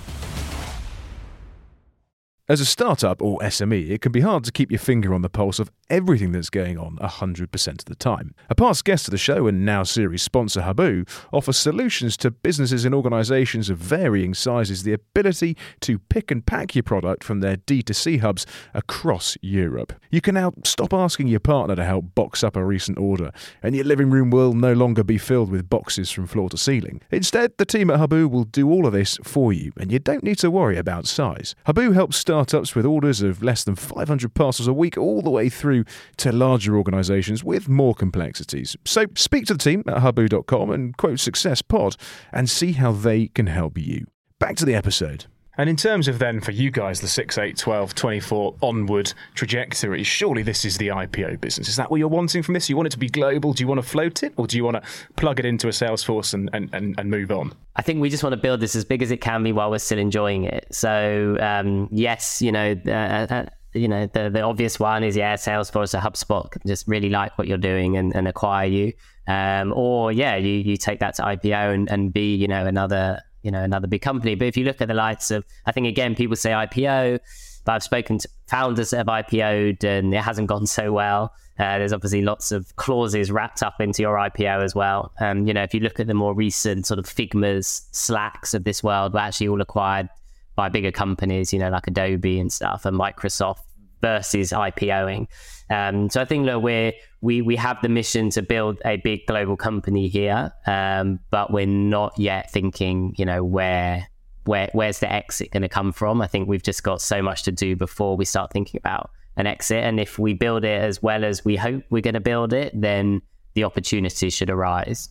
As 2.50 2.60
a 2.60 2.64
startup 2.64 3.22
or 3.22 3.38
SME, 3.38 3.90
it 3.90 4.00
can 4.00 4.10
be 4.10 4.22
hard 4.22 4.42
to 4.42 4.50
keep 4.50 4.72
your 4.72 4.80
finger 4.80 5.14
on 5.14 5.22
the 5.22 5.30
pulse 5.30 5.60
of 5.60 5.70
everything 5.88 6.32
that's 6.32 6.50
going 6.50 6.76
on 6.78 6.96
100% 6.96 7.68
of 7.68 7.84
the 7.84 7.94
time. 7.94 8.34
A 8.48 8.56
past 8.56 8.84
guest 8.84 9.06
of 9.06 9.12
the 9.12 9.18
show 9.18 9.46
and 9.46 9.64
now 9.64 9.84
series 9.84 10.24
sponsor 10.24 10.62
Huboo 10.62 11.08
offers 11.32 11.56
solutions 11.56 12.16
to 12.16 12.32
businesses 12.32 12.84
and 12.84 12.92
organisations 12.92 13.70
of 13.70 13.78
varying 13.78 14.34
sizes 14.34 14.82
the 14.82 14.92
ability 14.92 15.56
to 15.82 16.00
pick 16.00 16.32
and 16.32 16.44
pack 16.44 16.74
your 16.74 16.82
product 16.82 17.22
from 17.22 17.38
their 17.38 17.56
D2C 17.56 18.18
hubs 18.18 18.46
across 18.74 19.36
Europe. 19.42 19.92
You 20.10 20.20
can 20.20 20.34
now 20.34 20.52
stop 20.64 20.92
asking 20.92 21.28
your 21.28 21.38
partner 21.38 21.76
to 21.76 21.84
help 21.84 22.16
box 22.16 22.42
up 22.42 22.56
a 22.56 22.64
recent 22.64 22.98
order, 22.98 23.30
and 23.62 23.76
your 23.76 23.84
living 23.84 24.10
room 24.10 24.30
will 24.30 24.54
no 24.54 24.72
longer 24.72 25.04
be 25.04 25.18
filled 25.18 25.52
with 25.52 25.70
boxes 25.70 26.10
from 26.10 26.26
floor 26.26 26.48
to 26.48 26.56
ceiling. 26.56 27.00
Instead, 27.12 27.52
the 27.58 27.64
team 27.64 27.90
at 27.90 28.00
Huboo 28.00 28.28
will 28.28 28.42
do 28.42 28.68
all 28.68 28.86
of 28.86 28.92
this 28.92 29.18
for 29.22 29.52
you, 29.52 29.70
and 29.76 29.92
you 29.92 30.00
don't 30.00 30.24
need 30.24 30.38
to 30.38 30.50
worry 30.50 30.78
about 30.78 31.06
size. 31.06 31.54
Huboo 31.68 31.94
helps 31.94 32.16
start 32.16 32.39
startups 32.40 32.74
with 32.74 32.86
orders 32.86 33.20
of 33.20 33.42
less 33.42 33.64
than 33.64 33.74
500 33.74 34.32
parcels 34.32 34.66
a 34.66 34.72
week, 34.72 34.96
all 34.96 35.20
the 35.20 35.30
way 35.30 35.50
through 35.50 35.84
to 36.16 36.32
larger 36.32 36.74
organisations 36.74 37.44
with 37.44 37.68
more 37.68 37.94
complexities. 37.94 38.76
So 38.86 39.04
speak 39.14 39.44
to 39.46 39.54
the 39.54 39.58
team 39.58 39.84
at 39.86 39.98
huboo.com 39.98 40.70
and 40.70 40.96
quote 40.96 41.20
Success 41.20 41.60
Pod 41.60 41.96
and 42.32 42.48
see 42.48 42.72
how 42.72 42.92
they 42.92 43.26
can 43.28 43.46
help 43.46 43.76
you. 43.76 44.06
Back 44.38 44.56
to 44.56 44.64
the 44.64 44.74
episode. 44.74 45.26
And 45.60 45.68
in 45.68 45.76
terms 45.76 46.08
of 46.08 46.18
then 46.18 46.40
for 46.40 46.52
you 46.52 46.70
guys, 46.70 47.02
the 47.02 47.06
6, 47.06 47.36
8, 47.36 47.54
12, 47.54 47.94
24 47.94 48.54
onward 48.62 49.12
trajectory, 49.34 50.02
surely 50.02 50.42
this 50.42 50.64
is 50.64 50.78
the 50.78 50.88
IPO 50.88 51.38
business. 51.38 51.68
Is 51.68 51.76
that 51.76 51.90
what 51.90 51.98
you're 51.98 52.08
wanting 52.08 52.42
from 52.42 52.54
this? 52.54 52.70
You 52.70 52.78
want 52.78 52.86
it 52.86 52.92
to 52.92 52.98
be 52.98 53.10
global? 53.10 53.52
Do 53.52 53.62
you 53.62 53.68
want 53.68 53.78
to 53.78 53.86
float 53.86 54.22
it? 54.22 54.32
Or 54.38 54.46
do 54.46 54.56
you 54.56 54.64
want 54.64 54.82
to 54.82 54.90
plug 55.16 55.38
it 55.38 55.44
into 55.44 55.68
a 55.68 55.70
Salesforce 55.70 56.32
and, 56.32 56.48
and, 56.54 56.70
and, 56.72 56.98
and 56.98 57.10
move 57.10 57.30
on? 57.30 57.52
I 57.76 57.82
think 57.82 58.00
we 58.00 58.08
just 58.08 58.22
want 58.22 58.32
to 58.32 58.38
build 58.38 58.60
this 58.60 58.74
as 58.74 58.86
big 58.86 59.02
as 59.02 59.10
it 59.10 59.18
can 59.18 59.42
be 59.42 59.52
while 59.52 59.70
we're 59.70 59.80
still 59.80 59.98
enjoying 59.98 60.44
it. 60.44 60.66
So, 60.70 61.36
um, 61.38 61.90
yes, 61.92 62.40
you 62.40 62.52
know, 62.52 62.74
uh, 62.86 62.90
uh, 62.90 63.46
you 63.74 63.86
know, 63.86 64.06
the, 64.06 64.30
the 64.30 64.40
obvious 64.40 64.80
one 64.80 65.04
is, 65.04 65.14
yeah, 65.14 65.34
Salesforce 65.34 65.92
or 65.92 66.00
HubSpot 66.00 66.50
just 66.66 66.88
really 66.88 67.10
like 67.10 67.36
what 67.36 67.46
you're 67.46 67.58
doing 67.58 67.98
and, 67.98 68.16
and 68.16 68.26
acquire 68.26 68.66
you. 68.66 68.94
Um, 69.26 69.74
or, 69.76 70.10
yeah, 70.10 70.36
you, 70.36 70.52
you 70.52 70.78
take 70.78 71.00
that 71.00 71.16
to 71.16 71.22
IPO 71.22 71.74
and, 71.74 71.90
and 71.90 72.14
be, 72.14 72.34
you 72.34 72.48
know, 72.48 72.64
another 72.64 73.20
you 73.42 73.50
know 73.50 73.62
another 73.62 73.86
big 73.86 74.02
company. 74.02 74.34
But 74.34 74.48
if 74.48 74.56
you 74.56 74.64
look 74.64 74.80
at 74.80 74.88
the 74.88 74.94
likes 74.94 75.30
of, 75.30 75.44
I 75.66 75.72
think 75.72 75.86
again 75.86 76.14
people 76.14 76.36
say 76.36 76.50
IPO, 76.50 77.20
but 77.64 77.72
I've 77.72 77.82
spoken 77.82 78.18
to 78.18 78.28
founders 78.46 78.90
that 78.90 78.98
have 78.98 79.06
IPO'd 79.06 79.84
and 79.84 80.14
it 80.14 80.22
hasn't 80.22 80.48
gone 80.48 80.66
so 80.66 80.92
well. 80.92 81.32
Uh, 81.58 81.76
there's 81.78 81.92
obviously 81.92 82.22
lots 82.22 82.52
of 82.52 82.74
clauses 82.76 83.30
wrapped 83.30 83.62
up 83.62 83.80
into 83.80 84.00
your 84.02 84.16
IPO 84.16 84.64
as 84.64 84.74
well. 84.74 85.12
Um, 85.20 85.46
you 85.46 85.52
know, 85.52 85.62
if 85.62 85.74
you 85.74 85.80
look 85.80 86.00
at 86.00 86.06
the 86.06 86.14
more 86.14 86.34
recent 86.34 86.86
sort 86.86 86.98
of 86.98 87.04
Figmas, 87.04 87.86
Slacks 87.92 88.54
of 88.54 88.64
this 88.64 88.82
world, 88.82 89.12
were 89.12 89.20
actually 89.20 89.48
all 89.48 89.60
acquired 89.60 90.08
by 90.56 90.70
bigger 90.70 90.90
companies, 90.90 91.52
you 91.52 91.58
know, 91.58 91.68
like 91.68 91.86
Adobe 91.86 92.40
and 92.40 92.50
stuff, 92.50 92.86
and 92.86 92.98
Microsoft 92.98 93.60
versus 94.00 94.52
IPOing. 94.52 95.26
Um, 95.70 96.10
so 96.10 96.20
I 96.20 96.24
think 96.24 96.46
look, 96.46 96.62
we're 96.62 96.92
we 97.20 97.42
we 97.42 97.56
have 97.56 97.78
the 97.82 97.88
mission 97.88 98.30
to 98.30 98.42
build 98.42 98.80
a 98.84 98.96
big 98.96 99.26
global 99.26 99.56
company 99.56 100.08
here, 100.08 100.52
um, 100.66 101.20
but 101.30 101.52
we're 101.52 101.66
not 101.66 102.18
yet 102.18 102.50
thinking, 102.50 103.14
you 103.16 103.24
know, 103.24 103.44
where 103.44 104.08
where 104.44 104.68
where's 104.72 104.98
the 104.98 105.10
exit 105.10 105.52
going 105.52 105.62
to 105.62 105.68
come 105.68 105.92
from? 105.92 106.20
I 106.20 106.26
think 106.26 106.48
we've 106.48 106.62
just 106.62 106.82
got 106.82 107.00
so 107.00 107.22
much 107.22 107.44
to 107.44 107.52
do 107.52 107.76
before 107.76 108.16
we 108.16 108.24
start 108.24 108.52
thinking 108.52 108.78
about 108.78 109.10
an 109.36 109.46
exit. 109.46 109.84
And 109.84 110.00
if 110.00 110.18
we 110.18 110.34
build 110.34 110.64
it 110.64 110.82
as 110.82 111.02
well 111.02 111.24
as 111.24 111.44
we 111.44 111.56
hope 111.56 111.84
we're 111.90 112.02
going 112.02 112.14
to 112.14 112.20
build 112.20 112.52
it, 112.52 112.72
then 112.78 113.22
the 113.54 113.64
opportunity 113.64 114.30
should 114.30 114.50
arise. 114.50 115.08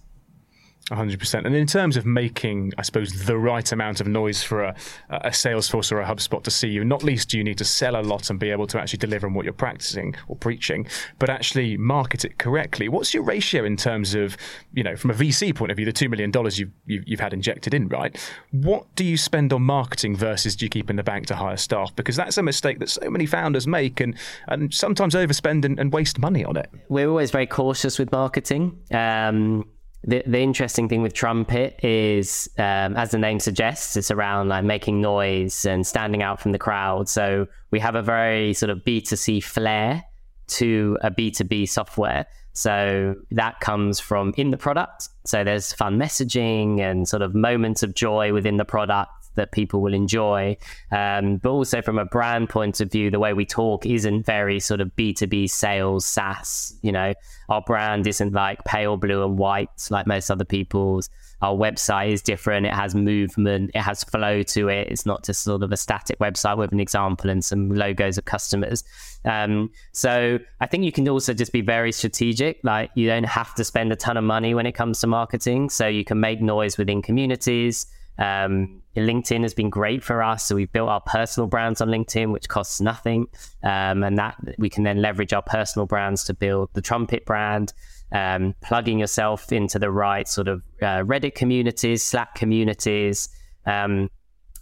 100%. 0.90 1.46
And 1.46 1.56
in 1.56 1.68
terms 1.68 1.98
of 1.98 2.06
making, 2.06 2.74
I 2.78 2.82
suppose, 2.82 3.26
the 3.26 3.38
right 3.38 3.72
amount 3.72 4.02
of 4.02 4.08
noise 4.08 4.44
for 4.44 4.64
a, 4.64 4.76
a 5.10 5.30
Salesforce 5.30 5.92
or 5.92 6.02
a 6.02 6.06
HubSpot 6.06 6.44
to 6.44 6.52
see 6.52 6.68
you, 6.68 6.84
not 6.84 7.04
least 7.04 7.30
do 7.30 7.38
you 7.38 7.44
need 7.44 7.58
to 7.60 7.66
sell 7.66 7.96
a 7.96 8.02
lot 8.02 8.30
and 8.30 8.40
be 8.40 8.50
able 8.50 8.68
to 8.68 8.80
actually 8.80 8.98
deliver 8.98 9.28
on 9.28 9.34
what 9.34 9.46
you're 9.46 9.54
practicing 9.54 10.16
or 10.28 10.36
preaching, 10.36 10.88
but 11.20 11.30
actually 11.30 11.78
market 11.78 12.26
it 12.26 12.38
correctly. 12.38 12.90
What's 12.90 13.14
your 13.14 13.24
ratio 13.24 13.64
in 13.64 13.78
terms 13.78 14.16
of, 14.16 14.36
you 14.74 14.84
know, 14.84 14.96
from 14.96 15.12
a 15.12 15.14
VC 15.14 15.56
point 15.56 15.72
of 15.72 15.78
view, 15.78 15.86
the 15.86 15.94
$2 15.94 16.10
million 16.10 16.32
you've, 16.54 17.04
you've 17.08 17.20
had 17.20 17.34
injected 17.34 17.74
in, 17.74 17.88
right? 17.88 18.18
What 18.52 18.94
do 18.96 19.06
you 19.06 19.18
spend 19.18 19.54
on 19.54 19.62
marketing 19.62 20.16
versus 20.16 20.56
do 20.56 20.66
you 20.66 20.70
keep 20.70 20.90
in 20.90 20.96
the 20.96 21.04
bank 21.04 21.28
to 21.28 21.36
hire 21.36 21.58
staff? 21.58 21.96
Because 21.96 22.16
that's 22.16 22.38
a 22.38 22.44
mistake 22.44 22.80
that 22.80 22.90
so 22.90 23.10
many 23.10 23.26
founders 23.26 23.68
make 23.68 24.00
and, 24.00 24.16
and 24.48 24.74
sometimes 24.74 25.14
overspend 25.14 25.66
and, 25.66 25.80
and 25.80 25.94
waste 25.94 26.20
money 26.20 26.44
on 26.44 26.58
it. 26.58 26.70
We're 26.90 27.10
always 27.10 27.32
very 27.32 27.48
cautious 27.48 28.00
with 28.00 28.12
marketing. 28.12 28.80
Um, 28.92 29.66
the, 30.04 30.24
the 30.26 30.40
interesting 30.40 30.88
thing 30.88 31.02
with 31.02 31.14
trumpet 31.14 31.84
is 31.84 32.50
um, 32.58 32.96
as 32.96 33.12
the 33.12 33.18
name 33.18 33.40
suggests 33.40 33.98
it's 33.98 34.12
around 34.12 34.50
like 34.50 34.64
making 34.64 35.02
noise 35.02 35.66
and 35.66 35.86
standing 35.86 36.24
out 36.24 36.40
from 36.40 36.52
the 36.54 36.60
crowd. 36.60 37.10
So 37.10 37.48
we 37.72 37.80
have 37.80 37.96
a 37.96 38.02
very 38.02 38.54
sort 38.54 38.70
of 38.70 38.80
b2c 38.80 39.44
flair 39.44 40.04
to 40.48 40.98
a 41.02 41.12
b2b 41.12 41.68
software. 41.68 42.26
So 42.54 43.16
that 43.32 43.60
comes 43.60 44.00
from 44.00 44.34
in 44.38 44.50
the 44.50 44.58
product. 44.58 45.10
So 45.26 45.44
there's 45.44 45.74
fun 45.74 46.00
messaging 46.00 46.80
and 46.80 47.08
sort 47.08 47.22
of 47.22 47.36
moments 47.36 47.84
of 47.84 47.94
joy 47.94 48.34
within 48.34 48.58
the 48.58 48.66
product 48.66 49.12
that 49.40 49.54
people 49.54 49.82
will 49.82 49.94
enjoy. 49.94 50.58
Um, 50.92 51.38
but 51.38 51.50
also 51.50 51.82
from 51.82 51.98
a 51.98 52.06
brand 52.06 52.50
point 52.50 52.82
of 52.82 52.92
view, 52.92 53.10
the 53.10 53.20
way 53.20 53.34
we 53.34 53.46
talk 53.46 53.86
isn't 53.86 54.26
very 54.26 54.60
sort 54.60 54.82
of 54.82 54.92
B2B 54.98 55.50
sales, 55.50 56.06
SaaS. 56.06 56.78
You 56.82 56.92
know, 56.92 57.14
our 57.48 57.62
brand 57.62 58.06
isn't 58.06 58.34
like 58.34 58.64
pale 58.66 58.98
blue 58.98 59.24
and 59.24 59.38
white 59.38 59.70
like 59.90 60.06
most 60.06 60.30
other 60.30 60.46
people's. 60.46 61.10
Our 61.42 61.56
website 61.56 62.12
is 62.12 62.22
different. 62.22 62.66
It 62.66 62.74
has 62.74 62.94
movement. 62.94 63.72
It 63.74 63.80
has 63.82 64.04
flow 64.04 64.44
to 64.44 64.68
it. 64.68 64.90
It's 64.90 65.06
not 65.06 65.24
just 65.24 65.42
sort 65.44 65.64
of 65.64 65.72
a 65.72 65.78
static 65.78 66.20
website 66.20 66.58
with 66.58 66.74
an 66.74 66.82
example 66.82 67.30
and 67.30 67.44
some 67.44 67.70
logos 67.70 68.18
of 68.18 68.26
customers. 68.26 68.84
Um, 69.24 69.72
so 69.94 70.40
I 70.60 70.66
think 70.66 70.84
you 70.84 70.92
can 70.92 71.08
also 71.08 71.34
just 71.34 71.54
be 71.54 71.62
very 71.62 71.94
strategic. 71.94 72.60
Like 72.64 72.92
you 72.94 73.08
don't 73.08 73.24
have 73.24 73.56
to 73.56 73.64
spend 73.64 73.94
a 73.94 73.96
ton 73.96 74.18
of 74.18 74.26
money 74.26 74.54
when 74.54 74.66
it 74.66 74.74
comes 74.74 75.00
to 75.00 75.08
marketing. 75.08 75.70
So 75.70 75.88
you 75.88 76.04
can 76.04 76.20
make 76.20 76.42
noise 76.42 76.78
within 76.78 77.02
communities. 77.02 77.86
Um, 78.20 78.82
LinkedIn 78.96 79.44
has 79.44 79.54
been 79.54 79.70
great 79.70 80.04
for 80.04 80.22
us. 80.22 80.46
So 80.46 80.56
we've 80.56 80.72
built 80.72 80.90
our 80.90 81.02
personal 81.02 81.48
brands 81.48 81.82
on 81.82 81.88
LinkedIn, 81.88 82.32
which 82.32 82.50
costs 82.50 82.82
nothing. 82.82 83.28
Um, 83.64 84.04
and 84.04 84.18
that 84.18 84.36
we 84.58 84.70
can 84.70 84.84
then 84.84 85.02
leverage 85.02 85.34
our 85.34 85.42
personal 85.42 85.86
brands 85.86 86.24
to 86.26 86.34
build 86.34 86.70
the 86.74 86.82
Trumpet 86.82 87.26
brand, 87.26 87.74
um, 88.12 88.54
plugging 88.62 89.00
yourself 89.00 89.52
into 89.52 89.80
the 89.80 89.90
right 89.90 90.28
sort 90.28 90.48
of 90.48 90.62
uh, 90.82 91.04
Reddit 91.04 91.36
communities, 91.36 92.04
Slack 92.04 92.36
communities. 92.36 93.30
Um, 93.66 94.10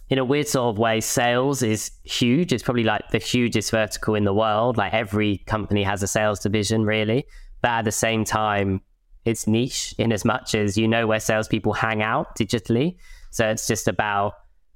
in 0.08 0.18
a 0.18 0.24
weird 0.24 0.48
sort 0.48 0.74
of 0.74 0.78
way, 0.78 1.00
sales 1.00 1.62
is 1.62 1.90
huge. 2.04 2.52
It's 2.52 2.62
probably 2.62 2.84
like 2.84 3.08
the 3.10 3.18
hugest 3.18 3.70
vertical 3.70 4.14
in 4.14 4.24
the 4.24 4.32
world. 4.32 4.76
Like 4.76 4.94
every 4.94 5.38
company 5.46 5.82
has 5.82 6.02
a 6.02 6.06
sales 6.06 6.40
division, 6.40 6.84
really. 6.84 7.26
But 7.60 7.70
at 7.70 7.84
the 7.84 7.92
same 7.92 8.24
time, 8.24 8.80
it's 9.24 9.46
niche 9.46 9.94
in 9.98 10.12
as 10.12 10.24
much 10.24 10.54
as 10.54 10.78
you 10.78 10.88
know 10.88 11.06
where 11.06 11.20
salespeople 11.20 11.74
hang 11.74 12.02
out 12.02 12.36
digitally. 12.36 12.96
So 13.30 13.48
it's 13.48 13.66
just 13.66 13.88
about 13.88 14.34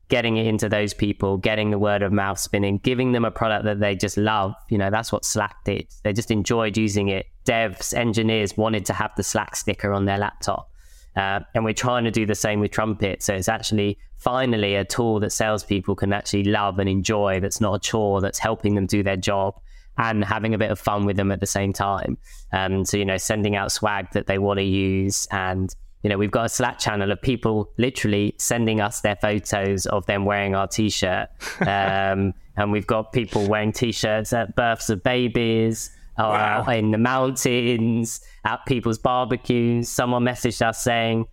getting 0.09 0.37
it 0.37 0.47
into 0.47 0.69
those 0.69 0.93
people, 0.93 1.39
getting 1.39 1.71
the 1.71 1.79
word 1.79 2.03
of 2.03 2.13
mouth 2.13 2.39
spinning, 2.39 2.79
giving 2.79 3.13
them 3.13 3.25
a 3.25 3.31
product 3.31 3.65
that 3.65 3.81
they 3.81 3.97
just 3.97 4.17
love. 4.17 4.55
You 4.69 4.79
know, 4.79 4.91
that's 4.91 5.11
what 5.11 5.25
Slack 5.25 5.65
did. 5.65 5.87
They 6.03 6.13
just 6.13 6.31
enjoyed 6.31 6.77
using 6.77 7.09
it. 7.09 7.27
Devs, 7.47 7.95
engineers 7.95 8.57
wanted 8.57 8.85
to 8.87 8.93
have 8.93 9.13
the 9.17 9.23
Slack 9.23 9.57
sticker 9.57 9.93
on 9.93 10.05
their 10.05 10.19
laptop. 10.19 10.69
Uh, 11.17 11.41
and 11.55 11.65
we're 11.65 11.73
trying 11.73 12.05
to 12.05 12.11
do 12.11 12.27
the 12.27 12.35
same 12.35 12.61
with 12.61 12.71
Trumpet. 12.71 13.23
So 13.23 13.35
it's 13.35 13.49
actually 13.49 13.99
finally 14.19 14.75
a 14.75 14.85
tool 14.85 15.19
that 15.21 15.31
salespeople 15.31 15.97
can 15.97 16.13
actually 16.13 16.45
love 16.45 16.79
and 16.79 16.89
enjoy 16.89 17.41
that's 17.41 17.61
not 17.61 17.75
a 17.75 17.79
chore, 17.79 18.21
that's 18.21 18.39
helping 18.39 18.75
them 18.75 18.87
do 18.87 19.03
their 19.03 19.17
job 19.17 19.59
and 19.99 20.25
having 20.25 20.55
a 20.55 20.59
bit 20.59 20.71
of 20.71 20.79
fun 20.79 21.05
with 21.05 21.17
them 21.17 21.33
at 21.33 21.41
the 21.41 21.47
same 21.47 21.73
time. 21.73 22.17
Um, 22.53 22.85
so, 22.85 22.97
you 22.97 23.05
know, 23.05 23.19
sending 23.19 23.57
out 23.57 23.73
swag 23.73 24.11
that 24.13 24.27
they 24.27 24.39
want 24.39 24.59
to 24.59 24.65
use 24.65 25.27
and 25.31 25.75
you 26.03 26.11
know, 26.11 26.19
we've 26.19 26.31
got 26.31 26.47
a 26.47 26.49
Slack 26.49 26.79
channel 26.79 27.13
of 27.13 27.23
people 27.23 27.71
literally 27.79 28.35
sending 28.39 28.81
us 28.81 29.01
their 29.01 29.17
photos 29.17 29.87
of 29.87 30.05
them 30.07 30.25
wearing 30.25 30.55
our 30.55 30.67
t-shirt. 30.67 31.29
Um, 31.61 32.35
and 32.57 32.71
we've 32.71 32.87
got 32.87 33.13
people 33.13 33.49
wearing 33.49 33.73
t-shirts 33.73 34.33
at 34.33 34.55
births 34.57 34.91
of 34.91 35.03
babies, 35.03 35.91
or 36.19 36.25
wow. 36.25 36.67
in 36.69 36.91
the 36.91 36.99
mountains, 36.99 38.21
at 38.45 38.61
people's 38.67 38.99
barbecues. 38.99 39.89
Someone 39.89 40.25
messaged 40.25 40.61
us 40.61 40.83
saying, 40.83 41.27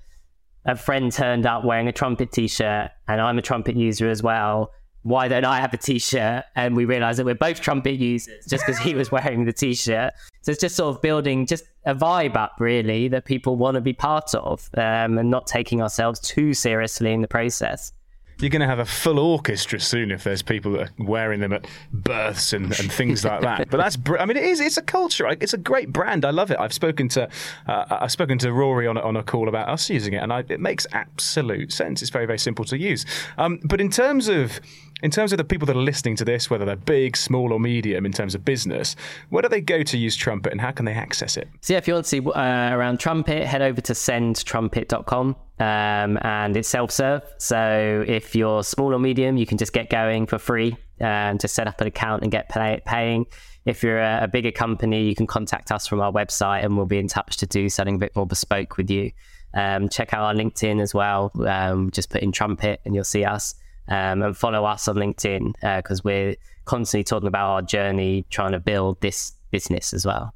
a 0.65 0.75
friend 0.75 1.11
turned 1.11 1.45
up 1.45 1.65
wearing 1.65 1.87
a 1.87 1.91
trumpet 1.91 2.31
t-shirt 2.31 2.91
and 3.07 3.21
I'm 3.21 3.37
a 3.37 3.41
trumpet 3.41 3.75
user 3.75 4.09
as 4.09 4.21
well. 4.21 4.71
why 5.01 5.27
don't 5.29 5.45
I 5.45 5.59
have 5.61 5.73
a 5.73 5.77
t-shirt? 5.77 6.43
And 6.55 6.75
we 6.75 6.85
realized 6.85 7.19
that 7.19 7.25
we're 7.25 7.33
both 7.33 7.61
trumpet 7.61 7.95
users 7.95 8.45
just 8.47 8.65
because 8.65 8.79
he 8.79 8.93
was 8.93 9.11
wearing 9.11 9.45
the 9.45 9.53
t-shirt. 9.53 10.13
So 10.41 10.51
it's 10.51 10.61
just 10.61 10.75
sort 10.75 10.95
of 10.95 11.01
building 11.01 11.45
just 11.45 11.65
a 11.85 11.95
vibe 11.95 12.35
up 12.35 12.55
really 12.59 13.07
that 13.09 13.25
people 13.25 13.55
want 13.55 13.75
to 13.75 13.81
be 13.81 13.93
part 13.93 14.33
of 14.35 14.69
um, 14.75 15.17
and 15.17 15.29
not 15.29 15.47
taking 15.47 15.81
ourselves 15.81 16.19
too 16.19 16.53
seriously 16.53 17.13
in 17.13 17.21
the 17.21 17.27
process 17.27 17.93
you're 18.41 18.49
going 18.49 18.61
to 18.61 18.67
have 18.67 18.79
a 18.79 18.85
full 18.85 19.19
orchestra 19.19 19.79
soon 19.79 20.11
if 20.11 20.23
there's 20.23 20.41
people 20.41 20.71
that 20.71 20.81
are 20.81 20.89
wearing 20.97 21.41
them 21.41 21.51
at 21.51 21.67
births 21.91 22.53
and, 22.53 22.65
and 22.79 22.91
things 22.91 23.25
like 23.25 23.41
that. 23.41 23.69
But 23.69 23.77
that's, 23.77 23.97
I 24.17 24.25
mean, 24.25 24.37
it 24.37 24.43
is. 24.43 24.61
It's 24.61 24.77
a 24.77 24.81
culture. 24.81 25.27
It's 25.27 25.53
a 25.53 25.57
great 25.57 25.91
brand. 25.91 26.23
I 26.23 26.29
love 26.29 26.49
it. 26.49 26.57
I've 26.59 26.73
spoken 26.73 27.09
to, 27.09 27.29
uh, 27.67 27.85
I've 27.89 28.11
spoken 28.11 28.37
to 28.39 28.53
Rory 28.53 28.87
on 28.87 28.97
on 28.97 29.17
a 29.17 29.23
call 29.23 29.49
about 29.49 29.67
us 29.69 29.89
using 29.89 30.13
it, 30.13 30.23
and 30.23 30.31
I, 30.31 30.43
it 30.47 30.59
makes 30.59 30.87
absolute 30.91 31.71
sense. 31.73 32.01
It's 32.01 32.11
very 32.11 32.25
very 32.25 32.39
simple 32.39 32.65
to 32.65 32.77
use. 32.77 33.05
Um, 33.37 33.59
but 33.65 33.81
in 33.81 33.89
terms 33.89 34.27
of 34.27 34.59
in 35.01 35.11
terms 35.11 35.31
of 35.31 35.37
the 35.37 35.43
people 35.43 35.65
that 35.67 35.75
are 35.75 35.81
listening 35.81 36.15
to 36.17 36.25
this, 36.25 36.49
whether 36.49 36.65
they're 36.65 36.75
big, 36.75 37.15
small, 37.15 37.53
or 37.53 37.59
medium 37.59 38.05
in 38.05 38.11
terms 38.11 38.35
of 38.35 38.43
business, 38.43 38.95
where 39.29 39.41
do 39.41 39.49
they 39.49 39.61
go 39.61 39.83
to 39.83 39.97
use 39.97 40.15
Trumpet 40.15 40.51
and 40.51 40.59
how 40.59 40.71
can 40.71 40.85
they 40.85 40.93
access 40.93 41.37
it? 41.37 41.47
So, 41.61 41.73
yeah, 41.73 41.77
if 41.77 41.87
you 41.87 41.93
want 41.93 42.05
to 42.05 42.09
see 42.09 42.19
uh, 42.19 42.69
around 42.75 42.99
Trumpet, 42.99 43.45
head 43.45 43.61
over 43.61 43.81
to 43.81 43.93
sendtrumpet.com 43.93 45.35
um, 45.59 46.19
and 46.21 46.57
it's 46.57 46.67
self 46.67 46.91
serve. 46.91 47.23
So, 47.37 48.03
if 48.07 48.35
you're 48.35 48.63
small 48.63 48.93
or 48.93 48.99
medium, 48.99 49.37
you 49.37 49.45
can 49.45 49.57
just 49.57 49.73
get 49.73 49.89
going 49.89 50.27
for 50.27 50.37
free 50.37 50.75
and 50.99 51.39
just 51.39 51.55
set 51.55 51.67
up 51.67 51.79
an 51.81 51.87
account 51.87 52.23
and 52.23 52.31
get 52.31 52.49
pay- 52.49 52.81
paying. 52.85 53.25
If 53.65 53.83
you're 53.83 53.99
a, 53.99 54.23
a 54.23 54.27
bigger 54.27 54.51
company, 54.51 55.03
you 55.03 55.15
can 55.15 55.27
contact 55.27 55.71
us 55.71 55.87
from 55.87 56.01
our 56.01 56.11
website 56.11 56.63
and 56.63 56.75
we'll 56.75 56.85
be 56.85 56.97
in 56.97 57.07
touch 57.07 57.37
to 57.37 57.45
do 57.45 57.69
something 57.69 57.95
a 57.95 57.99
bit 57.99 58.15
more 58.15 58.25
bespoke 58.25 58.77
with 58.77 58.89
you. 58.89 59.11
Um, 59.53 59.89
check 59.89 60.13
out 60.13 60.23
our 60.23 60.33
LinkedIn 60.33 60.81
as 60.81 60.93
well. 60.93 61.31
Um, 61.45 61.89
just 61.91 62.09
put 62.09 62.21
in 62.21 62.31
Trumpet 62.31 62.81
and 62.85 62.93
you'll 62.93 63.03
see 63.03 63.25
us 63.25 63.55
um, 63.89 64.21
and 64.21 64.37
follow 64.37 64.65
us 64.65 64.87
on 64.87 64.95
LinkedIn 64.95 65.53
because 65.77 65.99
uh, 65.99 66.03
we're 66.05 66.35
constantly 66.65 67.03
talking 67.03 67.27
about 67.27 67.49
our 67.49 67.61
journey 67.61 68.25
trying 68.29 68.51
to 68.51 68.59
build 68.59 69.01
this 69.01 69.33
business 69.51 69.93
as 69.93 70.05
well. 70.05 70.33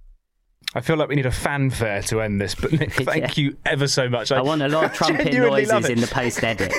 I 0.76 0.82
feel 0.82 0.96
like 0.96 1.08
we 1.08 1.16
need 1.16 1.28
a 1.28 1.32
fanfare 1.32 2.02
to 2.04 2.22
end 2.22 2.42
this, 2.42 2.56
but 2.56 2.72
Nick, 2.72 2.94
thank 2.94 3.38
yeah. 3.38 3.44
you 3.44 3.58
ever 3.64 3.88
so 3.88 4.10
much. 4.10 4.32
I, 4.32 4.38
I 4.38 4.42
want 4.42 4.64
a 4.64 4.68
lot 4.68 4.86
of 4.86 4.94
trumpet 4.94 5.32
noises 5.32 5.88
in 5.88 6.00
the 6.00 6.08
post 6.08 6.44
edit. 6.44 6.74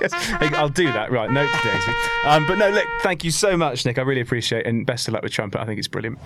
yes, 0.00 0.12
I'll 0.54 0.68
do 0.68 0.92
that. 0.92 1.10
Right, 1.10 1.28
note 1.28 1.50
to 1.50 1.68
Daisy. 1.68 1.92
Um, 2.24 2.46
but 2.46 2.58
no, 2.58 2.70
look, 2.70 2.86
thank 3.02 3.24
you 3.24 3.32
so 3.32 3.56
much, 3.56 3.84
Nick. 3.84 3.98
I 3.98 4.02
really 4.02 4.20
appreciate 4.20 4.60
it, 4.60 4.66
and 4.66 4.86
best 4.86 5.08
of 5.08 5.14
luck 5.14 5.24
with 5.24 5.32
trumpet. 5.32 5.60
I 5.60 5.66
think 5.66 5.78
it's 5.78 5.88
brilliant. 5.88 6.20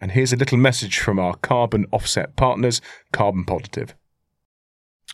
And 0.00 0.12
here's 0.12 0.32
a 0.32 0.36
little 0.36 0.56
message 0.56 0.98
from 0.98 1.18
our 1.18 1.34
carbon 1.36 1.84
offset 1.92 2.36
partners, 2.36 2.80
Carbon 3.12 3.44
Positive. 3.44 3.94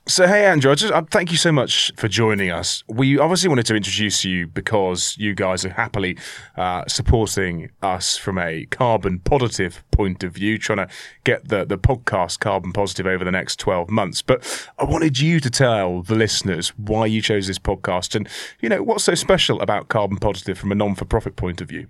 So, 0.08 0.28
hey, 0.28 0.44
Andrew, 0.46 0.72
just, 0.76 0.92
uh, 0.92 1.02
thank 1.10 1.32
you 1.32 1.36
so 1.36 1.50
much 1.50 1.90
for 1.96 2.06
joining 2.06 2.48
us. 2.48 2.84
We 2.86 3.18
obviously 3.18 3.48
wanted 3.48 3.66
to 3.66 3.74
introduce 3.74 4.24
you 4.24 4.46
because 4.46 5.16
you 5.18 5.34
guys 5.34 5.64
are 5.64 5.70
happily 5.70 6.16
uh, 6.56 6.84
supporting 6.86 7.70
us 7.82 8.16
from 8.16 8.38
a 8.38 8.66
carbon 8.66 9.18
positive 9.18 9.82
point 9.90 10.22
of 10.22 10.32
view, 10.32 10.58
trying 10.58 10.86
to 10.86 10.88
get 11.24 11.48
the, 11.48 11.64
the 11.64 11.76
podcast 11.76 12.38
carbon 12.38 12.72
positive 12.72 13.04
over 13.04 13.24
the 13.24 13.32
next 13.32 13.58
12 13.58 13.90
months. 13.90 14.22
But 14.22 14.70
I 14.78 14.84
wanted 14.84 15.18
you 15.18 15.40
to 15.40 15.50
tell 15.50 16.02
the 16.02 16.14
listeners 16.14 16.68
why 16.78 17.06
you 17.06 17.20
chose 17.20 17.48
this 17.48 17.58
podcast 17.58 18.14
and, 18.14 18.28
you 18.60 18.68
know, 18.68 18.84
what's 18.84 19.02
so 19.02 19.16
special 19.16 19.60
about 19.60 19.88
carbon 19.88 20.18
positive 20.18 20.56
from 20.56 20.70
a 20.70 20.76
non 20.76 20.94
for 20.94 21.04
profit 21.04 21.34
point 21.34 21.60
of 21.60 21.68
view. 21.68 21.88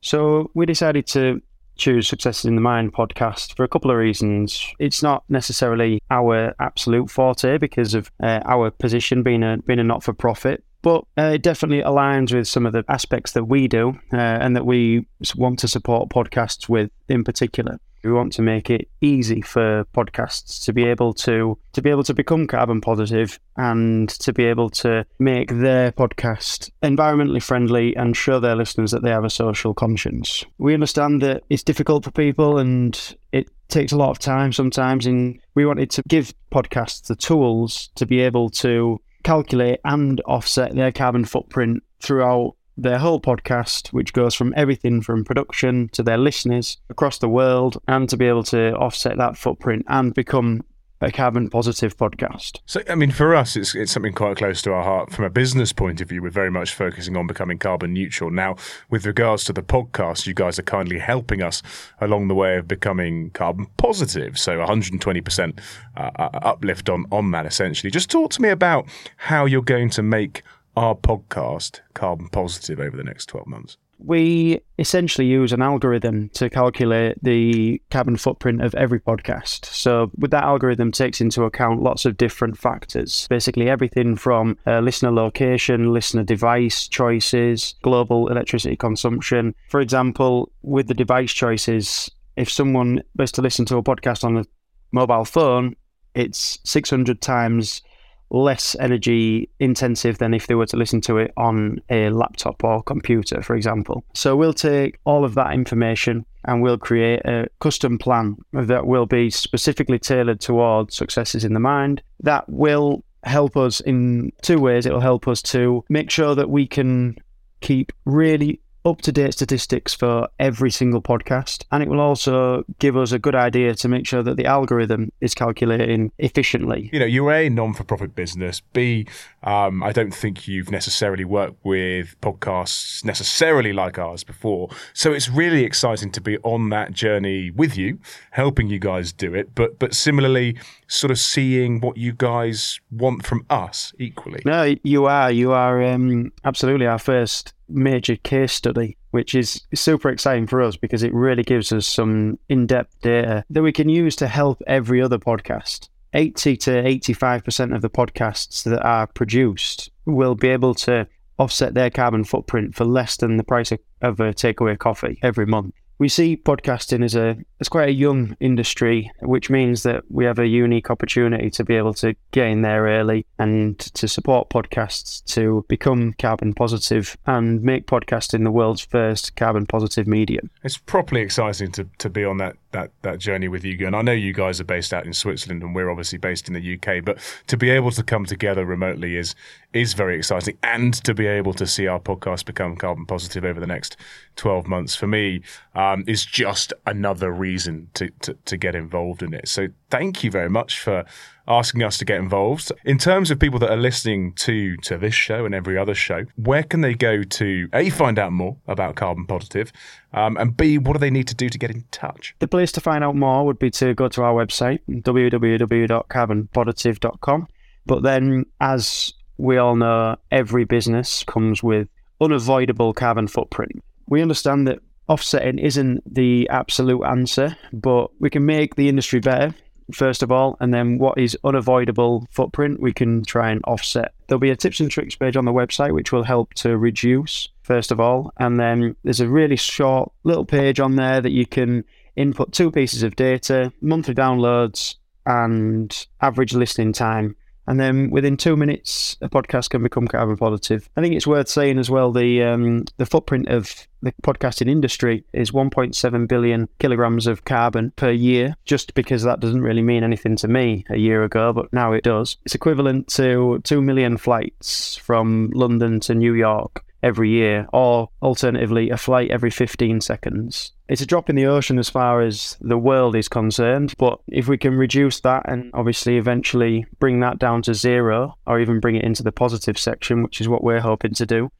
So, 0.00 0.50
we 0.54 0.64
decided 0.64 1.06
to 1.08 1.42
choose 1.78 2.08
Successes 2.08 2.44
in 2.44 2.54
the 2.54 2.60
Mind 2.60 2.92
podcast 2.92 3.56
for 3.56 3.64
a 3.64 3.68
couple 3.68 3.90
of 3.90 3.96
reasons. 3.96 4.62
It's 4.78 5.02
not 5.02 5.24
necessarily 5.28 6.02
our 6.10 6.54
absolute 6.60 7.10
forte 7.10 7.56
because 7.58 7.94
of 7.94 8.10
uh, 8.22 8.40
our 8.44 8.70
position 8.70 9.22
being 9.22 9.42
a 9.42 9.58
being 9.58 9.78
a 9.78 9.84
not 9.84 10.02
for 10.02 10.12
profit, 10.12 10.64
but 10.82 11.04
uh, 11.16 11.32
it 11.34 11.42
definitely 11.42 11.82
aligns 11.82 12.32
with 12.32 12.46
some 12.46 12.66
of 12.66 12.72
the 12.72 12.84
aspects 12.88 13.32
that 13.32 13.44
we 13.44 13.68
do 13.68 13.98
uh, 14.12 14.16
and 14.16 14.56
that 14.56 14.66
we 14.66 15.06
want 15.36 15.58
to 15.60 15.68
support 15.68 16.10
podcasts 16.10 16.68
with 16.68 16.90
in 17.08 17.24
particular. 17.24 17.78
We 18.04 18.12
want 18.12 18.32
to 18.34 18.42
make 18.42 18.70
it 18.70 18.88
easy 19.00 19.42
for 19.42 19.84
podcasts 19.94 20.64
to 20.64 20.72
be 20.72 20.84
able 20.84 21.12
to 21.14 21.58
to 21.72 21.82
be 21.82 21.90
able 21.90 22.04
to 22.04 22.14
become 22.14 22.46
carbon 22.46 22.80
positive 22.80 23.40
and 23.56 24.08
to 24.08 24.32
be 24.32 24.44
able 24.44 24.70
to 24.70 25.04
make 25.18 25.50
their 25.50 25.90
podcast 25.90 26.70
environmentally 26.82 27.42
friendly 27.42 27.96
and 27.96 28.16
show 28.16 28.38
their 28.38 28.54
listeners 28.54 28.92
that 28.92 29.02
they 29.02 29.10
have 29.10 29.24
a 29.24 29.30
social 29.30 29.74
conscience. 29.74 30.44
We 30.58 30.74
understand 30.74 31.22
that 31.22 31.42
it's 31.50 31.64
difficult 31.64 32.04
for 32.04 32.12
people 32.12 32.58
and 32.58 33.16
it 33.32 33.50
takes 33.68 33.92
a 33.92 33.96
lot 33.96 34.10
of 34.10 34.18
time 34.18 34.52
sometimes 34.52 35.04
and 35.04 35.40
we 35.54 35.66
wanted 35.66 35.90
to 35.90 36.02
give 36.08 36.32
podcasts 36.52 37.06
the 37.08 37.16
tools 37.16 37.90
to 37.96 38.06
be 38.06 38.20
able 38.20 38.48
to 38.48 39.00
calculate 39.28 39.78
and 39.84 40.22
offset 40.24 40.74
their 40.74 40.90
carbon 40.90 41.22
footprint 41.22 41.82
throughout 42.00 42.54
their 42.78 42.96
whole 42.96 43.20
podcast, 43.20 43.88
which 43.88 44.14
goes 44.14 44.34
from 44.34 44.54
everything 44.56 45.02
from 45.02 45.22
production 45.22 45.90
to 45.90 46.02
their 46.02 46.16
listeners 46.16 46.78
across 46.88 47.18
the 47.18 47.28
world, 47.28 47.76
and 47.86 48.08
to 48.08 48.16
be 48.16 48.26
able 48.26 48.42
to 48.42 48.72
offset 48.76 49.18
that 49.18 49.36
footprint 49.36 49.84
and 49.88 50.14
become 50.14 50.62
a 51.00 51.12
carbon 51.12 51.48
positive 51.48 51.96
podcast. 51.96 52.60
So, 52.66 52.82
I 52.88 52.94
mean, 52.94 53.10
for 53.10 53.34
us, 53.34 53.56
it's 53.56 53.74
it's 53.74 53.92
something 53.92 54.12
quite 54.12 54.36
close 54.36 54.62
to 54.62 54.72
our 54.72 54.82
heart. 54.82 55.12
From 55.12 55.24
a 55.24 55.30
business 55.30 55.72
point 55.72 56.00
of 56.00 56.08
view, 56.08 56.22
we're 56.22 56.30
very 56.30 56.50
much 56.50 56.74
focusing 56.74 57.16
on 57.16 57.26
becoming 57.26 57.58
carbon 57.58 57.92
neutral. 57.92 58.30
Now, 58.30 58.56
with 58.90 59.06
regards 59.06 59.44
to 59.44 59.52
the 59.52 59.62
podcast, 59.62 60.26
you 60.26 60.34
guys 60.34 60.58
are 60.58 60.64
kindly 60.64 60.98
helping 60.98 61.42
us 61.42 61.62
along 62.00 62.28
the 62.28 62.34
way 62.34 62.56
of 62.56 62.66
becoming 62.66 63.30
carbon 63.30 63.66
positive. 63.76 64.38
So, 64.38 64.58
120% 64.58 65.58
uh, 65.96 66.00
uh, 66.00 66.30
uplift 66.42 66.88
on 66.88 67.06
on 67.12 67.30
that. 67.30 67.46
Essentially, 67.46 67.90
just 67.90 68.10
talk 68.10 68.30
to 68.32 68.42
me 68.42 68.48
about 68.48 68.86
how 69.16 69.44
you're 69.44 69.62
going 69.62 69.90
to 69.90 70.02
make 70.02 70.42
our 70.76 70.94
podcast 70.94 71.80
carbon 71.94 72.28
positive 72.28 72.78
over 72.78 72.96
the 72.96 73.02
next 73.02 73.26
12 73.26 73.48
months? 73.48 73.76
We 73.98 74.60
essentially 74.78 75.26
use 75.26 75.52
an 75.52 75.60
algorithm 75.60 76.28
to 76.30 76.48
calculate 76.48 77.18
the 77.22 77.82
carbon 77.90 78.16
footprint 78.16 78.62
of 78.62 78.74
every 78.74 79.00
podcast. 79.00 79.64
So, 79.66 80.10
with 80.16 80.30
that 80.30 80.44
algorithm, 80.44 80.92
takes 80.92 81.20
into 81.20 81.42
account 81.44 81.82
lots 81.82 82.04
of 82.04 82.16
different 82.16 82.56
factors. 82.56 83.26
Basically, 83.28 83.68
everything 83.68 84.16
from 84.16 84.56
uh, 84.66 84.80
listener 84.80 85.10
location, 85.10 85.92
listener 85.92 86.22
device 86.22 86.86
choices, 86.86 87.74
global 87.82 88.28
electricity 88.28 88.76
consumption. 88.76 89.54
For 89.68 89.80
example, 89.80 90.52
with 90.62 90.86
the 90.86 90.94
device 90.94 91.32
choices, 91.32 92.10
if 92.36 92.50
someone 92.50 93.02
was 93.16 93.32
to 93.32 93.42
listen 93.42 93.64
to 93.66 93.76
a 93.76 93.82
podcast 93.82 94.22
on 94.22 94.36
a 94.36 94.44
mobile 94.92 95.24
phone, 95.24 95.74
it's 96.14 96.58
600 96.64 97.20
times 97.20 97.82
less 98.30 98.76
energy 98.80 99.48
intensive 99.58 100.18
than 100.18 100.34
if 100.34 100.46
they 100.46 100.54
were 100.54 100.66
to 100.66 100.76
listen 100.76 101.00
to 101.02 101.18
it 101.18 101.32
on 101.36 101.80
a 101.88 102.10
laptop 102.10 102.62
or 102.62 102.82
computer, 102.82 103.42
for 103.42 103.56
example. 103.56 104.04
So 104.14 104.36
we'll 104.36 104.52
take 104.52 104.98
all 105.04 105.24
of 105.24 105.34
that 105.34 105.52
information 105.52 106.26
and 106.44 106.62
we'll 106.62 106.78
create 106.78 107.20
a 107.24 107.48
custom 107.60 107.98
plan 107.98 108.36
that 108.52 108.86
will 108.86 109.06
be 109.06 109.30
specifically 109.30 109.98
tailored 109.98 110.40
towards 110.40 110.94
successes 110.94 111.44
in 111.44 111.54
the 111.54 111.60
mind 111.60 112.02
that 112.20 112.48
will 112.48 113.04
help 113.24 113.56
us 113.56 113.80
in 113.80 114.32
two 114.42 114.60
ways. 114.60 114.86
It'll 114.86 115.00
help 115.00 115.26
us 115.28 115.42
to 115.42 115.84
make 115.88 116.10
sure 116.10 116.34
that 116.34 116.50
we 116.50 116.66
can 116.66 117.16
keep 117.60 117.92
really 118.04 118.60
up 118.84 119.00
to 119.02 119.12
date 119.12 119.32
statistics 119.32 119.94
for 119.94 120.28
every 120.38 120.70
single 120.70 121.02
podcast. 121.02 121.64
And 121.70 121.82
it 121.82 121.88
will 121.88 122.00
also 122.00 122.64
give 122.78 122.96
us 122.96 123.12
a 123.12 123.18
good 123.18 123.34
idea 123.34 123.74
to 123.74 123.88
make 123.88 124.06
sure 124.06 124.22
that 124.22 124.36
the 124.36 124.46
algorithm 124.46 125.12
is 125.20 125.34
calculating 125.34 126.12
efficiently. 126.18 126.90
You 126.92 127.00
know, 127.00 127.06
you're 127.06 127.32
A, 127.32 127.48
non 127.48 127.74
for 127.74 127.84
profit 127.84 128.14
business. 128.14 128.60
B, 128.72 129.06
um, 129.42 129.82
I 129.82 129.92
don't 129.92 130.14
think 130.14 130.48
you've 130.48 130.70
necessarily 130.70 131.24
worked 131.24 131.64
with 131.64 132.20
podcasts 132.20 133.04
necessarily 133.04 133.72
like 133.72 133.98
ours 133.98 134.24
before. 134.24 134.68
So 134.92 135.12
it's 135.12 135.28
really 135.28 135.64
exciting 135.64 136.10
to 136.12 136.20
be 136.20 136.38
on 136.38 136.70
that 136.70 136.92
journey 136.92 137.50
with 137.50 137.76
you, 137.76 137.98
helping 138.32 138.68
you 138.68 138.78
guys 138.78 139.12
do 139.12 139.34
it. 139.34 139.54
But, 139.54 139.78
but 139.78 139.94
similarly, 139.94 140.56
sort 140.88 141.10
of 141.10 141.18
seeing 141.18 141.80
what 141.80 141.96
you 141.96 142.12
guys 142.12 142.80
want 142.90 143.24
from 143.24 143.46
us 143.48 143.92
equally. 143.98 144.42
No, 144.44 144.74
you 144.82 145.06
are. 145.06 145.30
You 145.30 145.52
are 145.52 145.82
um, 145.82 146.32
absolutely 146.44 146.86
our 146.86 146.98
first 146.98 147.52
major 147.68 148.16
case 148.16 148.52
study, 148.52 148.96
which 149.10 149.34
is 149.34 149.62
super 149.74 150.08
exciting 150.08 150.46
for 150.46 150.62
us 150.62 150.76
because 150.76 151.02
it 151.02 151.14
really 151.14 151.42
gives 151.42 151.70
us 151.72 151.86
some 151.86 152.38
in 152.48 152.66
depth 152.66 153.00
data 153.02 153.44
that 153.50 153.62
we 153.62 153.72
can 153.72 153.88
use 153.88 154.16
to 154.16 154.26
help 154.26 154.60
every 154.66 155.00
other 155.00 155.18
podcast. 155.18 155.88
80 156.14 156.56
to 156.58 156.70
85% 156.70 157.74
of 157.74 157.82
the 157.82 157.90
podcasts 157.90 158.62
that 158.64 158.82
are 158.82 159.06
produced 159.06 159.90
will 160.06 160.34
be 160.34 160.48
able 160.48 160.74
to 160.74 161.06
offset 161.38 161.74
their 161.74 161.90
carbon 161.90 162.24
footprint 162.24 162.74
for 162.74 162.84
less 162.84 163.16
than 163.16 163.36
the 163.36 163.44
price 163.44 163.72
of, 163.72 164.20
a 164.20 164.32
takeaway 164.32 164.78
coffee 164.78 165.18
every 165.22 165.46
month. 165.46 165.74
We 165.98 166.08
see 166.08 166.36
podcasting 166.36 167.04
as 167.04 167.14
a 167.14 167.36
as 167.60 167.68
quite 167.68 167.88
a 167.88 167.92
young 167.92 168.36
industry, 168.38 169.10
which 169.20 169.50
means 169.50 169.82
that 169.82 170.04
we 170.10 170.24
have 170.24 170.38
a 170.38 170.46
unique 170.46 170.90
opportunity 170.90 171.50
to 171.50 171.64
be 171.64 171.74
able 171.74 171.92
to 171.94 172.14
get 172.30 172.46
in 172.46 172.62
there 172.62 172.84
early 172.84 173.26
and 173.38 173.78
to 173.80 174.06
support 174.06 174.48
podcasts 174.48 175.24
to 175.24 175.64
become 175.68 176.12
carbon 176.14 176.54
positive 176.54 177.16
and 177.26 177.62
make 177.62 177.86
podcasting 177.86 178.44
the 178.44 178.50
world's 178.52 178.80
first 178.80 179.34
carbon 179.34 179.66
positive 179.66 180.06
medium. 180.06 180.50
It's 180.62 180.78
properly 180.78 181.20
exciting 181.20 181.72
to, 181.72 181.88
to 181.98 182.08
be 182.08 182.24
on 182.24 182.36
that, 182.36 182.56
that 182.70 182.92
that 183.02 183.18
journey 183.18 183.48
with 183.48 183.64
you, 183.64 183.86
and 183.86 183.96
I 183.96 184.02
know 184.02 184.12
you 184.12 184.32
guys 184.32 184.60
are 184.60 184.64
based 184.64 184.92
out 184.92 185.04
in 185.04 185.12
Switzerland, 185.12 185.62
and 185.62 185.74
we're 185.74 185.90
obviously 185.90 186.18
based 186.18 186.48
in 186.48 186.54
the 186.54 186.74
UK. 186.74 187.04
But 187.04 187.18
to 187.48 187.56
be 187.56 187.70
able 187.70 187.90
to 187.92 188.02
come 188.04 188.24
together 188.24 188.64
remotely 188.64 189.16
is 189.16 189.34
is 189.72 189.92
very 189.92 190.16
exciting, 190.16 190.56
and 190.62 190.94
to 191.04 191.14
be 191.14 191.26
able 191.26 191.52
to 191.54 191.66
see 191.66 191.86
our 191.86 192.00
podcast 192.00 192.46
become 192.46 192.76
carbon 192.76 193.04
positive 193.04 193.44
over 193.44 193.60
the 193.60 193.66
next 193.66 193.96
twelve 194.36 194.66
months 194.66 194.94
for 194.94 195.06
me 195.06 195.42
um, 195.74 196.04
is 196.06 196.24
just 196.24 196.72
another 196.86 197.30
reason 197.30 197.90
to, 197.94 198.08
to, 198.22 198.34
to 198.46 198.56
get 198.56 198.74
involved 198.74 199.22
in 199.22 199.34
it. 199.34 199.48
So 199.48 199.68
thank 199.90 200.24
you 200.24 200.30
very 200.30 200.48
much 200.48 200.80
for 200.80 201.04
asking 201.46 201.82
us 201.82 201.98
to 201.98 202.04
get 202.04 202.18
involved. 202.18 202.72
In 202.84 202.98
terms 202.98 203.30
of 203.30 203.38
people 203.38 203.58
that 203.58 203.70
are 203.70 203.76
listening 203.76 204.32
to 204.34 204.76
to 204.78 204.96
this 204.96 205.14
show 205.14 205.44
and 205.44 205.54
every 205.54 205.76
other 205.76 205.94
show, 205.94 206.24
where 206.36 206.62
can 206.62 206.80
they 206.80 206.94
go 206.94 207.22
to 207.22 207.68
a 207.72 207.90
find 207.90 208.18
out 208.18 208.32
more 208.32 208.56
about 208.68 208.96
Carbon 208.96 209.26
Positive, 209.26 209.70
um, 210.12 210.36
and 210.38 210.56
b 210.56 210.78
what 210.78 210.94
do 210.94 210.98
they 210.98 211.10
need 211.10 211.28
to 211.28 211.34
do 211.34 211.50
to 211.50 211.58
get 211.58 211.70
in 211.70 211.84
touch? 211.90 212.34
The 212.38 212.48
place 212.48 212.72
to 212.72 212.80
find 212.80 213.04
out 213.04 213.16
more 213.16 213.44
would 213.44 213.58
be 213.58 213.70
to 213.72 213.92
go 213.94 214.08
to 214.08 214.22
our 214.22 214.32
website 214.32 214.78
www.carbonpositive.com. 214.88 217.48
But 217.86 218.02
then, 218.02 218.44
as 218.60 219.14
we 219.38 219.56
all 219.56 219.76
know, 219.76 220.16
every 220.30 220.64
business 220.64 221.24
comes 221.24 221.62
with 221.62 221.88
unavoidable 222.20 222.92
carbon 222.92 223.28
footprint. 223.28 223.82
We 224.06 224.20
understand 224.20 224.66
that 224.66 224.80
offsetting 225.08 225.58
isn't 225.58 226.02
the 226.12 226.48
absolute 226.50 227.04
answer, 227.04 227.56
but 227.72 228.10
we 228.20 228.30
can 228.30 228.44
make 228.44 228.74
the 228.74 228.88
industry 228.88 229.20
better, 229.20 229.54
first 229.94 230.22
of 230.22 230.32
all, 230.32 230.56
and 230.60 230.74
then 230.74 230.98
what 230.98 231.16
is 231.18 231.38
unavoidable 231.44 232.26
footprint 232.30 232.80
we 232.80 232.92
can 232.92 233.24
try 233.24 233.50
and 233.50 233.60
offset. 233.64 234.12
There'll 234.26 234.40
be 234.40 234.50
a 234.50 234.56
tips 234.56 234.80
and 234.80 234.90
tricks 234.90 235.14
page 235.14 235.36
on 235.36 235.44
the 235.44 235.52
website 235.52 235.94
which 235.94 236.12
will 236.12 236.24
help 236.24 236.52
to 236.54 236.76
reduce, 236.76 237.48
first 237.62 237.92
of 237.92 238.00
all, 238.00 238.32
and 238.38 238.58
then 238.58 238.96
there's 239.04 239.20
a 239.20 239.28
really 239.28 239.56
short 239.56 240.12
little 240.24 240.44
page 240.44 240.80
on 240.80 240.96
there 240.96 241.20
that 241.20 241.32
you 241.32 241.46
can 241.46 241.84
input 242.16 242.52
two 242.52 242.70
pieces 242.70 243.04
of 243.04 243.14
data, 243.14 243.72
monthly 243.80 244.14
downloads, 244.14 244.96
and 245.24 246.06
average 246.20 246.54
listening 246.54 246.92
time 246.92 247.36
and 247.68 247.78
then 247.78 248.08
within 248.10 248.38
two 248.38 248.56
minutes, 248.56 249.18
a 249.20 249.28
podcast 249.28 249.68
can 249.68 249.82
become 249.82 250.08
carbon 250.08 250.38
positive. 250.38 250.88
I 250.96 251.02
think 251.02 251.14
it's 251.14 251.26
worth 251.26 251.50
saying 251.50 251.78
as 251.78 251.90
well 251.90 252.10
the 252.12 252.42
um, 252.42 252.84
the 252.96 253.04
footprint 253.04 253.48
of 253.48 253.86
the 254.00 254.14
podcasting 254.22 254.70
industry 254.70 255.24
is 255.34 255.50
1.7 255.50 256.28
billion 256.28 256.68
kilograms 256.78 257.26
of 257.26 257.44
carbon 257.44 257.92
per 257.96 258.10
year. 258.10 258.56
Just 258.64 258.94
because 258.94 259.22
that 259.24 259.40
doesn't 259.40 259.60
really 259.60 259.82
mean 259.82 260.02
anything 260.02 260.34
to 260.36 260.48
me 260.48 260.86
a 260.88 260.96
year 260.96 261.24
ago, 261.24 261.52
but 261.52 261.70
now 261.70 261.92
it 261.92 262.04
does. 262.04 262.38
It's 262.46 262.54
equivalent 262.54 263.08
to 263.08 263.60
two 263.64 263.82
million 263.82 264.16
flights 264.16 264.96
from 264.96 265.50
London 265.52 266.00
to 266.00 266.14
New 266.14 266.32
York 266.32 266.84
every 267.02 267.30
year, 267.30 267.66
or 267.72 268.08
alternatively, 268.22 268.90
a 268.90 268.96
flight 268.96 269.30
every 269.30 269.50
15 269.50 270.00
seconds. 270.00 270.72
It's 270.88 271.02
a 271.02 271.06
drop 271.06 271.28
in 271.28 271.36
the 271.36 271.46
ocean 271.46 271.78
as 271.78 271.90
far 271.90 272.22
as 272.22 272.56
the 272.60 272.78
world 272.78 273.14
is 273.14 273.28
concerned, 273.28 273.94
but 273.98 274.18
if 274.28 274.48
we 274.48 274.58
can 274.58 274.74
reduce 274.74 275.20
that 275.20 275.48
and 275.48 275.70
obviously 275.74 276.16
eventually 276.16 276.86
bring 276.98 277.20
that 277.20 277.38
down 277.38 277.62
to 277.62 277.74
zero, 277.74 278.36
or 278.46 278.58
even 278.60 278.80
bring 278.80 278.96
it 278.96 279.04
into 279.04 279.22
the 279.22 279.32
positive 279.32 279.78
section, 279.78 280.22
which 280.22 280.40
is 280.40 280.48
what 280.48 280.64
we're 280.64 280.80
hoping 280.80 281.14
to 281.14 281.26
do, 281.26 281.50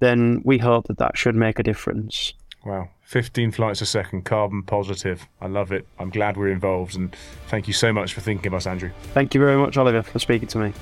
then 0.00 0.42
we 0.44 0.58
hope 0.58 0.86
that 0.88 0.98
that 0.98 1.16
should 1.16 1.34
make 1.34 1.58
a 1.58 1.62
difference. 1.62 2.34
Wow. 2.64 2.88
15 3.04 3.52
flights 3.52 3.82
a 3.82 3.86
second, 3.86 4.24
carbon 4.24 4.62
positive. 4.62 5.26
I 5.40 5.46
love 5.46 5.72
it. 5.72 5.86
I'm 5.98 6.10
glad 6.10 6.36
we're 6.36 6.48
involved. 6.48 6.96
And 6.96 7.14
thank 7.48 7.68
you 7.68 7.74
so 7.74 7.92
much 7.92 8.14
for 8.14 8.20
thinking 8.20 8.46
of 8.46 8.54
us, 8.54 8.66
Andrew. 8.66 8.90
Thank 9.12 9.34
you 9.34 9.40
very 9.40 9.56
much, 9.56 9.76
Oliver, 9.76 10.02
for 10.02 10.18
speaking 10.18 10.48
to 10.48 10.58
me. 10.58 10.72